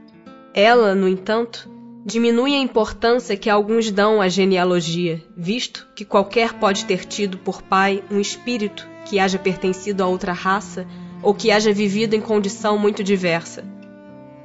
[0.59, 1.69] Ela, no entanto,
[2.03, 7.61] diminui a importância que alguns dão à genealogia, visto que qualquer pode ter tido por
[7.61, 10.87] pai um espírito que haja pertencido a outra raça
[11.23, 13.63] ou que haja vivido em condição muito diversa.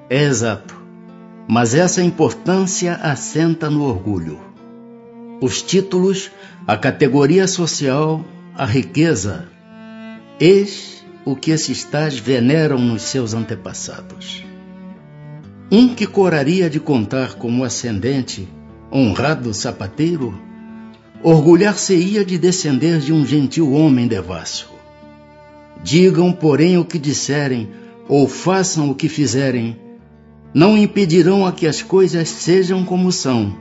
[0.10, 0.76] É exato.
[1.48, 4.52] Mas essa importância assenta no orgulho
[5.42, 6.30] os títulos,
[6.68, 8.24] a categoria social,
[8.54, 9.48] a riqueza.
[10.40, 14.51] Eis o que esses tais veneram nos seus antepassados.
[15.72, 18.48] Um que coraria de contar como ascendente,
[18.92, 20.38] honrado sapateiro,
[21.24, 24.70] orgulhar-se-ia de descender de um gentil homem devasso.
[25.84, 27.70] Digam, porém, o que disserem,
[28.08, 29.78] ou façam o que fizerem,
[30.54, 33.56] não impedirão a que as coisas sejam como são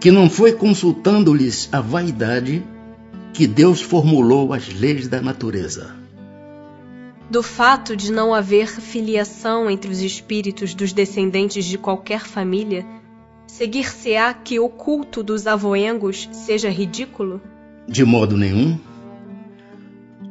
[0.00, 2.62] que não foi consultando-lhes a vaidade
[3.32, 5.94] que Deus formulou as leis da natureza.
[7.28, 12.86] Do fato de não haver filiação entre os espíritos dos descendentes de qualquer família,
[13.48, 17.42] seguir-se-á que o culto dos avoengos seja ridículo?
[17.88, 18.78] De modo nenhum.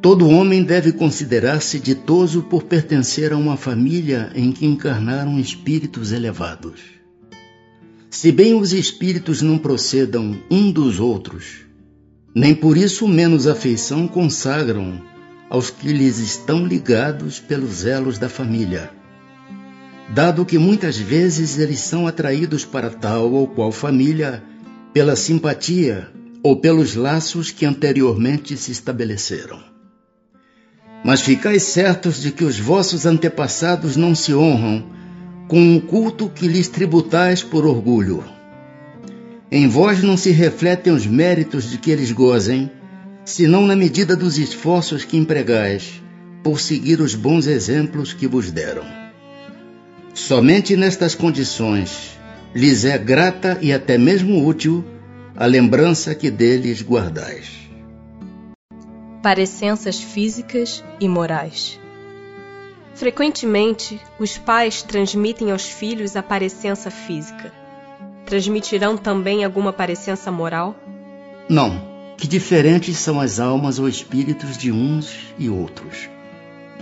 [0.01, 6.79] Todo homem deve considerar-se ditoso por pertencer a uma família em que encarnaram espíritos elevados.
[8.09, 11.65] Se bem os espíritos não procedam um dos outros,
[12.33, 15.01] nem por isso menos afeição consagram
[15.49, 18.89] aos que lhes estão ligados pelos elos da família,
[20.13, 24.43] dado que muitas vezes eles são atraídos para tal ou qual família
[24.93, 26.09] pela simpatia
[26.43, 29.59] ou pelos laços que anteriormente se estabeleceram.
[31.03, 34.85] Mas ficais certos de que os vossos antepassados não se honram
[35.47, 38.23] com um culto que lhes tributais por orgulho.
[39.51, 42.71] Em vós não se refletem os méritos de que eles gozem,
[43.25, 46.01] senão na medida dos esforços que empregais
[46.43, 48.85] por seguir os bons exemplos que vos deram.
[50.13, 52.17] Somente nestas condições
[52.53, 54.85] lhes é grata e até mesmo útil
[55.35, 57.49] a lembrança que deles guardais.
[59.21, 61.79] Parecenças físicas e morais.
[62.93, 67.51] Frequentemente, os pais transmitem aos filhos a parecença física.
[68.25, 70.75] Transmitirão também alguma parecença moral?
[71.49, 71.94] Não.
[72.17, 76.09] Que diferentes são as almas ou espíritos de uns e outros.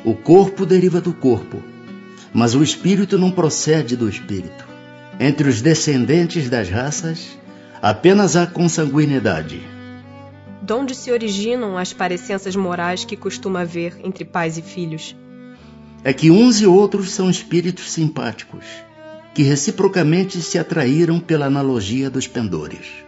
[0.06, 1.62] O corpo deriva do corpo,
[2.34, 4.68] mas o espírito não procede do espírito.
[5.20, 7.38] Entre os descendentes das raças,
[7.82, 9.62] apenas há consanguinidade.
[10.62, 15.16] De onde se originam as parecenças morais que costuma haver entre pais e filhos?
[16.04, 18.66] é que uns e outros são espíritos simpáticos,
[19.34, 23.03] que reciprocamente se atraíram pela analogia dos pendores.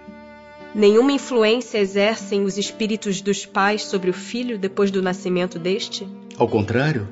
[0.76, 6.06] Nenhuma influência exercem os espíritos dos pais sobre o filho depois do nascimento deste?
[6.38, 7.08] Ao contrário,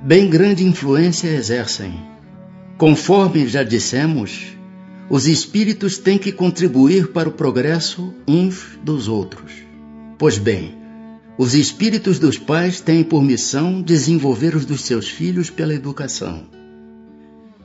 [0.00, 2.00] bem grande influência exercem.
[2.78, 4.56] Conforme já dissemos,
[5.10, 9.50] os espíritos têm que contribuir para o progresso uns dos outros.
[10.16, 10.76] Pois bem,
[11.36, 16.44] os espíritos dos pais têm por missão desenvolver os dos seus filhos pela educação.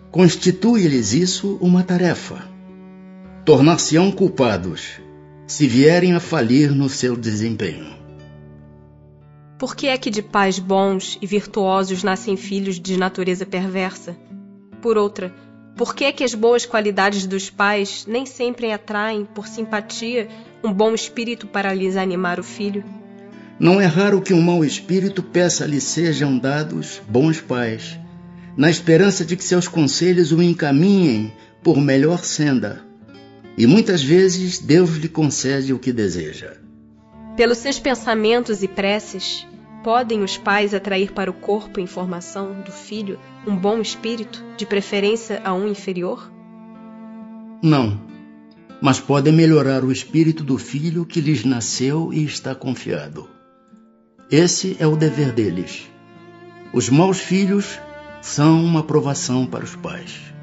[0.10, 2.59] Constitui-lhes isso uma tarefa.
[3.50, 5.02] Tornar-se-ão culpados
[5.48, 7.96] se vierem a falir no seu desempenho.
[9.58, 14.16] Por que é que de pais bons e virtuosos nascem filhos de natureza perversa?
[14.84, 15.34] Por outra,
[15.76, 20.28] por que é que as boas qualidades dos pais nem sempre atraem, por simpatia,
[20.64, 22.84] um bom espírito para lhes animar o filho?
[23.60, 27.98] Não é raro que um mau espírito peça lhe sejam dados bons pais,
[28.56, 32.88] na esperança de que seus conselhos o encaminhem por melhor senda.
[33.60, 36.54] E muitas vezes Deus lhe concede o que deseja.
[37.36, 39.46] Pelos seus pensamentos e preces,
[39.84, 44.66] podem os pais atrair para o corpo em formação do filho um bom espírito, de
[44.66, 46.32] preferência a um inferior?
[47.62, 48.00] Não,
[48.82, 53.28] mas podem melhorar o espírito do filho que lhes nasceu e está confiado.
[54.32, 55.86] Esse é o dever deles.
[56.72, 57.78] Os maus filhos
[58.22, 60.39] são uma provação para os pais.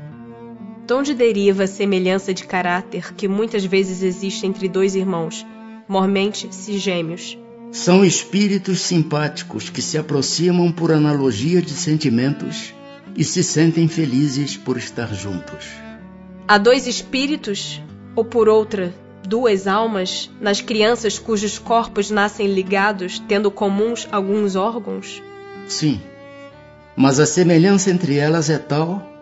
[0.87, 5.45] De onde deriva a semelhança de caráter que muitas vezes existe entre dois irmãos,
[5.89, 7.37] mormente se gêmeos.
[7.73, 12.73] São espíritos simpáticos que se aproximam por analogia de sentimentos
[13.17, 15.67] e se sentem felizes por estar juntos.
[16.47, 17.83] Há dois espíritos,
[18.15, 18.95] ou por outra,
[19.27, 25.21] duas almas, nas crianças cujos corpos nascem ligados, tendo comuns alguns órgãos?
[25.67, 26.01] Sim,
[26.95, 29.16] mas a semelhança entre elas é tal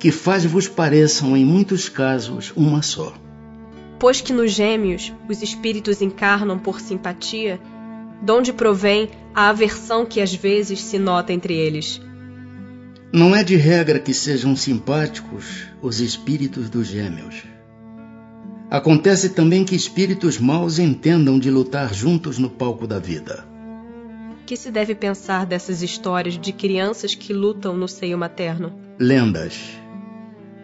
[0.00, 3.12] que faz-vos pareçam, em muitos casos, uma só.
[3.98, 7.60] Pois que nos gêmeos os espíritos encarnam por simpatia,
[8.22, 12.00] donde provém a aversão que às vezes se nota entre eles.
[13.12, 17.44] Não é de regra que sejam simpáticos os espíritos dos gêmeos.
[18.70, 23.44] Acontece também que espíritos maus entendam de lutar juntos no palco da vida.
[24.46, 28.72] Que se deve pensar dessas histórias de crianças que lutam no seio materno?
[28.98, 29.79] Lendas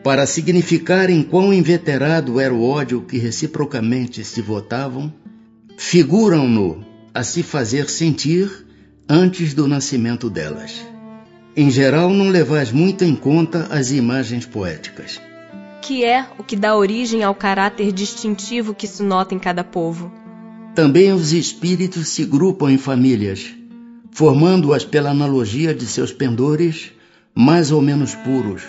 [0.06, 5.12] para significarem quão inveterado era o ódio que reciprocamente se votavam,
[5.76, 8.48] figuram-no a se fazer sentir
[9.08, 10.80] antes do nascimento delas.
[11.56, 15.20] Em geral, não levais muito em conta as imagens poéticas.
[15.82, 20.12] Que é o que dá origem ao caráter distintivo que se nota em cada povo.
[20.72, 23.44] Também os espíritos se grupam em famílias,
[24.12, 26.92] formando-as pela analogia de seus pendores
[27.34, 28.62] mais ou menos puros,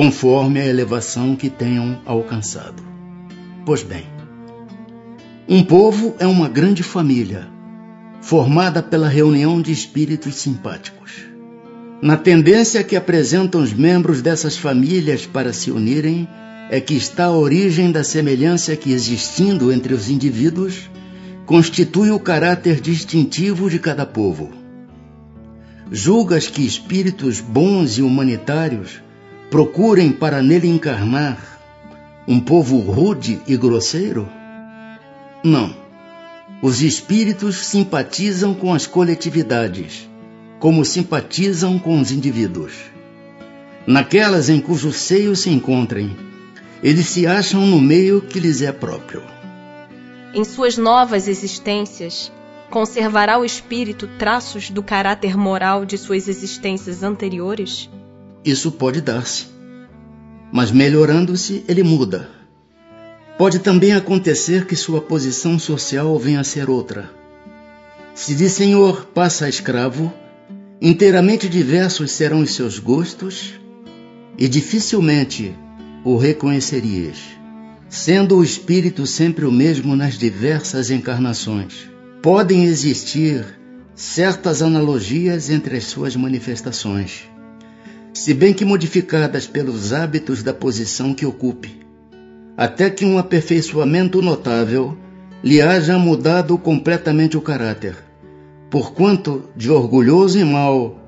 [0.00, 2.82] conforme a elevação que tenham alcançado.
[3.66, 4.06] Pois bem,
[5.46, 7.46] um povo é uma grande família,
[8.22, 11.26] formada pela reunião de espíritos simpáticos.
[12.00, 16.26] Na tendência que apresentam os membros dessas famílias para se unirem,
[16.70, 20.88] é que está a origem da semelhança que, existindo entre os indivíduos,
[21.44, 24.50] constitui o caráter distintivo de cada povo.
[25.92, 29.02] Julgas que espíritos bons e humanitários
[29.50, 31.58] procurem para nele encarnar
[32.26, 34.28] um povo rude e grosseiro?
[35.42, 35.74] Não.
[36.62, 40.08] Os espíritos simpatizam com as coletividades,
[40.60, 42.74] como simpatizam com os indivíduos.
[43.86, 46.16] Naquelas em cujo seio se encontrem,
[46.82, 49.22] eles se acham no meio que lhes é próprio.
[50.32, 52.30] Em suas novas existências,
[52.70, 57.90] conservará o espírito traços do caráter moral de suas existências anteriores?
[58.44, 59.46] Isso pode dar-se.
[60.50, 62.28] Mas melhorando-se, ele muda.
[63.36, 67.10] Pode também acontecer que sua posição social venha a ser outra.
[68.14, 70.12] Se de senhor passa a escravo,
[70.80, 73.54] inteiramente diversos serão os seus gostos
[74.36, 75.54] e dificilmente
[76.02, 77.18] o reconhecerias,
[77.88, 81.88] sendo o espírito sempre o mesmo nas diversas encarnações.
[82.22, 83.44] Podem existir
[83.94, 87.29] certas analogias entre as suas manifestações
[88.12, 91.80] se bem que modificadas pelos hábitos da posição que ocupe,
[92.56, 94.96] até que um aperfeiçoamento notável
[95.42, 97.96] lhe haja mudado completamente o caráter,
[98.70, 100.98] porquanto de orgulhoso e mau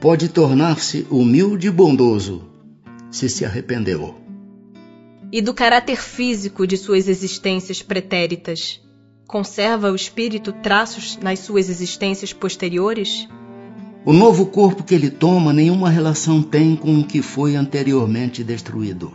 [0.00, 2.48] pode tornar-se humilde e bondoso,
[3.10, 4.14] se se arrependeu.
[5.32, 8.80] E do caráter físico de suas existências pretéritas,
[9.26, 13.28] conserva o espírito traços nas suas existências posteriores?
[14.04, 19.12] O novo corpo que ele toma nenhuma relação tem com o que foi anteriormente destruído.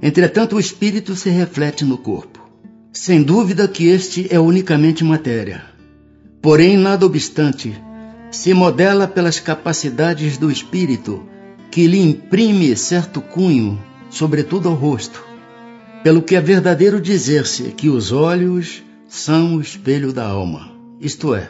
[0.00, 2.48] Entretanto, o espírito se reflete no corpo.
[2.92, 5.64] Sem dúvida que este é unicamente matéria.
[6.40, 7.76] Porém, nada obstante,
[8.30, 11.24] se modela pelas capacidades do espírito,
[11.70, 15.24] que lhe imprime certo cunho, sobretudo ao rosto.
[16.04, 20.70] Pelo que é verdadeiro dizer-se que os olhos são o espelho da alma,
[21.00, 21.48] isto é,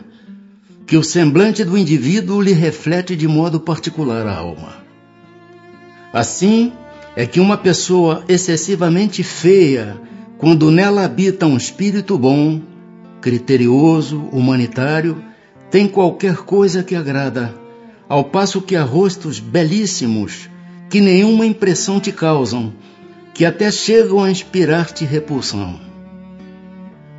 [0.86, 4.76] que o semblante do indivíduo lhe reflete de modo particular a alma.
[6.12, 6.72] Assim
[7.16, 10.00] é que uma pessoa excessivamente feia,
[10.38, 12.60] quando nela habita um espírito bom,
[13.20, 15.20] criterioso, humanitário,
[15.70, 17.52] tem qualquer coisa que agrada,
[18.08, 20.48] ao passo que há rostos belíssimos
[20.88, 22.72] que nenhuma impressão te causam,
[23.34, 25.80] que até chegam a inspirar-te repulsão.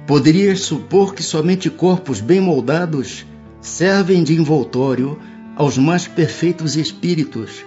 [0.08, 3.26] Poderias supor que somente corpos bem moldados
[3.68, 5.20] servem de envoltório
[5.56, 7.66] aos mais perfeitos espíritos,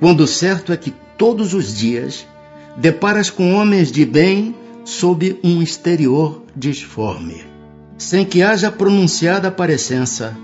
[0.00, 2.26] quando certo é que todos os dias
[2.76, 4.54] deparas com homens de bem
[4.84, 7.44] sob um exterior disforme,
[7.96, 10.36] sem que haja pronunciada parecença.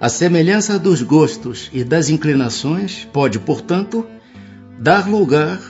[0.00, 4.04] A semelhança dos gostos e das inclinações pode, portanto,
[4.78, 5.60] dar lugar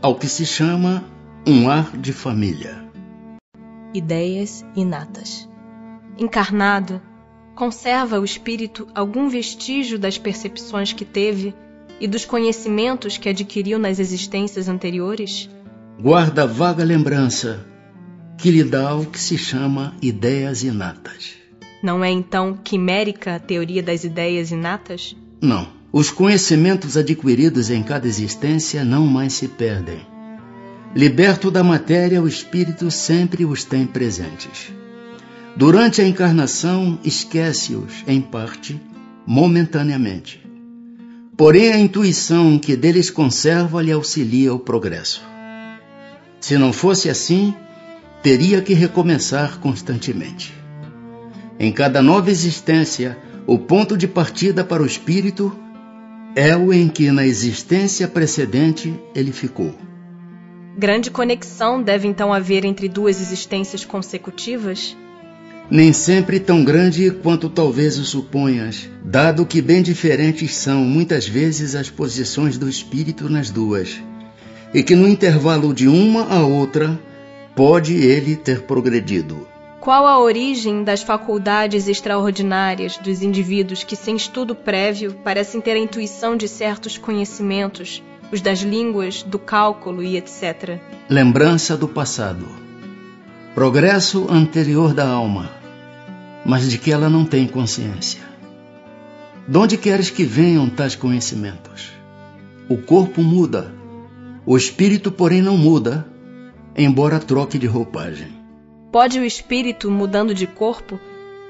[0.00, 1.04] ao que se chama
[1.46, 2.82] um ar de família.
[3.92, 5.46] Ideias inatas.
[6.18, 7.00] Encarnado,
[7.58, 11.52] conserva o espírito algum vestígio das percepções que teve
[12.00, 15.50] e dos conhecimentos que adquiriu nas existências anteriores?
[16.00, 17.66] Guarda vaga lembrança
[18.36, 21.34] que lhe dá o que se chama ideias inatas.
[21.82, 25.16] Não é então quimérica a teoria das ideias inatas?
[25.42, 25.66] Não.
[25.92, 30.06] Os conhecimentos adquiridos em cada existência não mais se perdem.
[30.94, 34.77] Liberto da matéria, o espírito sempre os tem presentes.
[35.58, 38.80] Durante a encarnação, esquece-os, em parte,
[39.26, 40.40] momentaneamente.
[41.36, 45.20] Porém, a intuição que deles conserva lhe auxilia o progresso.
[46.40, 47.52] Se não fosse assim,
[48.22, 50.54] teria que recomeçar constantemente.
[51.58, 55.52] Em cada nova existência, o ponto de partida para o espírito
[56.36, 59.74] é o em que na existência precedente ele ficou.
[60.78, 64.96] Grande conexão deve então haver entre duas existências consecutivas?
[65.70, 71.74] Nem sempre tão grande quanto talvez o suponhas, dado que bem diferentes são muitas vezes
[71.74, 74.00] as posições do espírito nas duas,
[74.72, 76.98] e que no intervalo de uma a outra
[77.54, 79.46] pode ele ter progredido.
[79.78, 85.78] Qual a origem das faculdades extraordinárias dos indivíduos que, sem estudo prévio, parecem ter a
[85.78, 90.78] intuição de certos conhecimentos, os das línguas, do cálculo e etc?
[91.10, 92.46] Lembrança do passado.
[93.54, 95.57] Progresso anterior da alma,
[96.48, 98.22] mas de que ela não tem consciência.
[99.46, 101.92] De onde queres que venham tais conhecimentos?
[102.70, 103.74] O corpo muda,
[104.46, 106.08] o espírito, porém, não muda,
[106.74, 108.28] embora troque de roupagem.
[108.90, 110.98] Pode o espírito, mudando de corpo,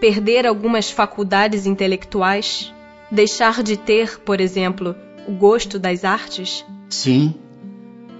[0.00, 2.74] perder algumas faculdades intelectuais?
[3.08, 4.96] Deixar de ter, por exemplo,
[5.28, 6.64] o gosto das artes?
[6.90, 7.36] Sim,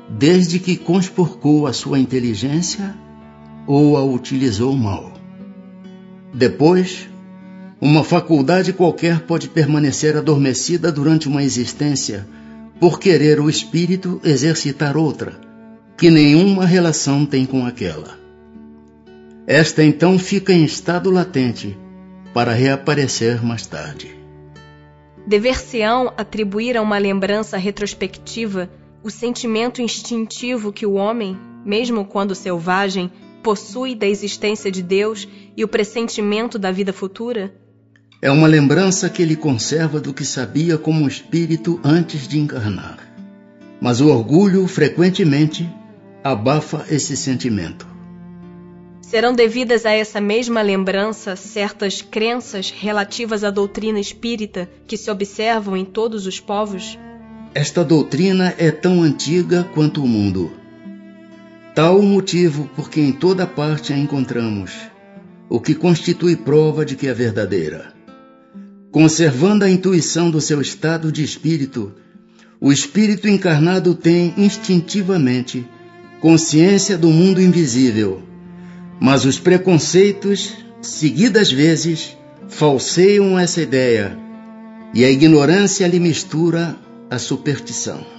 [0.09, 2.95] desde que conspurcou a sua inteligência
[3.67, 5.18] ou a utilizou mal.
[6.33, 7.09] Depois,
[7.81, 12.27] uma faculdade qualquer pode permanecer adormecida durante uma existência
[12.81, 15.41] por querer o espírito exercitar outra,
[15.97, 18.19] que nenhuma relação tem com aquela.
[19.47, 21.77] Esta então fica em estado latente
[22.35, 24.15] para reaparecer mais tarde.
[25.27, 28.71] Dever-se-ão atribuir a uma lembrança retrospectiva
[29.03, 33.11] o sentimento instintivo que o homem, mesmo quando selvagem,
[33.43, 37.55] possui da existência de Deus e o pressentimento da vida futura?
[38.21, 42.99] É uma lembrança que ele conserva do que sabia como espírito antes de encarnar.
[43.81, 45.71] Mas o orgulho, frequentemente,
[46.23, 47.87] abafa esse sentimento.
[49.01, 55.77] Serão devidas a essa mesma lembrança certas crenças relativas à doutrina espírita que se observam
[55.77, 56.99] em todos os povos?
[57.55, 60.53] Esta doutrina é tão antiga quanto o mundo.
[61.79, 64.73] Tal o motivo por que em toda parte a encontramos,
[65.49, 67.95] o que constitui prova de que é verdadeira.
[68.91, 71.95] Conservando a intuição do seu estado de espírito,
[72.61, 75.65] o espírito encarnado tem instintivamente
[76.21, 78.25] consciência do mundo invisível
[79.01, 82.17] mas os preconceitos, seguidas vezes,
[82.49, 84.19] falseiam essa ideia
[84.93, 86.77] e a ignorância lhe mistura
[87.09, 88.18] a superstição.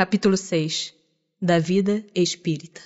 [0.00, 0.94] Capítulo 6
[1.42, 2.80] Da Vida Espírita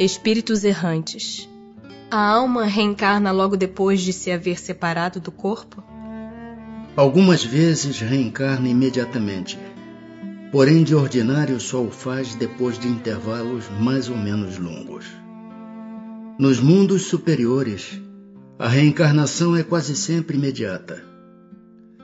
[0.00, 1.48] Espíritos errantes.
[2.10, 5.84] A alma reencarna logo depois de se haver separado do corpo?
[6.96, 9.58] Algumas vezes reencarna imediatamente,
[10.50, 15.04] porém de ordinário só o faz depois de intervalos mais ou menos longos.
[16.38, 18.00] Nos mundos superiores,
[18.58, 21.04] a reencarnação é quase sempre imediata.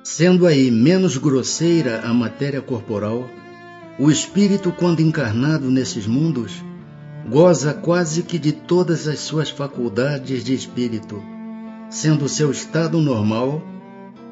[0.02, 3.26] Sendo aí menos grosseira a matéria corporal,
[3.98, 6.62] o espírito, quando encarnado nesses mundos,
[7.28, 11.22] goza quase que de todas as suas faculdades de espírito,
[11.88, 13.62] sendo seu estado normal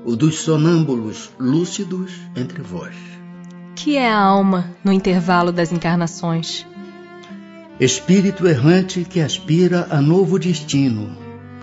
[0.04, 2.94] o dos sonâmbulos lúcidos entre vós.
[3.74, 6.66] Que é a alma no intervalo das encarnações?
[7.80, 11.16] Espírito errante que aspira a novo destino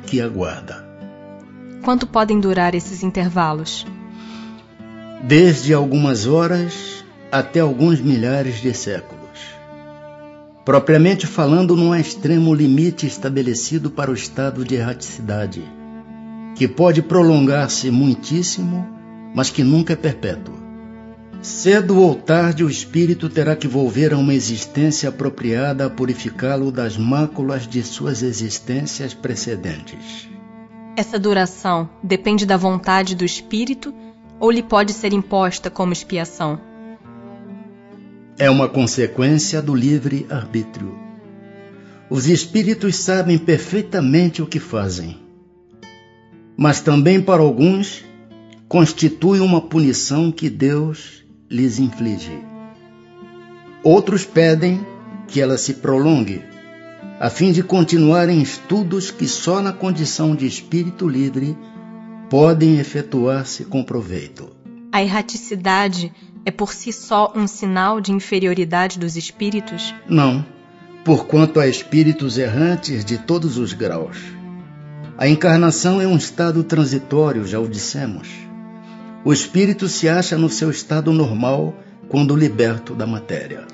[0.06, 0.88] que aguarda.
[1.84, 3.85] Quanto podem durar esses intervalos?
[5.23, 9.18] Desde algumas horas até alguns milhares de séculos.
[10.69, 15.63] Propriamente falando, há extremo limite estabelecido para o estado de erraticidade,
[16.55, 18.87] que pode prolongar-se muitíssimo,
[19.33, 20.53] mas que nunca é perpétuo.
[21.41, 26.95] Cedo ou tarde, o espírito terá que volver a uma existência apropriada a purificá-lo das
[26.95, 30.29] máculas de suas existências precedentes.
[30.95, 33.91] Essa duração depende da vontade do espírito
[34.39, 36.68] ou lhe pode ser imposta como expiação?
[38.41, 40.98] É uma consequência do livre arbítrio.
[42.10, 45.20] Os espíritos sabem perfeitamente o que fazem,
[46.56, 48.06] mas também para alguns
[48.70, 51.22] constitui uma punição que Deus
[51.52, 52.40] lhes inflige.
[53.84, 54.88] Outros pedem
[55.28, 56.41] que ela se prolongue,
[57.20, 61.57] a fim de continuarem estudos que só na condição de espírito livre
[62.30, 64.49] podem efetuar-se com proveito.
[64.94, 66.14] A erraticidade
[66.45, 69.94] é por si só um sinal de inferioridade dos espíritos?
[70.07, 70.45] Não,
[71.03, 74.18] porquanto há espíritos errantes de todos os graus.
[75.18, 78.30] A encarnação é um estado transitório, já o dissemos.
[79.24, 81.76] O espírito se acha no seu estado normal
[82.07, 83.68] quando liberto da matéria.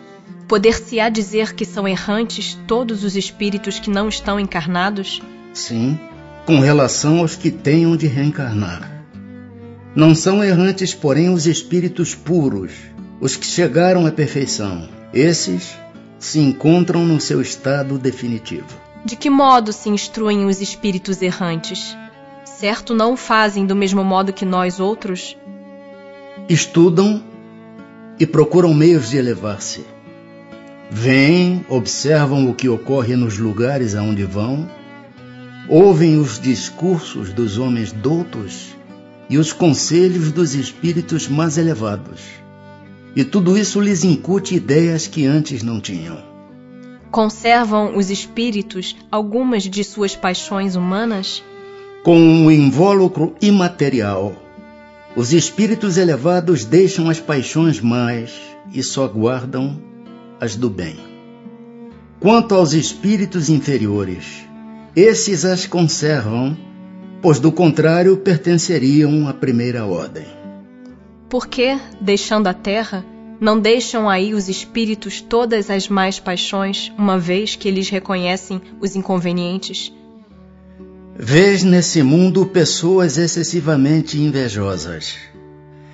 [0.48, 5.22] Poder-se-á dizer que são errantes todos os espíritos que não estão encarnados?
[5.54, 6.00] Sim,
[6.46, 8.95] com relação aos que tenham de reencarnar.
[9.96, 12.74] Não são errantes, porém, os espíritos puros,
[13.22, 14.90] os que chegaram à perfeição.
[15.14, 15.78] Esses
[16.20, 18.68] se encontram no seu estado definitivo.
[19.06, 21.96] De que modo se instruem os espíritos errantes?
[22.46, 25.38] certo não o fazem do mesmo modo que nós outros?
[26.48, 27.24] Estudam
[28.20, 29.86] e procuram meios de elevar-se.
[30.90, 34.70] Vêm, observam o que ocorre nos lugares aonde vão,
[35.68, 38.75] ouvem os discursos dos homens doutos
[39.30, 42.22] e os conselhos dos espíritos mais elevados.
[43.16, 46.18] E tudo isso lhes incute ideias que antes não tinham.
[47.12, 51.42] Conservam os espíritos algumas de suas paixões humanas?
[52.06, 54.36] com um invólucro imaterial.
[55.16, 58.32] Os espíritos elevados deixam as paixões mais
[58.72, 59.82] e só guardam
[60.40, 60.98] as do bem.
[62.20, 64.46] Quanto aos espíritos inferiores,
[64.96, 66.56] esses as conservam,
[67.26, 70.28] pois do contrário pertenceriam à primeira ordem.
[71.28, 73.04] Por que, deixando a terra,
[73.42, 78.96] não deixam aí os espíritos todas as mais paixões, uma vez que eles reconhecem os
[78.96, 79.92] inconvenientes?
[81.18, 85.16] Vês nesse mundo pessoas excessivamente invejosas.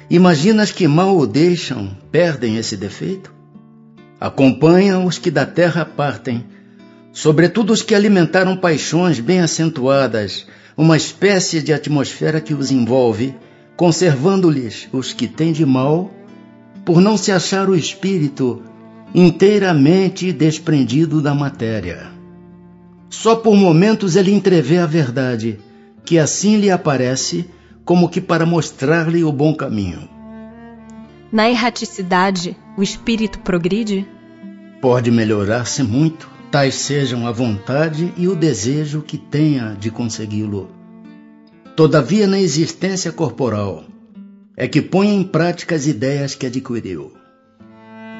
[0.10, 3.34] Imaginas que mal o deixam, perdem esse defeito?
[4.20, 6.44] Acompanham os que da terra partem,
[7.14, 10.46] sobretudo os que alimentaram paixões bem acentuadas,
[10.78, 13.36] uma espécie de atmosfera que os envolve,
[13.76, 16.12] conservando-lhes os que têm de mal,
[16.86, 18.62] por não se achar o espírito
[19.14, 22.12] inteiramente desprendido da matéria.
[23.10, 25.60] Só por momentos ele entrevê a verdade,
[26.06, 27.46] que assim lhe aparece
[27.84, 30.08] como que para mostrar-lhe o bom caminho.
[31.32, 34.08] Na erraticidade, o espírito progride?
[34.82, 40.70] Pode melhorar-se muito, tais sejam a vontade e o desejo que tenha de consegui-lo.
[41.76, 43.86] Todavia, na existência corporal,
[44.58, 47.14] é que põe em prática as ideias que adquiriu.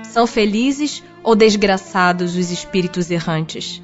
[0.04, 3.82] São felizes ou desgraçados os espíritos errantes?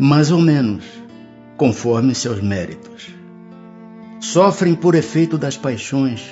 [0.00, 0.82] mais ou menos,
[1.58, 3.14] conforme seus méritos.
[4.18, 6.22] Sofrem por efeito das paixões,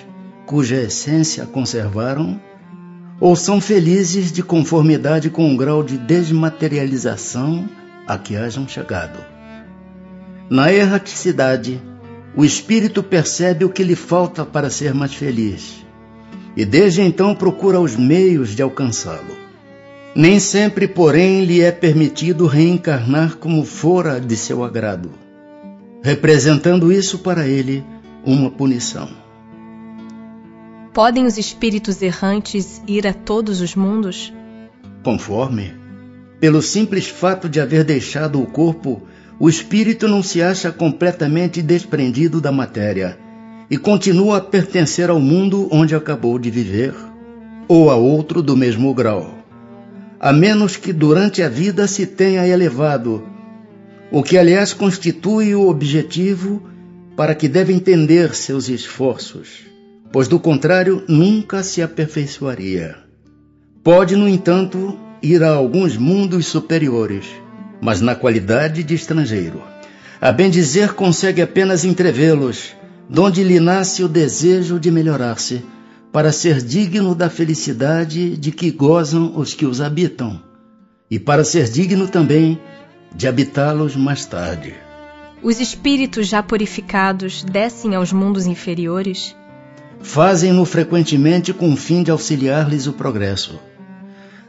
[0.47, 2.41] cuja essência conservaram,
[3.21, 7.69] ou são felizes de conformidade com o grau de desmaterialização
[8.07, 9.19] a que hajam chegado.
[10.49, 11.83] Na erraticidade,
[12.37, 15.85] o espírito percebe o que lhe falta para ser mais feliz
[16.57, 19.37] e desde então procura os meios de alcançá-lo.
[20.15, 25.11] Nem sempre, porém, lhe é permitido reencarnar como fora de seu agrado,
[26.03, 27.85] representando isso para ele
[28.25, 29.28] uma punição.
[30.99, 34.33] Podem os espíritos errantes ir a todos os mundos?
[35.05, 35.73] Conforme.
[36.41, 39.01] Pelo simples fato de haver deixado o corpo,
[39.39, 43.17] o espírito não se acha completamente desprendido da matéria
[43.71, 46.93] e continua a pertencer ao mundo onde acabou de viver,
[47.69, 49.39] ou a outro do mesmo grau,
[50.19, 53.23] a menos que durante a vida se tenha elevado,
[54.11, 56.61] o que aliás constitui o objetivo
[57.15, 59.68] para que deve entender seus esforços,
[60.13, 62.97] pois do contrário nunca se aperfeiçoaria.
[63.83, 67.27] Pode, no entanto, ir a alguns mundos superiores,
[67.81, 69.63] mas na qualidade de estrangeiro.
[70.21, 72.75] A bem dizer, consegue apenas entrevê-los,
[73.09, 75.63] donde lhe nasce o desejo de melhorar-se,
[76.13, 80.43] para ser digno da felicidade de que gozam os que os habitam,
[81.11, 82.59] e para ser digno também
[83.15, 84.75] de habitá-los mais tarde.
[85.43, 89.37] Os espíritos já purificados descem aos mundos inferiores?
[90.01, 93.59] Fazem-no frequentemente com o fim de auxiliar-lhes o progresso.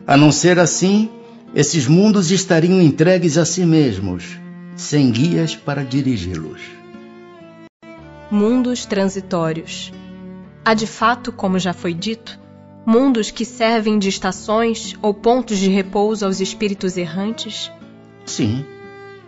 [0.06, 1.10] A não ser assim,
[1.54, 4.38] esses mundos estariam entregues a si mesmos,
[4.76, 6.62] sem guias para dirigi-los.
[8.32, 9.92] Mundos transitórios.
[10.64, 12.40] Há de fato, como já foi dito,
[12.86, 17.72] mundos que servem de estações ou pontos de repouso aos espíritos errantes?
[18.26, 18.64] Sim,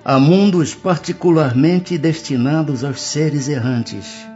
[0.05, 4.30] há mundos particularmente destinados aos seres errantes.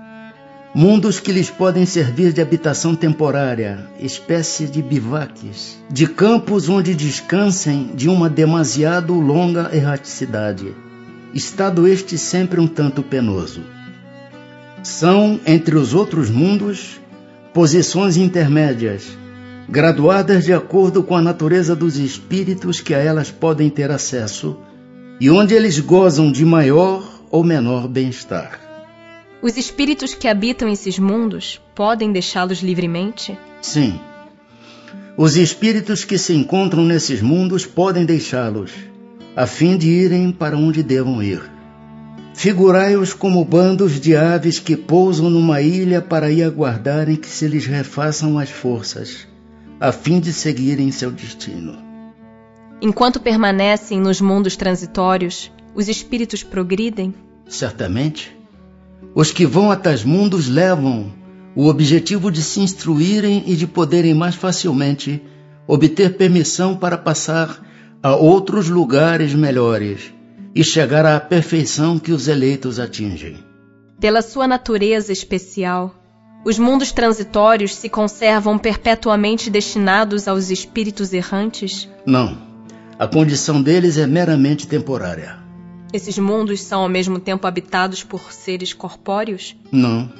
[0.75, 7.91] Mundos que lhes podem servir de habitação temporária, espécie de bivaques, de campos onde descansem
[7.95, 10.75] de uma demasiado longa erraticidade,
[11.33, 13.61] estado este sempre um tanto penoso.
[14.83, 16.99] São, entre os outros mundos,
[17.53, 19.17] posições intermédias,
[19.69, 24.57] graduadas de acordo com a natureza dos espíritos que a elas podem ter acesso
[25.21, 28.64] e onde eles gozam de maior ou menor bem-estar.
[29.45, 33.37] Os espíritos que habitam esses mundos podem deixá-los livremente?
[33.61, 33.99] Sim.
[35.15, 38.71] Os espíritos que se encontram nesses mundos podem deixá-los,
[39.35, 41.43] a fim de irem para onde devam ir.
[42.33, 47.67] Figurai-os como bandos de aves que pousam numa ilha para aí aguardarem que se lhes
[47.67, 49.27] refaçam as forças,
[49.79, 51.77] a fim de seguirem seu destino.
[52.81, 57.13] Enquanto permanecem nos mundos transitórios, os espíritos progridem?
[57.47, 58.34] Certamente.
[59.13, 61.13] Os que vão a tais mundos levam
[61.55, 65.21] o objetivo de se instruírem e de poderem mais facilmente
[65.67, 67.63] obter permissão para passar
[68.03, 70.13] a outros lugares melhores
[70.53, 73.37] e chegar à perfeição que os eleitos atingem.
[73.99, 75.95] Pela sua natureza especial,
[76.45, 81.89] os mundos transitórios se conservam perpetuamente destinados aos espíritos errantes?
[82.05, 82.37] Não.
[82.99, 85.44] A condição deles é meramente temporária.
[85.95, 89.55] Esses mundos são ao mesmo tempo habitados por seres corpóreos?
[89.71, 90.11] Não.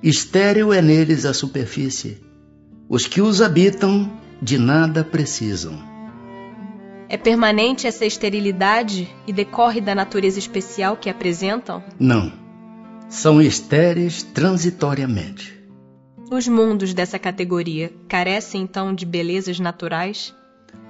[0.00, 2.22] Estéril é neles a superfície.
[2.88, 4.08] Os que os habitam
[4.40, 5.76] de nada precisam.
[7.08, 11.82] É permanente essa esterilidade e decorre da natureza especial que apresentam?
[11.98, 12.32] Não.
[13.08, 15.52] São estéreis transitoriamente.
[16.30, 20.32] Os mundos dessa categoria carecem então de belezas naturais?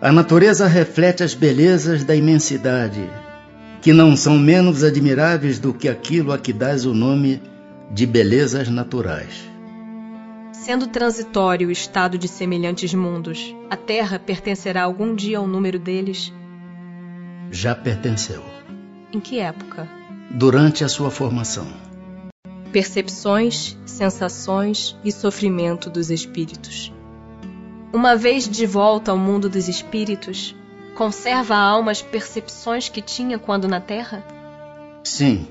[0.03, 3.09] A natureza reflete as belezas da imensidade,
[3.83, 7.43] que não são menos admiráveis do que aquilo a que dás o nome
[7.91, 9.51] de belezas naturais.
[10.53, 16.33] Sendo transitório o estado de semelhantes mundos, a Terra pertencerá algum dia ao número deles?
[17.51, 18.41] Já pertenceu.
[19.13, 19.91] Em que época?
[20.31, 21.67] Durante a sua formação.
[22.71, 26.93] Percepções, sensações e sofrimento dos espíritos.
[27.93, 30.55] Uma vez de volta ao mundo dos espíritos,
[30.95, 34.25] conserva a alma as percepções que tinha quando na Terra?
[35.05, 35.47] Sim.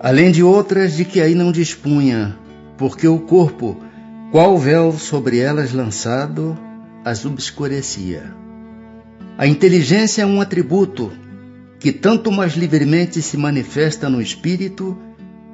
[0.00, 2.36] Além de outras de que aí não dispunha,
[2.76, 3.76] porque o corpo,
[4.30, 6.58] qual véu sobre elas lançado,
[7.04, 8.34] as obscurecia.
[9.36, 11.12] A inteligência é um atributo
[11.78, 14.96] que tanto mais livremente se manifesta no espírito,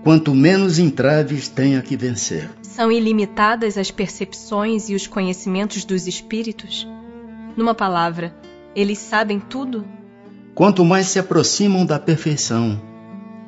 [0.04, 2.50] quanto menos entraves tenha que vencer.
[2.62, 6.86] São ilimitadas as percepções e os conhecimentos dos espíritos?
[7.56, 8.34] Numa palavra,
[8.80, 9.84] eles sabem tudo?
[10.54, 12.80] Quanto mais se aproximam da perfeição,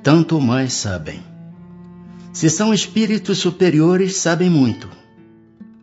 [0.02, 1.22] tanto mais sabem.
[2.32, 4.88] Se são espíritos superiores, sabem muito.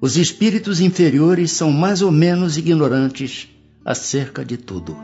[0.02, 3.48] Os espíritos inferiores são mais ou menos ignorantes
[3.86, 4.98] acerca de tudo.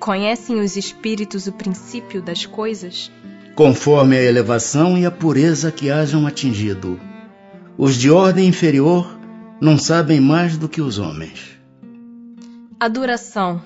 [0.00, 3.12] Conhecem os espíritos o princípio das coisas?
[3.54, 6.98] Conforme a elevação e a pureza que hajam atingido.
[7.78, 9.16] Os de ordem inferior
[9.60, 11.51] não sabem mais do que os homens.
[12.82, 13.62] A duração.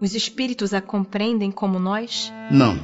[0.00, 2.32] Os espíritos a compreendem como nós?
[2.50, 2.76] Não.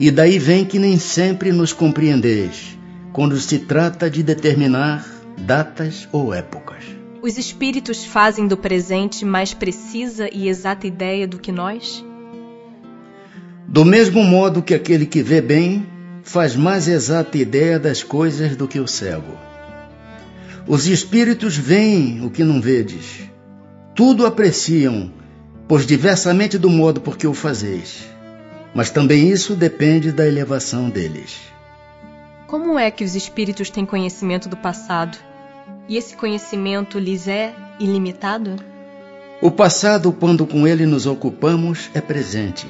[0.00, 2.76] E daí vem que nem sempre nos compreendeis,
[3.12, 5.08] quando se trata de determinar
[5.38, 6.82] datas ou épocas.
[7.22, 12.04] Os espíritos fazem do presente mais precisa e exata ideia do que nós?
[13.68, 15.86] Do mesmo modo que aquele que vê bem
[16.24, 19.38] faz mais exata ideia das coisas do que o cego.
[20.66, 23.27] Os espíritos veem o que não vedes.
[23.98, 25.10] Tudo apreciam,
[25.66, 28.08] pois diversamente do modo por que o fazeis.
[28.72, 31.40] Mas também isso depende da elevação deles.
[32.46, 35.18] Como é que os espíritos têm conhecimento do passado?
[35.88, 38.54] E esse conhecimento lhes é ilimitado?
[39.42, 42.68] O passado, quando com ele nos ocupamos, é presente.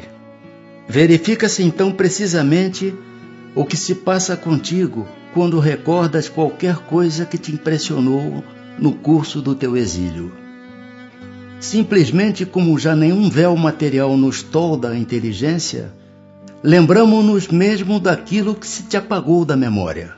[0.89, 2.95] Verifica-se então precisamente
[3.55, 8.43] o que se passa contigo quando recordas qualquer coisa que te impressionou
[8.79, 10.48] no curso do teu exílio.
[11.61, 15.93] Simplesmente como já nenhum véu material nos tolda a inteligência,
[16.63, 20.15] lembramos-nos mesmo daquilo que se te apagou da memória.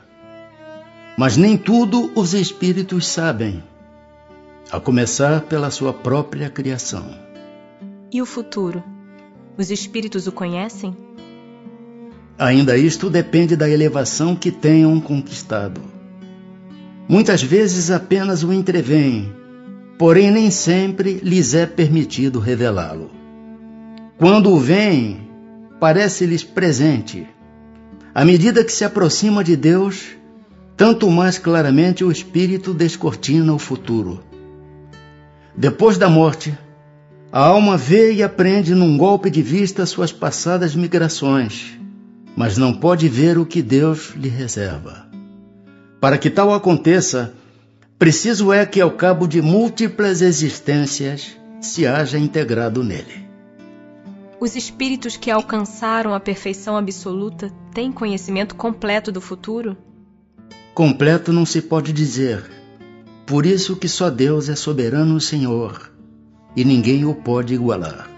[1.17, 3.63] Mas nem tudo os espíritos sabem,
[4.71, 7.05] a começar pela sua própria criação.
[8.11, 8.83] E o futuro?
[9.57, 10.95] Os espíritos o conhecem?
[12.37, 15.81] Ainda isto depende da elevação que tenham conquistado.
[17.07, 19.40] Muitas vezes apenas o entreveem,
[20.01, 23.11] porém nem sempre lhes é permitido revelá-lo.
[24.17, 25.29] Quando o veem,
[25.79, 27.27] parece-lhes presente.
[28.11, 30.07] À medida que se aproxima de Deus,
[30.75, 34.23] tanto mais claramente o espírito descortina o futuro.
[35.55, 36.57] Depois da morte,
[37.31, 41.77] a alma vê e aprende num golpe de vista suas passadas migrações,
[42.35, 45.05] mas não pode ver o que Deus lhe reserva.
[45.99, 47.35] Para que tal aconteça,
[48.01, 53.29] preciso é que, ao cabo de múltiplas existências, se haja integrado nele.
[54.39, 59.77] Os espíritos que alcançaram a perfeição absoluta têm conhecimento completo do futuro?
[60.73, 62.43] Completo não se pode dizer.
[63.23, 65.93] Por isso que só Deus é soberano Senhor,
[66.55, 68.09] e ninguém o pode igualar.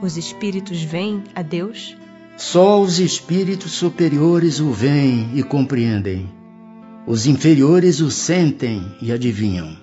[0.00, 1.94] Os espíritos veem a Deus?
[2.38, 6.40] Só os espíritos superiores o veem e compreendem.
[7.06, 9.76] Os inferiores o sentem e adivinham.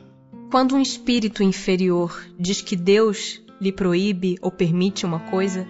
[0.52, 5.68] Quando um espírito inferior diz que Deus lhe proíbe ou permite uma coisa,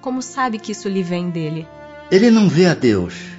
[0.00, 1.66] como sabe que isso lhe vem dele?
[2.10, 3.36] Ele não vê a Deus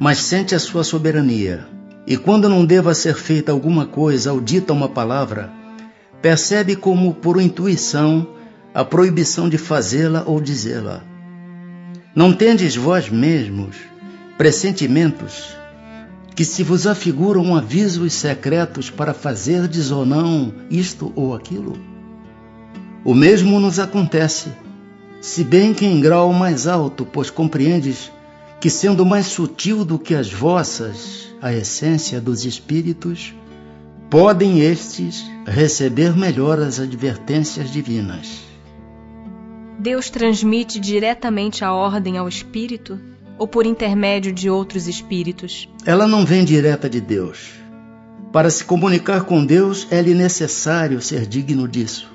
[0.00, 1.66] mas sente a sua soberania.
[2.06, 5.52] E quando não deva ser feita alguma coisa ou dita uma palavra,
[6.22, 8.26] percebe como por intuição
[8.72, 11.04] a proibição de fazê-la ou dizê-la.
[12.16, 13.76] Não tendes vós mesmos
[14.38, 15.54] pressentimentos
[16.34, 21.78] que se vos afiguram avisos secretos para fazerdes ou não isto ou aquilo?
[23.04, 24.52] O mesmo nos acontece,
[25.20, 28.10] se bem que em grau mais alto, pois compreendes
[28.60, 33.34] que, sendo mais sutil do que as vossas, a essência dos espíritos,
[34.10, 38.40] podem estes receber melhor as advertências divinas.
[39.78, 43.00] Deus transmite diretamente a ordem ao espírito
[43.40, 45.66] ou por intermédio de outros espíritos?
[45.86, 47.52] Ela não vem direta de Deus.
[48.30, 52.12] Para se comunicar com Deus, é-lhe necessário ser digno disso.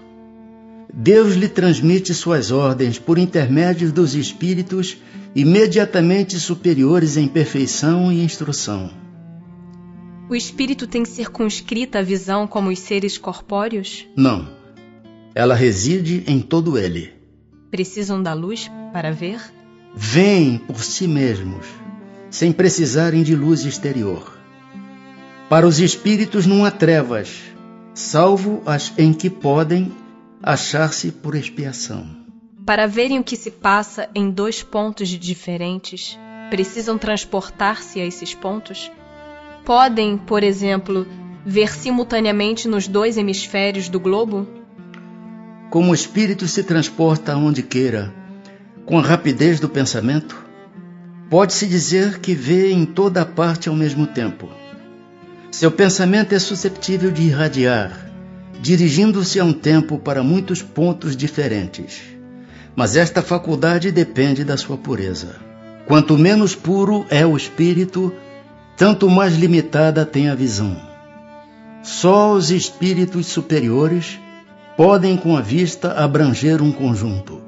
[0.93, 4.97] Deus lhe transmite suas ordens por intermédio dos espíritos
[5.33, 8.91] imediatamente superiores em perfeição e instrução.
[10.29, 14.07] O espírito tem circunscrita a visão como os seres corpóreos?
[14.15, 14.47] Não.
[15.33, 17.13] Ela reside em todo ele.
[17.71, 19.54] Precisam da luz para ver?
[19.97, 21.65] Vêm por si mesmos,
[22.29, 24.37] sem precisarem de luz exterior.
[25.47, 27.41] Para os espíritos não há trevas,
[27.93, 29.93] salvo as em que podem
[30.43, 32.05] achar-se por expiação.
[32.65, 36.19] Para verem o que se passa em dois pontos diferentes,
[36.49, 38.91] precisam transportar-se a esses pontos?
[39.63, 41.07] Podem, por exemplo,
[41.45, 44.45] ver simultaneamente nos dois hemisférios do globo?
[45.69, 48.13] Como o espírito se transporta aonde queira,
[48.85, 50.35] com a rapidez do pensamento,
[51.29, 54.49] pode-se dizer que vê em toda a parte ao mesmo tempo.
[55.51, 58.11] Seu pensamento é susceptível de irradiar,
[58.61, 62.15] dirigindo-se a um tempo para muitos pontos diferentes
[62.75, 65.37] mas esta faculdade depende da sua pureza.
[65.87, 68.11] Quanto menos puro é o espírito,
[68.75, 70.75] tanto mais limitada tem a visão.
[71.81, 74.19] Só os espíritos superiores
[74.75, 77.41] podem, com a vista, abranger um conjunto.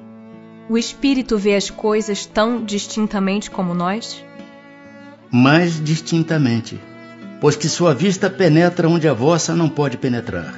[0.69, 4.23] O espírito vê as coisas tão distintamente como nós?
[5.31, 6.80] Mais distintamente,
[7.39, 10.53] pois que sua vista penetra onde a vossa não pode penetrar.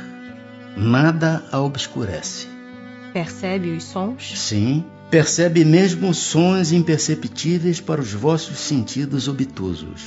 [0.75, 2.47] Nada a obscurece.
[3.13, 4.39] Percebe os sons?
[4.39, 10.01] Sim, percebe mesmo sons imperceptíveis para os vossos sentidos obtusos.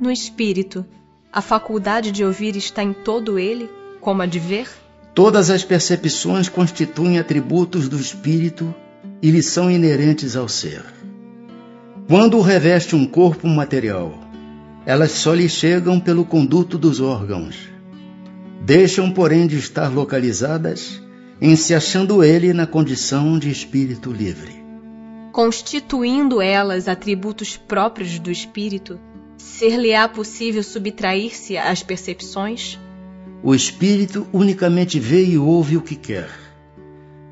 [0.00, 0.84] No espírito,
[1.32, 3.70] A faculdade de ouvir está em todo ele,
[4.00, 4.68] como a de ver?
[5.14, 8.74] Todas as percepções constituem atributos do espírito
[9.22, 10.82] e lhe são inerentes ao ser.
[12.08, 14.18] Quando reveste um corpo material,
[14.84, 17.56] elas só lhe chegam pelo conduto dos órgãos.
[18.62, 21.00] Deixam, porém, de estar localizadas
[21.40, 24.60] em se achando ele na condição de espírito livre.
[25.32, 28.98] Constituindo elas atributos próprios do espírito,
[29.38, 32.78] ser-lhe-á possível subtrair-se às percepções?
[33.42, 36.28] O espírito unicamente vê e ouve o que quer.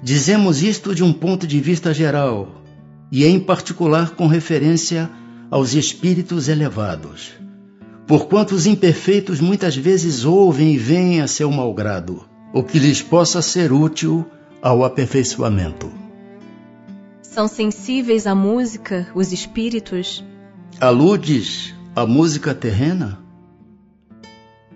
[0.03, 2.63] Dizemos isto de um ponto de vista geral,
[3.11, 5.11] e em particular com referência
[5.51, 7.33] aos espíritos elevados.
[8.07, 13.43] Porquanto os imperfeitos muitas vezes ouvem e veem a seu malgrado, o que lhes possa
[13.43, 14.25] ser útil
[14.63, 15.91] ao aperfeiçoamento.
[17.21, 20.25] São sensíveis à música os espíritos?
[20.81, 23.19] Aludes à música terrena?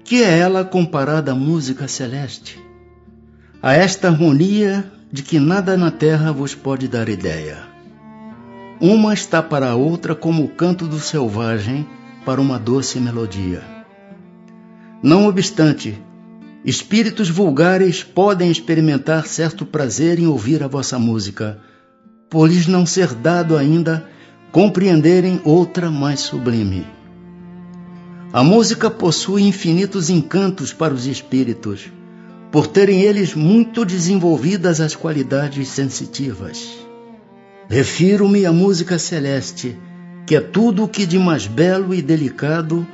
[0.05, 2.61] Que é ela comparada à música celeste?
[3.63, 7.59] A esta harmonia de que nada na terra vos pode dar ideia.
[8.81, 11.87] Uma está para a outra como o canto do selvagem
[12.25, 13.63] para uma doce melodia.
[15.03, 16.01] Não obstante,
[16.65, 21.61] espíritos vulgares podem experimentar certo prazer em ouvir a vossa música,
[22.31, 24.09] por lhes não ser dado ainda
[24.51, 26.87] compreenderem outra mais sublime.
[28.33, 31.91] A música possui infinitos encantos para os espíritos,
[32.53, 36.87] por terem eles muito desenvolvidas as qualidades sensitivas.
[37.67, 39.75] Refiro-me à música celeste,
[40.27, 42.87] que é tudo o que de mais belo e delicado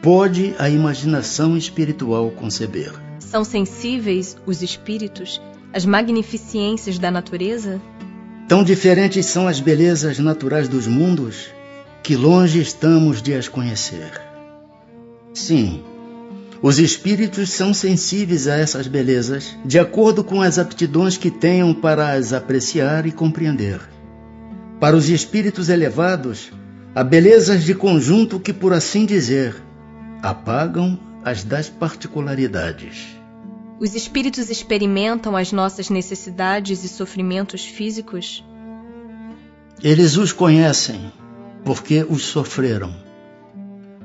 [0.00, 2.92] pode a imaginação espiritual conceber.
[3.18, 7.80] São sensíveis os espíritos às magnificências da natureza?
[8.46, 11.48] Tão diferentes são as belezas naturais dos mundos
[12.02, 14.20] que longe estamos de as conhecer.
[15.34, 15.82] Sim,
[16.62, 22.12] os espíritos são sensíveis a essas belezas de acordo com as aptidões que tenham para
[22.12, 23.80] as apreciar e compreender.
[24.78, 26.52] Para os espíritos elevados,
[26.94, 29.56] há belezas de conjunto que, por assim dizer,
[30.22, 33.08] apagam as das particularidades.
[33.78, 38.44] Os espíritos experimentam as nossas necessidades e sofrimentos físicos?
[39.82, 41.10] Eles os conhecem,
[41.64, 42.94] porque os sofreram.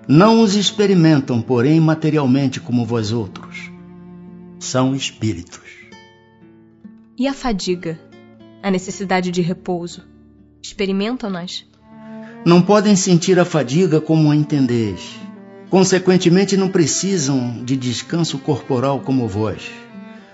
[0.07, 3.71] Não os experimentam, porém, materialmente como vós outros.
[4.59, 5.61] São espíritos.
[7.17, 7.99] E a fadiga?
[8.61, 10.03] A necessidade de repouso?
[10.61, 11.65] Experimentam-nas?
[12.45, 15.15] Não podem sentir a fadiga como a entendeis.
[15.71, 19.71] Consequentemente, não precisam de descanso corporal como vós,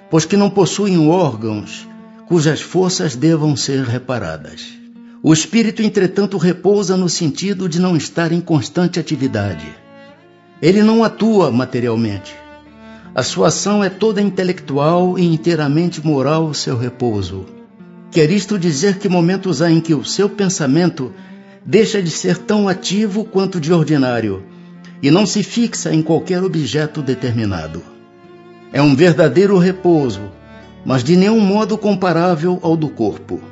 [0.10, 1.88] pois que não possuem órgãos
[2.28, 4.81] cujas forças devam ser reparadas.
[5.24, 9.68] O espírito, entretanto, repousa no sentido de não estar em constante atividade.
[10.60, 12.36] Ele não atua materialmente.
[13.14, 17.46] A sua ação é toda intelectual e inteiramente moral o seu repouso.
[18.10, 21.14] Quer isto dizer que momentos há em que o seu pensamento
[21.64, 24.44] deixa de ser tão ativo quanto de ordinário
[25.04, 27.84] e não se fixa em qualquer objeto determinado.
[28.74, 30.32] É um verdadeiro repouso,
[30.84, 33.51] mas de nenhum modo comparável ao do corpo.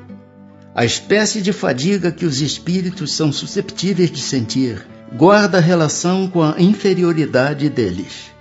[0.80, 6.56] A espécie de fadiga que os espíritos são susceptíveis de sentir guarda relação com a
[6.58, 8.32] inferioridade deles.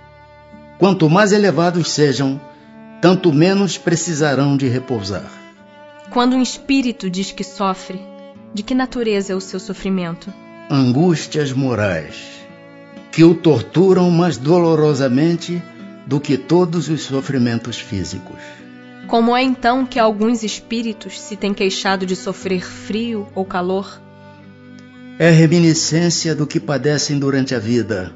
[0.77, 2.39] Quanto mais elevados sejam,
[3.01, 5.29] tanto menos precisarão de repousar.
[6.11, 7.99] Quando um espírito diz que sofre,
[8.53, 10.33] de que natureza é o seu sofrimento?
[10.71, 12.15] Angústias morais,
[13.11, 15.61] que o torturam mais dolorosamente
[16.07, 18.58] do que todos os sofrimentos físicos.
[19.09, 23.99] Como é então que alguns espíritos se têm queixado de sofrer frio ou calor?
[25.17, 28.13] É reminiscência do que padecem durante a vida.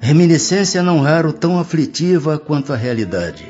[0.00, 3.46] Reminiscência não raro tão aflitiva quanto a realidade.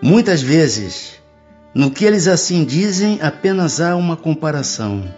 [0.00, 1.14] Muitas vezes,
[1.74, 5.12] no que eles assim dizem, apenas há uma comparação,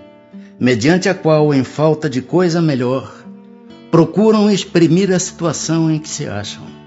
[0.59, 3.15] mediante a qual, em falta de coisa melhor,
[3.91, 6.84] procuram exprimir a situação em que se acham.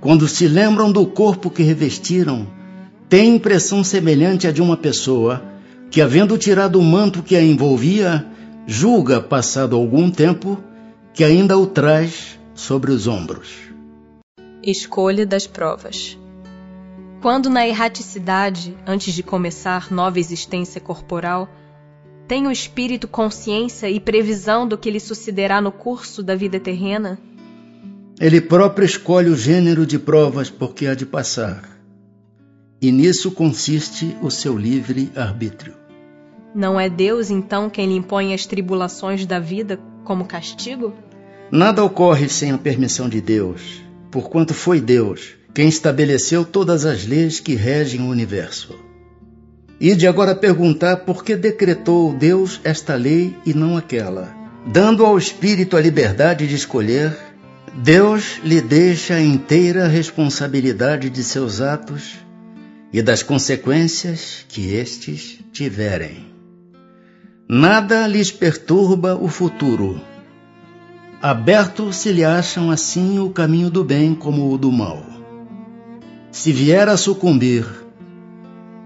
[0.00, 2.46] Quando se lembram do corpo que revestiram,
[3.06, 5.44] têm impressão semelhante à de uma pessoa
[5.90, 8.24] que, havendo tirado o manto que a envolvia,
[8.66, 10.58] julga, passado algum tempo,
[11.12, 13.48] que ainda o traz sobre os ombros.
[14.62, 16.18] Escolha das provas.
[17.20, 21.46] Quando na erraticidade, antes de começar nova existência corporal,
[22.26, 27.18] tem o espírito consciência e previsão do que lhe sucederá no curso da vida terrena?
[28.20, 31.62] Ele próprio escolhe o gênero de provas por que há de passar.
[32.82, 35.72] E nisso consiste o seu livre arbítrio.
[36.54, 40.92] Não é Deus, então, quem lhe impõe as tribulações da vida como castigo?
[41.50, 47.40] Nada ocorre sem a permissão de Deus, porquanto foi Deus quem estabeleceu todas as leis
[47.40, 48.78] que regem o universo.
[49.80, 54.28] E de agora perguntar por que decretou Deus esta lei e não aquela.
[54.66, 57.16] Dando ao Espírito a liberdade de escolher,
[57.74, 62.18] Deus lhe deixa a inteira responsabilidade de seus atos
[62.92, 66.26] e das consequências que estes tiverem.
[67.48, 70.00] Nada lhes perturba o futuro,
[71.22, 75.04] Aberto se lhe acham assim o caminho do bem como o do mal.
[76.32, 77.66] Se vier a sucumbir,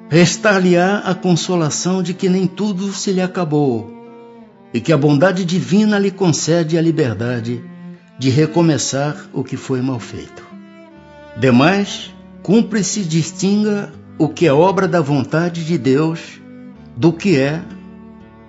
[0.09, 3.89] restar-lhe-á a consolação de que nem tudo se lhe acabou
[4.73, 7.63] e que a bondade divina lhe concede a liberdade
[8.19, 10.45] de recomeçar o que foi mal feito.
[11.37, 16.41] Demais, cumpre-se distinga o que é obra da vontade de Deus
[16.97, 17.63] do que é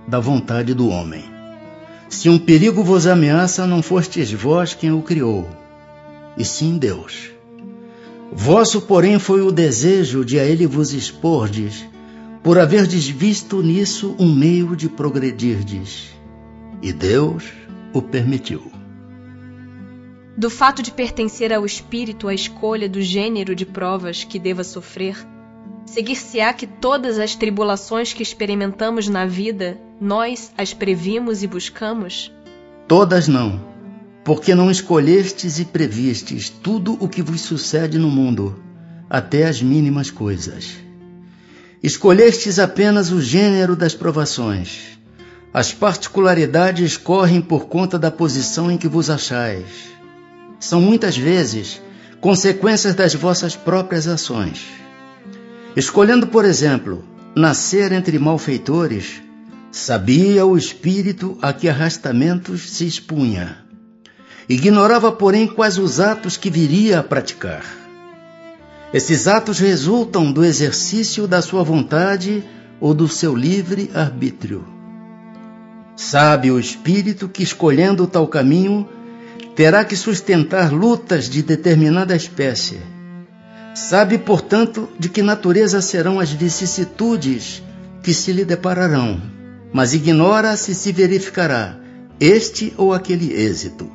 [0.07, 1.23] da vontade do homem.
[2.07, 5.49] Se um perigo vos ameaça, não fostes vós quem o criou,
[6.37, 7.31] e sim Deus.
[8.31, 11.85] Vosso, porém, foi o desejo de a ele vos expordes,
[12.43, 16.09] por haverdes visto nisso um meio de progredirdes,
[16.81, 17.45] e Deus
[17.91, 18.71] o permitiu.
[20.37, 25.15] Do fato de pertencer ao espírito a escolha do gênero de provas que deva sofrer,
[25.85, 32.31] Seguir-se-á que todas as tribulações que experimentamos na vida, nós as previmos e buscamos?
[32.87, 33.61] Todas não,
[34.23, 38.59] porque não escolhestes e previstes tudo o que vos sucede no mundo,
[39.07, 40.75] até as mínimas coisas.
[41.83, 44.97] Escolhestes apenas o gênero das provações.
[45.53, 49.94] As particularidades correm por conta da posição em que vos achais.
[50.59, 51.81] São muitas vezes
[52.21, 54.65] consequências das vossas próprias ações.
[55.75, 57.03] Escolhendo, por exemplo,
[57.35, 59.21] nascer entre malfeitores,
[59.71, 63.57] sabia o espírito a que arrastamentos se expunha.
[64.47, 67.63] Ignorava, porém, quais os atos que viria a praticar.
[68.93, 72.43] Esses atos resultam do exercício da sua vontade
[72.79, 74.65] ou do seu livre arbítrio.
[75.95, 78.87] Sabe o espírito que, escolhendo tal caminho,
[79.55, 82.79] terá que sustentar lutas de determinada espécie
[83.75, 87.61] Sabe, portanto, de que natureza serão as vicissitudes
[88.01, 89.21] que se lhe depararão,
[89.73, 91.77] mas ignora se se verificará
[92.17, 93.91] este ou aquele êxito.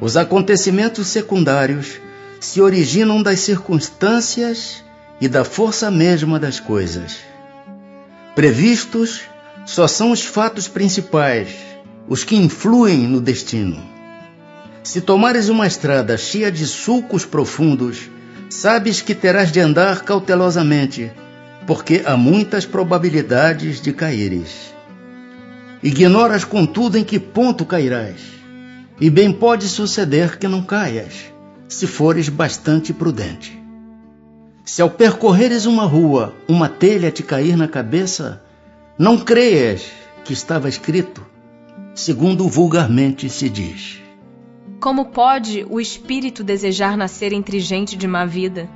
[0.00, 2.00] Os acontecimentos secundários
[2.40, 4.82] se originam das circunstâncias
[5.20, 7.18] e da força mesma das coisas.
[8.34, 9.20] Previstos
[9.66, 11.50] só são os fatos principais,
[12.08, 13.91] os que influem no destino.
[14.82, 18.10] Se tomares uma estrada cheia de sulcos profundos,
[18.50, 21.12] sabes que terás de andar cautelosamente,
[21.66, 24.74] porque há muitas probabilidades de caíres.
[25.82, 28.20] Ignoras, contudo, em que ponto cairás,
[29.00, 31.32] e bem pode suceder que não caias,
[31.68, 33.56] se fores bastante prudente.
[34.64, 38.42] Se ao percorreres uma rua, uma telha te cair na cabeça,
[38.98, 39.84] não creias
[40.24, 41.24] que estava escrito,
[41.94, 44.01] segundo vulgarmente se diz.
[44.82, 48.68] Como pode o espírito desejar nascer entre gente de má vida?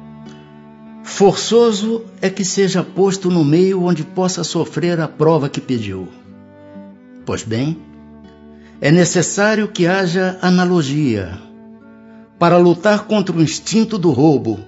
[1.02, 6.07] Forçoso é que seja posto no meio onde possa sofrer a prova que pediu.
[7.25, 7.76] Pois bem,
[8.81, 11.41] é necessário que haja analogia.
[12.39, 14.60] Para lutar contra o instinto do roubo,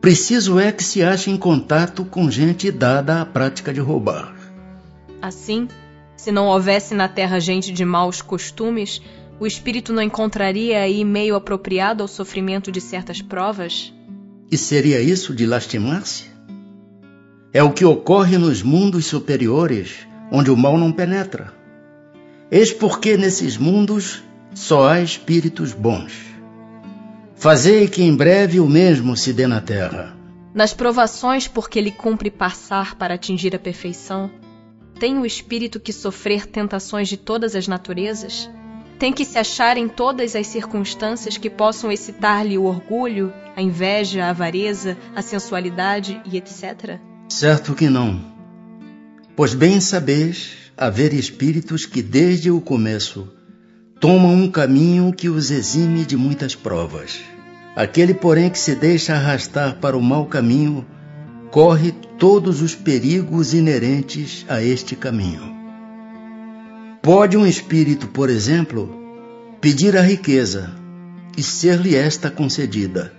[0.00, 4.34] preciso é que se ache em contato com gente dada à prática de roubar.
[5.20, 5.68] Assim,
[6.16, 9.02] se não houvesse na terra gente de maus costumes,
[9.42, 13.92] o espírito não encontraria aí meio apropriado ao sofrimento de certas provas?
[14.48, 16.26] E seria isso de lastimar-se?
[17.52, 21.52] É o que ocorre nos mundos superiores, onde o mal não penetra.
[22.52, 24.22] Eis porque nesses mundos
[24.54, 26.12] só há espíritos bons.
[27.34, 30.16] Fazei que em breve o mesmo se dê na terra.
[30.54, 34.30] Nas provações por que ele cumpre passar para atingir a perfeição,
[35.00, 38.48] tem o espírito que sofrer tentações de todas as naturezas?
[39.02, 44.24] Tem que se achar em todas as circunstâncias que possam excitar-lhe o orgulho, a inveja,
[44.24, 47.00] a avareza, a sensualidade e etc?
[47.28, 48.24] Certo que não.
[49.34, 53.28] Pois bem sabeis haver espíritos que desde o começo
[53.98, 57.18] tomam um caminho que os exime de muitas provas.
[57.74, 60.86] Aquele, porém, que se deixa arrastar para o mau caminho,
[61.50, 61.90] corre
[62.20, 65.61] todos os perigos inerentes a este caminho.
[67.02, 68.88] Pode um espírito, por exemplo,
[69.60, 70.70] pedir a riqueza
[71.36, 73.12] e ser-lhe esta concedida.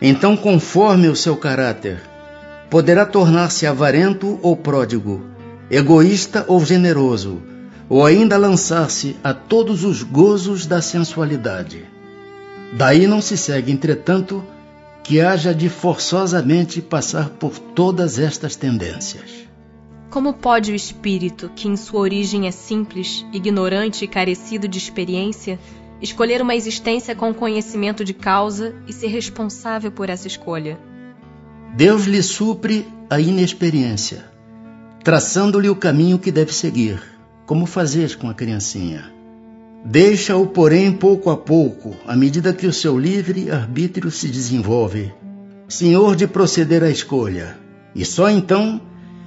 [0.00, 2.00] Então, conforme o seu caráter,
[2.70, 5.22] poderá tornar-se avarento ou pródigo,
[5.70, 7.42] egoísta ou generoso,
[7.90, 11.84] ou ainda lançar-se a todos os gozos da sensualidade.
[12.72, 14.42] Daí não se segue, entretanto,
[15.04, 19.47] que haja de forçosamente passar por todas estas tendências.
[20.10, 25.58] Como pode o espírito, que em sua origem é simples, ignorante e carecido de experiência,
[26.00, 30.78] escolher uma existência com conhecimento de causa e ser responsável por essa escolha?
[31.76, 34.24] Deus lhe supre a inexperiência,
[35.04, 37.02] traçando-lhe o caminho que deve seguir,
[37.44, 39.12] como fazes com a criancinha.
[39.84, 45.12] Deixa-o, porém, pouco a pouco, à medida que o seu livre arbítrio se desenvolve,
[45.68, 47.58] senhor de proceder à escolha,
[47.94, 48.80] e só então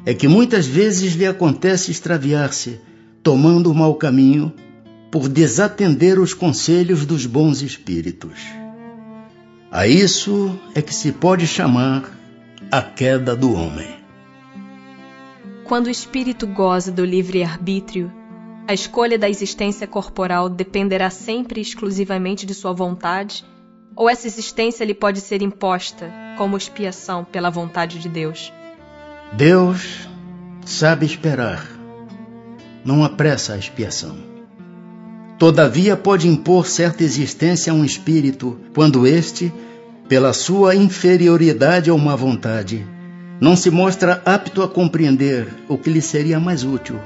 [0.06, 2.80] é que muitas vezes lhe acontece extraviar-se,
[3.22, 4.52] tomando o mau caminho,
[5.12, 8.40] por desatender os conselhos dos bons espíritos.
[9.70, 12.10] A isso é que se pode chamar
[12.72, 13.88] a queda do homem.
[15.66, 18.12] Quando o espírito goza do livre-arbítrio,
[18.68, 23.46] a escolha da existência corporal dependerá sempre e exclusivamente de sua vontade,
[23.96, 28.52] ou essa existência lhe pode ser imposta como expiação pela vontade de Deus?
[29.34, 30.10] Deus
[30.66, 31.66] sabe esperar,
[32.84, 34.18] não apressa a expiação.
[35.40, 39.52] Todavia pode impor certa existência a um espírito quando este,
[40.10, 42.86] pela sua inferioridade ou má vontade,
[43.40, 47.00] não se mostra apto a compreender o que lhe seria mais útil,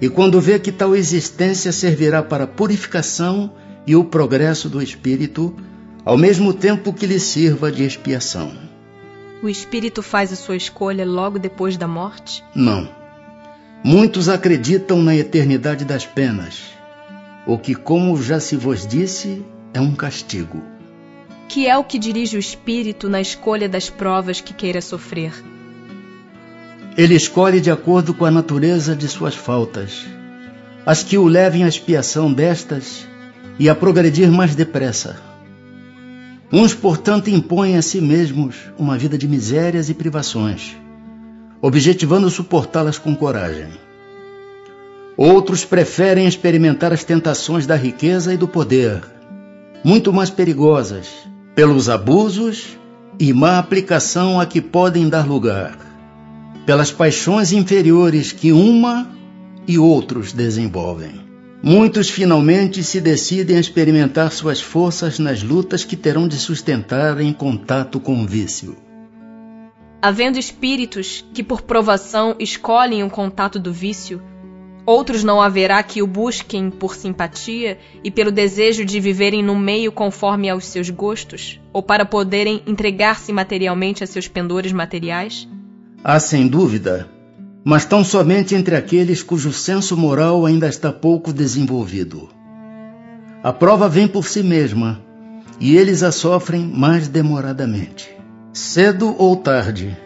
[0.00, 3.52] e quando vê que tal existência servirá para a purificação
[3.86, 5.54] e o progresso do espírito,
[6.04, 8.71] ao mesmo tempo que lhe sirva de expiação.
[9.42, 12.44] O espírito faz a sua escolha logo depois da morte?
[12.54, 12.88] Não.
[13.82, 16.62] Muitos acreditam na eternidade das penas,
[17.44, 20.62] o que, como já se vos disse, é um castigo.
[21.48, 25.32] Que é o que dirige o espírito na escolha das provas que queira sofrer?
[26.96, 30.06] Ele escolhe de acordo com a natureza de suas faltas,
[30.86, 33.08] as que o levem à expiação destas
[33.58, 35.31] e a progredir mais depressa.
[36.52, 40.76] Uns, portanto, impõem a si mesmos uma vida de misérias e privações,
[41.62, 43.68] objetivando suportá-las com coragem.
[45.16, 49.00] Outros preferem experimentar as tentações da riqueza e do poder,
[49.82, 51.08] muito mais perigosas,
[51.54, 52.76] pelos abusos
[53.18, 55.76] e má aplicação a que podem dar lugar
[56.66, 59.10] pelas paixões inferiores que uma
[59.66, 61.21] e outros desenvolvem.
[61.64, 67.32] Muitos finalmente se decidem a experimentar suas forças nas lutas que terão de sustentar em
[67.32, 68.76] contato com o vício.
[70.02, 74.20] Havendo espíritos que por provação escolhem o contato do vício,
[74.84, 79.92] outros não haverá que o busquem por simpatia e pelo desejo de viverem no meio
[79.92, 85.48] conforme aos seus gostos, ou para poderem entregar-se materialmente a seus pendores materiais?
[86.02, 87.08] Há sem dúvida,
[87.64, 92.28] mas tão somente entre aqueles cujo senso moral ainda está pouco desenvolvido.
[93.42, 95.00] A prova vem por si mesma
[95.60, 98.10] e eles a sofrem mais demoradamente.
[98.52, 99.96] Cedo ou tarde,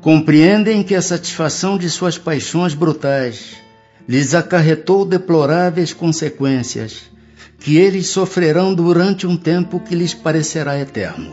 [0.00, 3.56] compreendem que a satisfação de suas paixões brutais
[4.06, 7.10] lhes acarretou deploráveis consequências
[7.58, 11.32] que eles sofrerão durante um tempo que lhes parecerá eterno.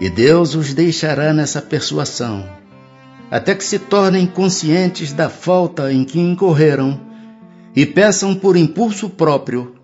[0.00, 2.59] E Deus os deixará nessa persuasão
[3.30, 7.00] até que se tornem conscientes da falta em que incorreram
[7.76, 9.76] e peçam por impulso próprio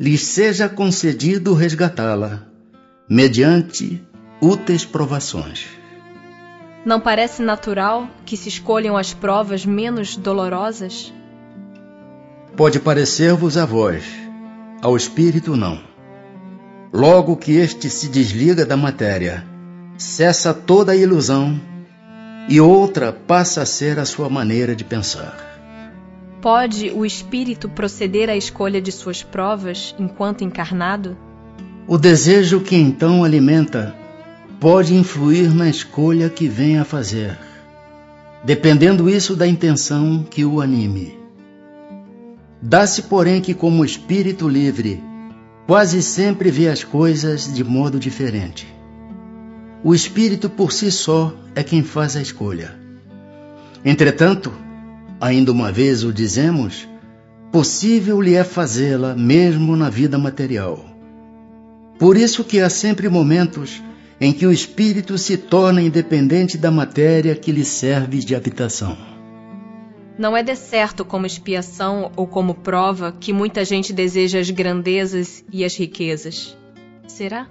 [0.00, 2.42] lhes seja concedido resgatá-la,
[3.08, 4.02] mediante
[4.40, 5.66] úteis provações.
[6.84, 11.12] Não parece natural que se escolham as provas menos dolorosas?
[12.56, 14.04] Pode parecer-vos a vós,
[14.82, 15.80] ao espírito não.
[16.92, 19.46] Logo que este se desliga da matéria,
[19.96, 21.60] cessa toda a ilusão
[22.48, 25.52] e outra passa a ser a sua maneira de pensar.
[26.40, 31.16] Pode o espírito proceder à escolha de suas provas enquanto encarnado?
[31.86, 33.94] O desejo que então alimenta
[34.60, 37.38] pode influir na escolha que vem a fazer,
[38.44, 41.18] dependendo isso da intenção que o anime.
[42.60, 45.02] Dá-se, porém, que, como espírito livre,
[45.66, 48.66] quase sempre vê as coisas de modo diferente.
[49.84, 52.74] O espírito por si só é quem faz a escolha.
[53.84, 54.50] Entretanto,
[55.20, 56.88] ainda uma vez o dizemos,
[57.52, 60.82] possível lhe é fazê-la mesmo na vida material.
[61.98, 63.82] Por isso que há sempre momentos
[64.18, 68.96] em que o espírito se torna independente da matéria que lhe serve de habitação.
[70.16, 75.44] Não é de certo como expiação ou como prova que muita gente deseja as grandezas
[75.52, 76.56] e as riquezas.
[77.06, 77.48] Será?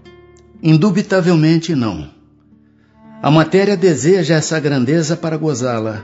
[0.64, 2.13] Indubitavelmente não.
[3.24, 6.04] A matéria deseja essa grandeza para gozá-la,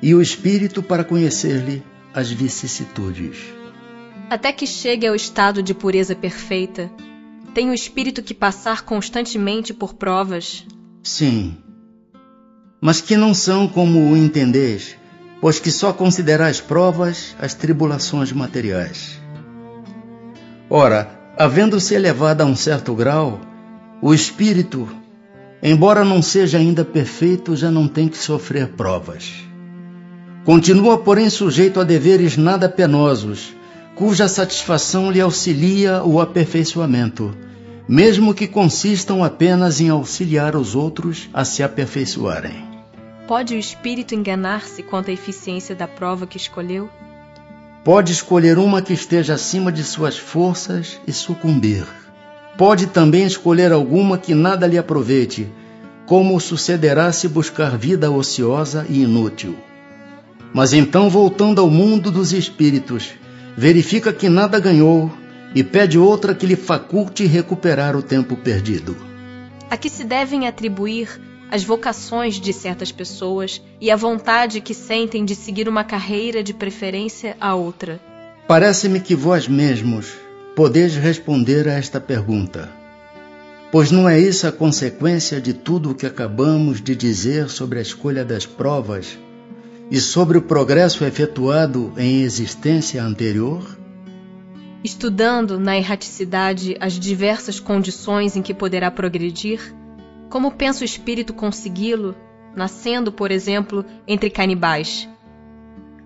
[0.00, 1.82] e o espírito para conhecer-lhe
[2.14, 3.36] as vicissitudes.
[4.30, 6.90] Até que chegue ao estado de pureza perfeita,
[7.52, 10.64] tem o espírito que passar constantemente por provas.
[11.02, 11.54] Sim,
[12.80, 14.96] mas que não são como o entendeis,
[15.38, 19.20] pois que só considerais provas as tribulações materiais.
[20.70, 23.38] Ora, havendo-se elevado a um certo grau,
[24.00, 24.88] o espírito,
[25.62, 29.32] embora não seja ainda perfeito, já não tem que sofrer provas.
[30.44, 33.54] Continua, porém, sujeito a deveres nada penosos,
[33.94, 37.32] cuja satisfação lhe auxilia o aperfeiçoamento,
[37.88, 42.64] mesmo que consistam apenas em auxiliar os outros a se aperfeiçoarem.
[43.28, 46.90] Pode o espírito enganar-se quanto à eficiência da prova que escolheu?
[47.84, 51.84] Pode escolher uma que esteja acima de suas forças e sucumbir.
[52.56, 55.48] Pode também escolher alguma que nada lhe aproveite,
[56.06, 59.56] como sucederá se buscar vida ociosa e inútil.
[60.52, 63.10] Mas então, voltando ao mundo dos espíritos,
[63.56, 65.10] verifica que nada ganhou
[65.54, 68.96] e pede outra que lhe faculte recuperar o tempo perdido.
[69.70, 71.08] A que se devem atribuir
[71.50, 76.52] as vocações de certas pessoas e a vontade que sentem de seguir uma carreira de
[76.52, 78.00] preferência a outra?
[78.46, 80.21] Parece-me que vós mesmos
[80.54, 82.68] podeis responder a esta pergunta.
[83.70, 87.82] Pois não é isso a consequência de tudo o que acabamos de dizer sobre a
[87.82, 89.18] escolha das provas
[89.90, 93.78] e sobre o progresso efetuado em existência anterior?
[94.84, 99.74] Estudando na erraticidade as diversas condições em que poderá progredir,
[100.28, 102.14] como pensa o espírito consegui-lo,
[102.54, 105.08] nascendo, por exemplo, entre canibais?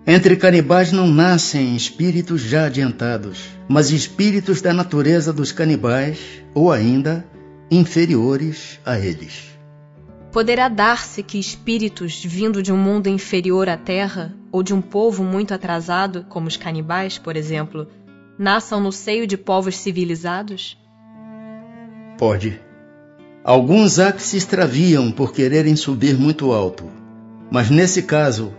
[0.09, 6.17] Entre canibais não nascem espíritos já adiantados, mas espíritos da natureza dos canibais,
[6.53, 7.25] ou ainda
[7.69, 9.51] inferiores a eles.
[10.31, 15.25] Poderá dar-se que espíritos vindo de um mundo inferior à Terra, ou de um povo
[15.25, 17.85] muito atrasado, como os canibais, por exemplo,
[18.39, 20.77] nasçam no seio de povos civilizados?
[22.17, 22.61] Pode.
[23.43, 26.89] Alguns há que se extraviam por quererem subir muito alto,
[27.51, 28.53] mas nesse caso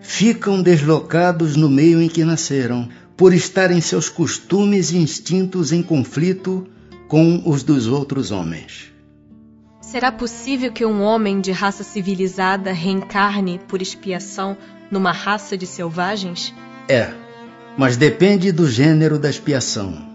[0.00, 6.66] ficam deslocados no meio em que nasceram, por estarem seus costumes e instintos em conflito
[7.08, 8.92] com os dos outros homens.
[9.80, 14.56] Será possível que um homem de raça civilizada reencarne por expiação
[14.90, 16.54] numa raça de selvagens?
[16.88, 17.10] É,
[17.76, 20.06] mas depende do gênero da expiação.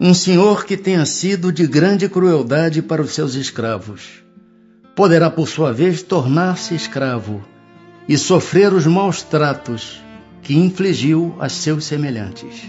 [0.00, 4.24] Um senhor que tenha sido de grande crueldade para os seus escravos
[5.00, 7.42] poderá, por sua vez, tornar-se escravo
[8.10, 10.02] e sofrer os maus tratos
[10.42, 12.64] que infligiu a seus semelhantes.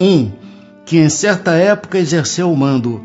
[0.00, 0.30] Um
[0.84, 3.04] que em certa época exerceu o mando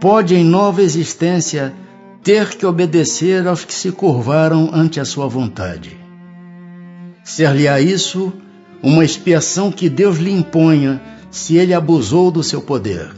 [0.00, 1.74] pode, em nova existência,
[2.22, 5.98] ter que obedecer aos que se curvaram ante a sua vontade.
[7.22, 8.32] Ser-lhe-á isso
[8.82, 10.98] uma expiação que Deus lhe imponha
[11.30, 13.10] se ele abusou do seu poder.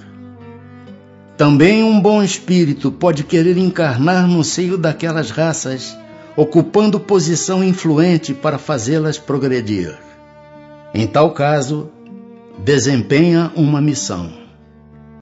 [1.36, 5.96] Também um bom espírito pode querer encarnar no seio daquelas raças,
[6.40, 9.98] ocupando posição influente para fazê-las progredir.
[10.94, 11.90] Em tal caso,
[12.64, 14.39] desempenha uma missão.